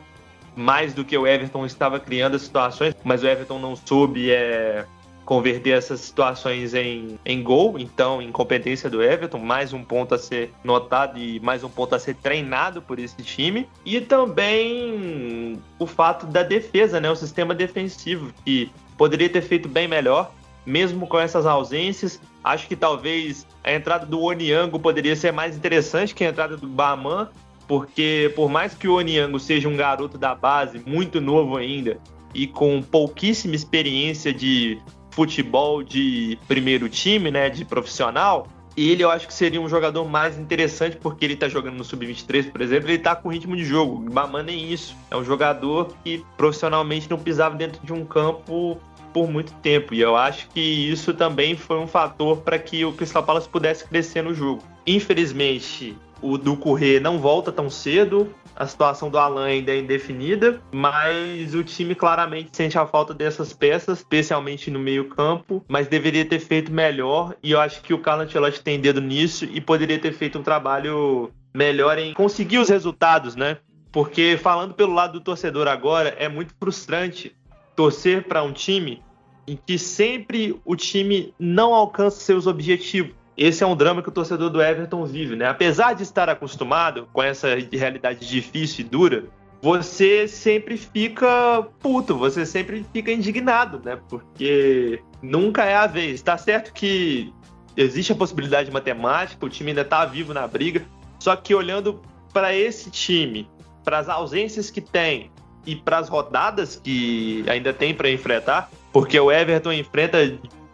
mais 0.55 0.93
do 0.93 1.03
que 1.03 1.17
o 1.17 1.27
Everton 1.27 1.65
estava 1.65 1.99
criando 1.99 2.35
as 2.35 2.43
situações, 2.43 2.95
mas 3.03 3.21
o 3.21 3.27
Everton 3.27 3.59
não 3.59 3.75
soube 3.75 4.31
é, 4.31 4.85
converter 5.29 5.77
essas 5.77 5.99
situações 5.99 6.73
em, 6.73 7.19
em 7.23 7.43
gol, 7.43 7.77
então 7.77 8.19
incompetência 8.19 8.89
do 8.89 9.03
Everton, 9.03 9.37
mais 9.37 9.71
um 9.71 9.83
ponto 9.83 10.15
a 10.15 10.17
ser 10.17 10.51
notado 10.63 11.19
e 11.19 11.39
mais 11.41 11.63
um 11.63 11.69
ponto 11.69 11.93
a 11.93 11.99
ser 11.99 12.15
treinado 12.15 12.81
por 12.81 12.97
esse 12.97 13.17
time. 13.17 13.69
E 13.85 14.01
também 14.01 15.59
o 15.77 15.85
fato 15.85 16.25
da 16.25 16.41
defesa, 16.41 16.99
né, 16.99 17.11
o 17.11 17.15
sistema 17.15 17.53
defensivo, 17.53 18.33
que 18.43 18.71
poderia 18.97 19.29
ter 19.29 19.43
feito 19.43 19.69
bem 19.69 19.87
melhor 19.87 20.31
mesmo 20.65 21.05
com 21.05 21.19
essas 21.19 21.45
ausências. 21.45 22.19
Acho 22.43 22.67
que 22.67 22.75
talvez 22.75 23.45
a 23.63 23.71
entrada 23.71 24.07
do 24.07 24.19
Oniango 24.21 24.79
poderia 24.79 25.15
ser 25.15 25.31
mais 25.31 25.55
interessante 25.55 26.15
que 26.15 26.23
a 26.23 26.29
entrada 26.29 26.57
do 26.57 26.65
Baman, 26.65 27.29
porque 27.67 28.33
por 28.35 28.49
mais 28.49 28.73
que 28.73 28.87
o 28.87 28.95
Oniango 28.95 29.39
seja 29.39 29.69
um 29.69 29.77
garoto 29.77 30.17
da 30.17 30.33
base, 30.33 30.81
muito 30.87 31.21
novo 31.21 31.55
ainda, 31.55 31.99
e 32.33 32.47
com 32.47 32.81
pouquíssima 32.81 33.53
experiência 33.53 34.33
de 34.33 34.81
futebol 35.11 35.83
de 35.83 36.37
primeiro 36.47 36.87
time, 36.89 37.31
né, 37.31 37.49
de 37.49 37.65
profissional, 37.65 38.47
ele 38.77 39.03
eu 39.03 39.09
acho 39.09 39.27
que 39.27 39.33
seria 39.33 39.59
um 39.59 39.67
jogador 39.67 40.05
mais 40.05 40.37
interessante 40.37 40.95
porque 40.97 41.25
ele 41.25 41.35
tá 41.35 41.49
jogando 41.49 41.75
no 41.75 41.83
sub-23, 41.83 42.51
por 42.51 42.61
exemplo, 42.61 42.89
ele 42.89 42.99
tá 42.99 43.15
com 43.15 43.29
ritmo 43.29 43.55
de 43.55 43.65
jogo. 43.65 43.95
O 43.95 44.09
Baman 44.09 44.43
nem 44.43 44.71
isso. 44.71 44.95
É 45.11 45.17
um 45.17 45.23
jogador 45.23 45.93
que 46.03 46.23
profissionalmente 46.37 47.09
não 47.09 47.17
pisava 47.17 47.55
dentro 47.55 47.85
de 47.85 47.91
um 47.91 48.05
campo 48.05 48.79
por 49.19 49.29
muito 49.29 49.51
tempo. 49.55 49.93
E 49.93 49.99
eu 49.99 50.15
acho 50.15 50.47
que 50.49 50.61
isso 50.61 51.13
também 51.13 51.57
foi 51.57 51.77
um 51.77 51.87
fator 51.87 52.37
para 52.37 52.57
que 52.57 52.85
o 52.85 52.93
Crystal 52.93 53.21
Palace 53.21 53.49
pudesse 53.49 53.85
crescer 53.85 54.21
no 54.21 54.33
jogo. 54.33 54.63
Infelizmente, 54.87 55.93
o 56.21 56.37
do 56.37 56.55
Corrêa 56.55 57.01
não 57.01 57.19
volta 57.19 57.51
tão 57.51 57.69
cedo. 57.69 58.33
A 58.55 58.65
situação 58.65 59.09
do 59.09 59.17
Alan 59.17 59.45
ainda 59.45 59.73
é 59.73 59.79
indefinida, 59.79 60.61
mas 60.71 61.53
o 61.53 61.63
time 61.65 61.95
claramente 61.95 62.51
sente 62.53 62.77
a 62.77 62.87
falta 62.87 63.13
dessas 63.13 63.51
peças, 63.51 63.99
especialmente 63.99 64.71
no 64.71 64.79
meio-campo, 64.79 65.65
mas 65.67 65.87
deveria 65.87 66.23
ter 66.23 66.39
feito 66.39 66.71
melhor. 66.71 67.35
E 67.43 67.51
eu 67.51 67.59
acho 67.59 67.81
que 67.81 67.93
o 67.93 67.99
Carlo 67.99 68.23
Ancelotti 68.23 68.61
tem 68.61 68.79
dedo 68.79 69.01
nisso 69.01 69.43
e 69.43 69.59
poderia 69.59 69.99
ter 69.99 70.13
feito 70.13 70.39
um 70.39 70.43
trabalho 70.43 71.29
melhor 71.53 71.97
em 71.97 72.13
conseguir 72.13 72.57
os 72.57 72.69
resultados, 72.69 73.35
né? 73.35 73.57
Porque 73.91 74.39
falando 74.41 74.73
pelo 74.73 74.93
lado 74.93 75.13
do 75.13 75.21
torcedor 75.21 75.67
agora, 75.67 76.15
é 76.17 76.29
muito 76.29 76.53
frustrante 76.57 77.35
torcer 77.75 78.23
para 78.23 78.43
um 78.43 78.51
time 78.51 79.01
em 79.49 79.59
que 79.65 79.79
sempre 79.79 80.59
o 80.63 80.75
time 80.75 81.33
não 81.39 81.73
alcança 81.73 82.19
seus 82.19 82.45
objetivos. 82.45 83.13
Esse 83.35 83.63
é 83.63 83.67
um 83.67 83.75
drama 83.75 84.03
que 84.03 84.09
o 84.09 84.11
torcedor 84.11 84.49
do 84.49 84.61
Everton 84.61 85.03
vive, 85.05 85.35
né? 85.35 85.47
Apesar 85.47 85.93
de 85.93 86.03
estar 86.03 86.29
acostumado 86.29 87.07
com 87.11 87.23
essa 87.23 87.47
realidade 87.71 88.27
difícil 88.27 88.85
e 88.85 88.87
dura, 88.87 89.23
você 89.61 90.27
sempre 90.27 90.77
fica 90.77 91.65
puto, 91.79 92.15
você 92.15 92.45
sempre 92.45 92.85
fica 92.93 93.11
indignado, 93.11 93.81
né? 93.83 93.97
Porque 94.07 95.01
nunca 95.21 95.65
é 95.65 95.75
a 95.75 95.87
vez. 95.87 96.21
Tá 96.21 96.37
certo 96.37 96.71
que 96.73 97.33
existe 97.75 98.11
a 98.11 98.15
possibilidade 98.15 98.69
matemática, 98.69 99.43
o 99.43 99.49
time 99.49 99.71
ainda 99.71 99.85
tá 99.85 100.05
vivo 100.05 100.33
na 100.33 100.45
briga, 100.47 100.85
só 101.17 101.35
que 101.35 101.55
olhando 101.55 102.01
para 102.31 102.53
esse 102.53 102.91
time, 102.91 103.49
para 103.83 103.97
as 103.97 104.09
ausências 104.09 104.69
que 104.69 104.81
tem, 104.81 105.31
e 105.65 105.75
para 105.75 105.97
as 105.99 106.09
rodadas 106.09 106.75
que 106.75 107.43
ainda 107.47 107.73
tem 107.73 107.93
para 107.93 108.09
enfrentar, 108.09 108.69
porque 108.91 109.19
o 109.19 109.31
Everton 109.31 109.71
enfrenta 109.71 110.17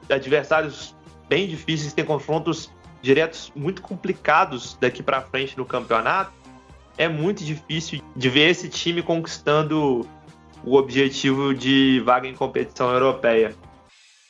adversários 0.10 0.96
bem 1.28 1.48
difíceis, 1.48 1.94
tem 1.94 2.06
confrontos 2.06 2.72
diretos 3.02 3.52
muito 3.56 3.82
complicados 3.82 4.78
daqui 4.80 5.04
para 5.04 5.22
frente 5.22 5.58
no 5.58 5.66
campeonato. 5.66 6.32
É 6.98 7.08
muito 7.08 7.44
difícil 7.44 8.02
de 8.16 8.30
ver 8.30 8.50
esse 8.50 8.70
time 8.70 9.02
conquistando 9.02 10.08
o 10.64 10.76
objetivo 10.76 11.54
de 11.54 12.02
vaga 12.06 12.28
em 12.28 12.34
competição 12.34 12.92
europeia. 12.92 13.54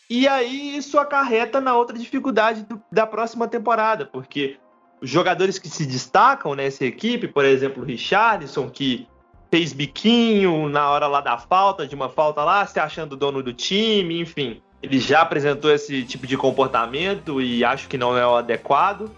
E 0.09 0.27
aí 0.27 0.77
isso 0.77 0.99
acarreta 0.99 1.61
na 1.61 1.75
outra 1.75 1.97
dificuldade 1.97 2.63
do, 2.63 2.81
da 2.91 3.07
próxima 3.07 3.47
temporada, 3.47 4.05
porque 4.05 4.57
os 5.01 5.09
jogadores 5.09 5.57
que 5.57 5.69
se 5.69 5.85
destacam 5.85 6.53
nessa 6.53 6.85
equipe, 6.85 7.27
por 7.27 7.45
exemplo, 7.45 7.81
o 7.81 7.85
Richarlison, 7.85 8.69
que 8.69 9.07
fez 9.55 9.71
biquinho 9.71 10.67
na 10.67 10.89
hora 10.89 11.07
lá 11.07 11.21
da 11.21 11.37
falta, 11.37 11.87
de 11.87 11.95
uma 11.95 12.09
falta 12.09 12.43
lá, 12.43 12.67
se 12.67 12.77
achando 12.77 13.15
dono 13.15 13.41
do 13.41 13.53
time, 13.53 14.19
enfim. 14.19 14.61
Ele 14.83 14.99
já 14.99 15.21
apresentou 15.21 15.71
esse 15.71 16.03
tipo 16.03 16.27
de 16.27 16.35
comportamento 16.35 17.41
e 17.41 17.63
acho 17.63 17.87
que 17.87 17.97
não 17.97 18.17
é 18.17 18.27
o 18.27 18.35
adequado. 18.35 19.09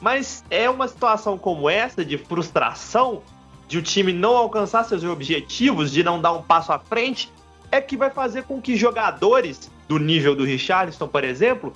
Mas 0.00 0.42
é 0.48 0.70
uma 0.70 0.88
situação 0.88 1.36
como 1.36 1.68
essa, 1.68 2.02
de 2.02 2.16
frustração, 2.16 3.20
de 3.68 3.76
o 3.76 3.82
time 3.82 4.14
não 4.14 4.34
alcançar 4.34 4.82
seus 4.84 5.04
objetivos, 5.04 5.92
de 5.92 6.02
não 6.02 6.18
dar 6.18 6.32
um 6.32 6.40
passo 6.40 6.72
à 6.72 6.78
frente, 6.78 7.30
é 7.70 7.78
que 7.78 7.94
vai 7.94 8.08
fazer 8.08 8.44
com 8.44 8.62
que 8.62 8.74
jogadores 8.74 9.70
do 9.86 9.98
nível 9.98 10.34
do 10.34 10.42
Richarlison, 10.42 11.06
por 11.06 11.22
exemplo, 11.22 11.70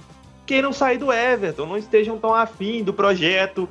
queiram 0.47 0.73
sair 0.73 0.97
do 0.97 1.13
Everton, 1.13 1.67
não 1.67 1.77
estejam 1.77 2.17
tão 2.17 2.35
afim 2.35 2.83
do 2.83 2.95
projeto, 2.95 3.69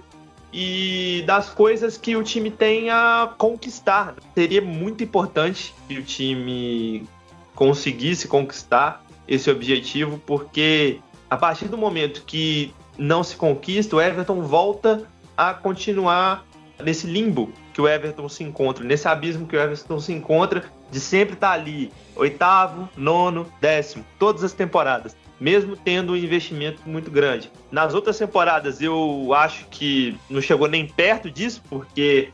e 0.57 1.21
das 1.27 1.49
coisas 1.49 1.97
que 1.97 2.15
o 2.15 2.23
time 2.23 2.49
tem 2.49 2.89
a 2.89 3.29
conquistar. 3.37 4.15
Seria 4.33 4.61
muito 4.61 5.03
importante 5.03 5.75
que 5.85 5.99
o 5.99 6.01
time 6.01 7.05
conseguisse 7.53 8.25
conquistar 8.25 9.03
esse 9.27 9.51
objetivo, 9.51 10.17
porque 10.25 11.01
a 11.29 11.35
partir 11.35 11.67
do 11.67 11.77
momento 11.77 12.23
que 12.25 12.73
não 12.97 13.21
se 13.21 13.35
conquista, 13.35 13.97
o 13.97 14.01
Everton 14.01 14.43
volta 14.43 15.05
a 15.35 15.53
continuar 15.53 16.45
nesse 16.81 17.05
limbo 17.05 17.51
que 17.73 17.81
o 17.81 17.87
Everton 17.87 18.29
se 18.29 18.41
encontra, 18.41 18.81
nesse 18.81 19.09
abismo 19.09 19.45
que 19.45 19.57
o 19.57 19.59
Everton 19.59 19.99
se 19.99 20.13
encontra 20.13 20.63
de 20.89 21.01
sempre 21.01 21.33
estar 21.33 21.51
ali, 21.51 21.91
oitavo, 22.15 22.87
nono, 22.95 23.45
décimo, 23.59 24.05
todas 24.17 24.41
as 24.41 24.53
temporadas 24.53 25.17
mesmo 25.39 25.75
tendo 25.75 26.13
um 26.13 26.15
investimento 26.15 26.81
muito 26.85 27.11
grande. 27.11 27.51
Nas 27.71 27.93
outras 27.93 28.17
temporadas, 28.17 28.81
eu 28.81 29.33
acho 29.33 29.65
que 29.67 30.17
não 30.29 30.41
chegou 30.41 30.67
nem 30.67 30.87
perto 30.87 31.29
disso, 31.29 31.61
porque 31.69 32.31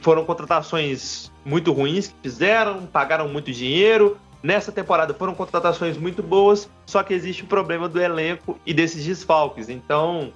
foram 0.00 0.24
contratações 0.24 1.30
muito 1.44 1.72
ruins 1.72 2.08
que 2.08 2.14
fizeram, 2.22 2.86
pagaram 2.86 3.28
muito 3.28 3.52
dinheiro. 3.52 4.16
Nessa 4.42 4.70
temporada 4.70 5.12
foram 5.14 5.34
contratações 5.34 5.96
muito 5.96 6.22
boas, 6.22 6.70
só 6.86 7.02
que 7.02 7.12
existe 7.12 7.42
o 7.42 7.46
problema 7.46 7.88
do 7.88 8.00
elenco 8.00 8.58
e 8.64 8.72
desses 8.72 9.04
desfalques. 9.04 9.68
Então, 9.68 10.32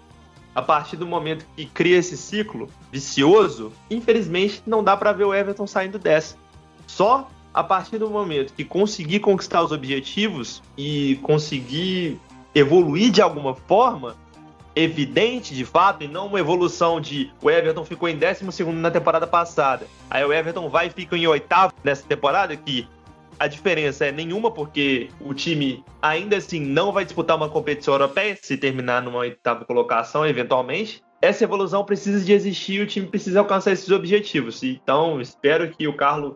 a 0.55 0.61
partir 0.61 0.97
do 0.97 1.07
momento 1.07 1.47
que 1.57 1.65
cria 1.67 1.99
esse 1.99 2.17
ciclo 2.17 2.69
vicioso, 2.91 3.73
infelizmente 3.89 4.63
não 4.67 4.83
dá 4.83 4.97
para 4.97 5.13
ver 5.13 5.25
o 5.25 5.35
Everton 5.35 5.67
saindo 5.67 5.99
dessa. 5.99 6.37
Só 6.87 7.29
a 7.55 7.63
partir 7.63 7.99
do 7.99 8.09
momento 8.09 8.53
que 8.53 8.65
conseguir 8.65 9.21
conquistar 9.21 9.63
os 9.63 9.73
objetivos 9.73 10.63
e 10.77 11.19
conseguir 11.23 12.19
evoluir 12.55 13.11
de 13.11 13.21
alguma 13.21 13.55
forma, 13.55 14.17
evidente 14.75 15.55
de 15.55 15.65
fato 15.65 16.03
e 16.03 16.09
não 16.09 16.27
uma 16.27 16.41
evolução 16.41 17.01
de 17.01 17.31
o 17.43 17.51
Everton 17.51 17.85
ficou 17.85 18.09
em 18.09 18.17
12 18.17 18.65
na 18.73 18.91
temporada 18.91 19.27
passada. 19.27 19.87
Aí 20.11 20.25
o 20.25 20.33
Everton 20.33 20.69
vai 20.69 20.87
e 20.87 20.91
fica 20.91 21.17
em 21.17 21.27
oitavo 21.27 21.75
nessa 21.85 22.07
temporada, 22.07 22.57
que 22.57 22.89
a 23.39 23.47
diferença 23.47 24.07
é 24.07 24.13
nenhuma, 24.13 24.51
porque 24.51 25.09
o 25.21 25.35
time 25.35 25.85
ainda 26.01 26.37
assim 26.37 26.61
não 26.61 26.93
vai 26.93 27.05
disputar 27.05 27.37
uma 27.37 27.49
competição 27.49 27.95
europeia 27.95 28.39
se 28.41 28.57
terminar 28.57 29.03
numa 29.03 29.19
oitava 29.19 29.65
colocação, 29.65 30.25
eventualmente. 30.25 31.03
Essa 31.21 31.45
evolução 31.45 31.85
precisa 31.85 32.25
de 32.25 32.33
existir 32.33 32.75
e 32.75 32.83
o 32.83 32.87
time 32.87 33.07
precisa 33.07 33.41
alcançar 33.41 33.73
esses 33.73 33.91
objetivos. 33.91 34.63
Então, 34.63 35.21
espero 35.21 35.71
que 35.71 35.87
o 35.87 35.97
Carlos 35.97 36.35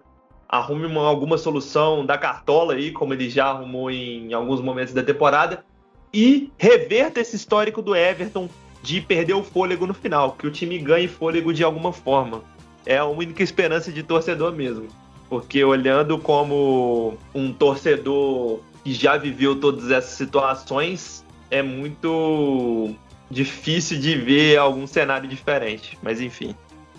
arrume 0.48 0.86
uma, 0.86 1.06
alguma 1.06 1.38
solução 1.38 2.04
da 2.04 2.16
cartola 2.16 2.74
aí, 2.74 2.90
como 2.90 3.12
ele 3.12 3.28
já 3.28 3.46
arrumou 3.46 3.90
em 3.90 4.32
alguns 4.32 4.60
momentos 4.60 4.94
da 4.94 5.02
temporada, 5.02 5.64
e 6.12 6.50
reverta 6.56 7.20
esse 7.20 7.36
histórico 7.36 7.82
do 7.82 7.94
Everton 7.94 8.48
de 8.82 9.00
perder 9.00 9.34
o 9.34 9.42
fôlego 9.42 9.86
no 9.86 9.94
final, 9.94 10.32
que 10.32 10.46
o 10.46 10.50
time 10.50 10.78
ganhe 10.78 11.08
fôlego 11.08 11.52
de 11.52 11.64
alguma 11.64 11.92
forma. 11.92 12.42
É 12.84 12.98
a 12.98 13.04
única 13.04 13.42
esperança 13.42 13.90
de 13.90 14.02
torcedor 14.02 14.52
mesmo. 14.52 14.86
Porque 15.28 15.64
olhando 15.64 16.18
como 16.18 17.18
um 17.34 17.52
torcedor 17.52 18.60
que 18.84 18.94
já 18.94 19.16
viveu 19.16 19.56
todas 19.56 19.90
essas 19.90 20.12
situações, 20.12 21.24
é 21.50 21.62
muito 21.62 22.94
difícil 23.28 23.98
de 23.98 24.16
ver 24.16 24.56
algum 24.56 24.86
cenário 24.86 25.28
diferente. 25.28 25.98
Mas 26.00 26.20
enfim. 26.20 26.54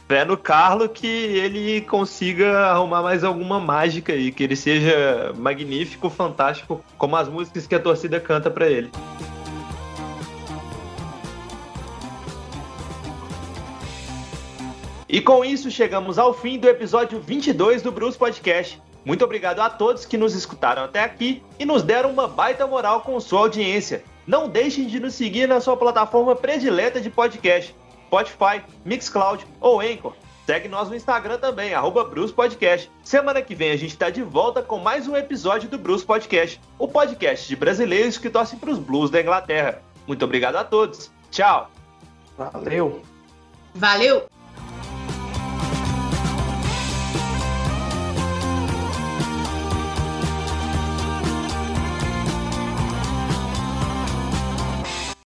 Fé 0.07 0.23
no 0.23 0.37
Carlo 0.37 0.87
que 0.87 1.05
ele 1.05 1.81
consiga 1.81 2.67
arrumar 2.67 3.01
mais 3.01 3.25
alguma 3.25 3.59
mágica 3.59 4.13
aí, 4.13 4.31
que 4.31 4.41
ele 4.41 4.55
seja 4.55 5.33
magnífico, 5.35 6.09
fantástico, 6.09 6.81
como 6.97 7.17
as 7.17 7.27
músicas 7.27 7.67
que 7.67 7.75
a 7.75 7.79
torcida 7.79 8.17
canta 8.17 8.49
para 8.49 8.67
ele. 8.67 8.89
E 15.09 15.19
com 15.19 15.43
isso 15.43 15.69
chegamos 15.69 16.17
ao 16.17 16.33
fim 16.33 16.57
do 16.57 16.69
episódio 16.69 17.19
22 17.19 17.81
do 17.81 17.91
Bruce 17.91 18.17
Podcast. 18.17 18.81
Muito 19.03 19.25
obrigado 19.25 19.59
a 19.59 19.69
todos 19.69 20.05
que 20.05 20.17
nos 20.17 20.35
escutaram 20.35 20.83
até 20.83 21.01
aqui 21.01 21.41
e 21.59 21.65
nos 21.65 21.83
deram 21.83 22.11
uma 22.11 22.27
baita 22.27 22.65
moral 22.65 23.01
com 23.01 23.19
sua 23.19 23.41
audiência. 23.41 24.03
Não 24.25 24.47
deixem 24.47 24.85
de 24.85 24.99
nos 24.99 25.13
seguir 25.13 25.47
na 25.47 25.59
sua 25.59 25.75
plataforma 25.75 26.35
predileta 26.35 26.99
de 26.99 27.09
podcast, 27.09 27.73
Spotify, 28.07 28.63
Mixcloud 28.85 29.45
ou 29.59 29.81
Anchor. 29.81 30.13
Segue 30.45 30.69
nós 30.69 30.87
no 30.89 30.95
Instagram 30.95 31.37
também, 31.37 31.73
arroba 31.73 32.05
Bruce 32.05 32.33
Podcast. 32.33 32.89
Semana 33.03 33.41
que 33.41 33.53
vem 33.53 33.71
a 33.71 33.75
gente 33.75 33.91
está 33.91 34.09
de 34.09 34.23
volta 34.23 34.63
com 34.63 34.79
mais 34.79 35.05
um 35.05 35.15
episódio 35.15 35.69
do 35.69 35.77
Bruce 35.77 36.05
Podcast, 36.05 36.61
o 36.79 36.87
podcast 36.87 37.45
de 37.45 37.55
brasileiros 37.55 38.17
que 38.17 38.29
torcem 38.29 38.57
para 38.57 38.71
os 38.71 38.79
Blues 38.79 39.09
da 39.09 39.19
Inglaterra. 39.19 39.81
Muito 40.07 40.23
obrigado 40.23 40.55
a 40.55 40.63
todos. 40.63 41.11
Tchau. 41.29 41.69
Valeu. 42.37 43.01
Valeu. 43.75 44.36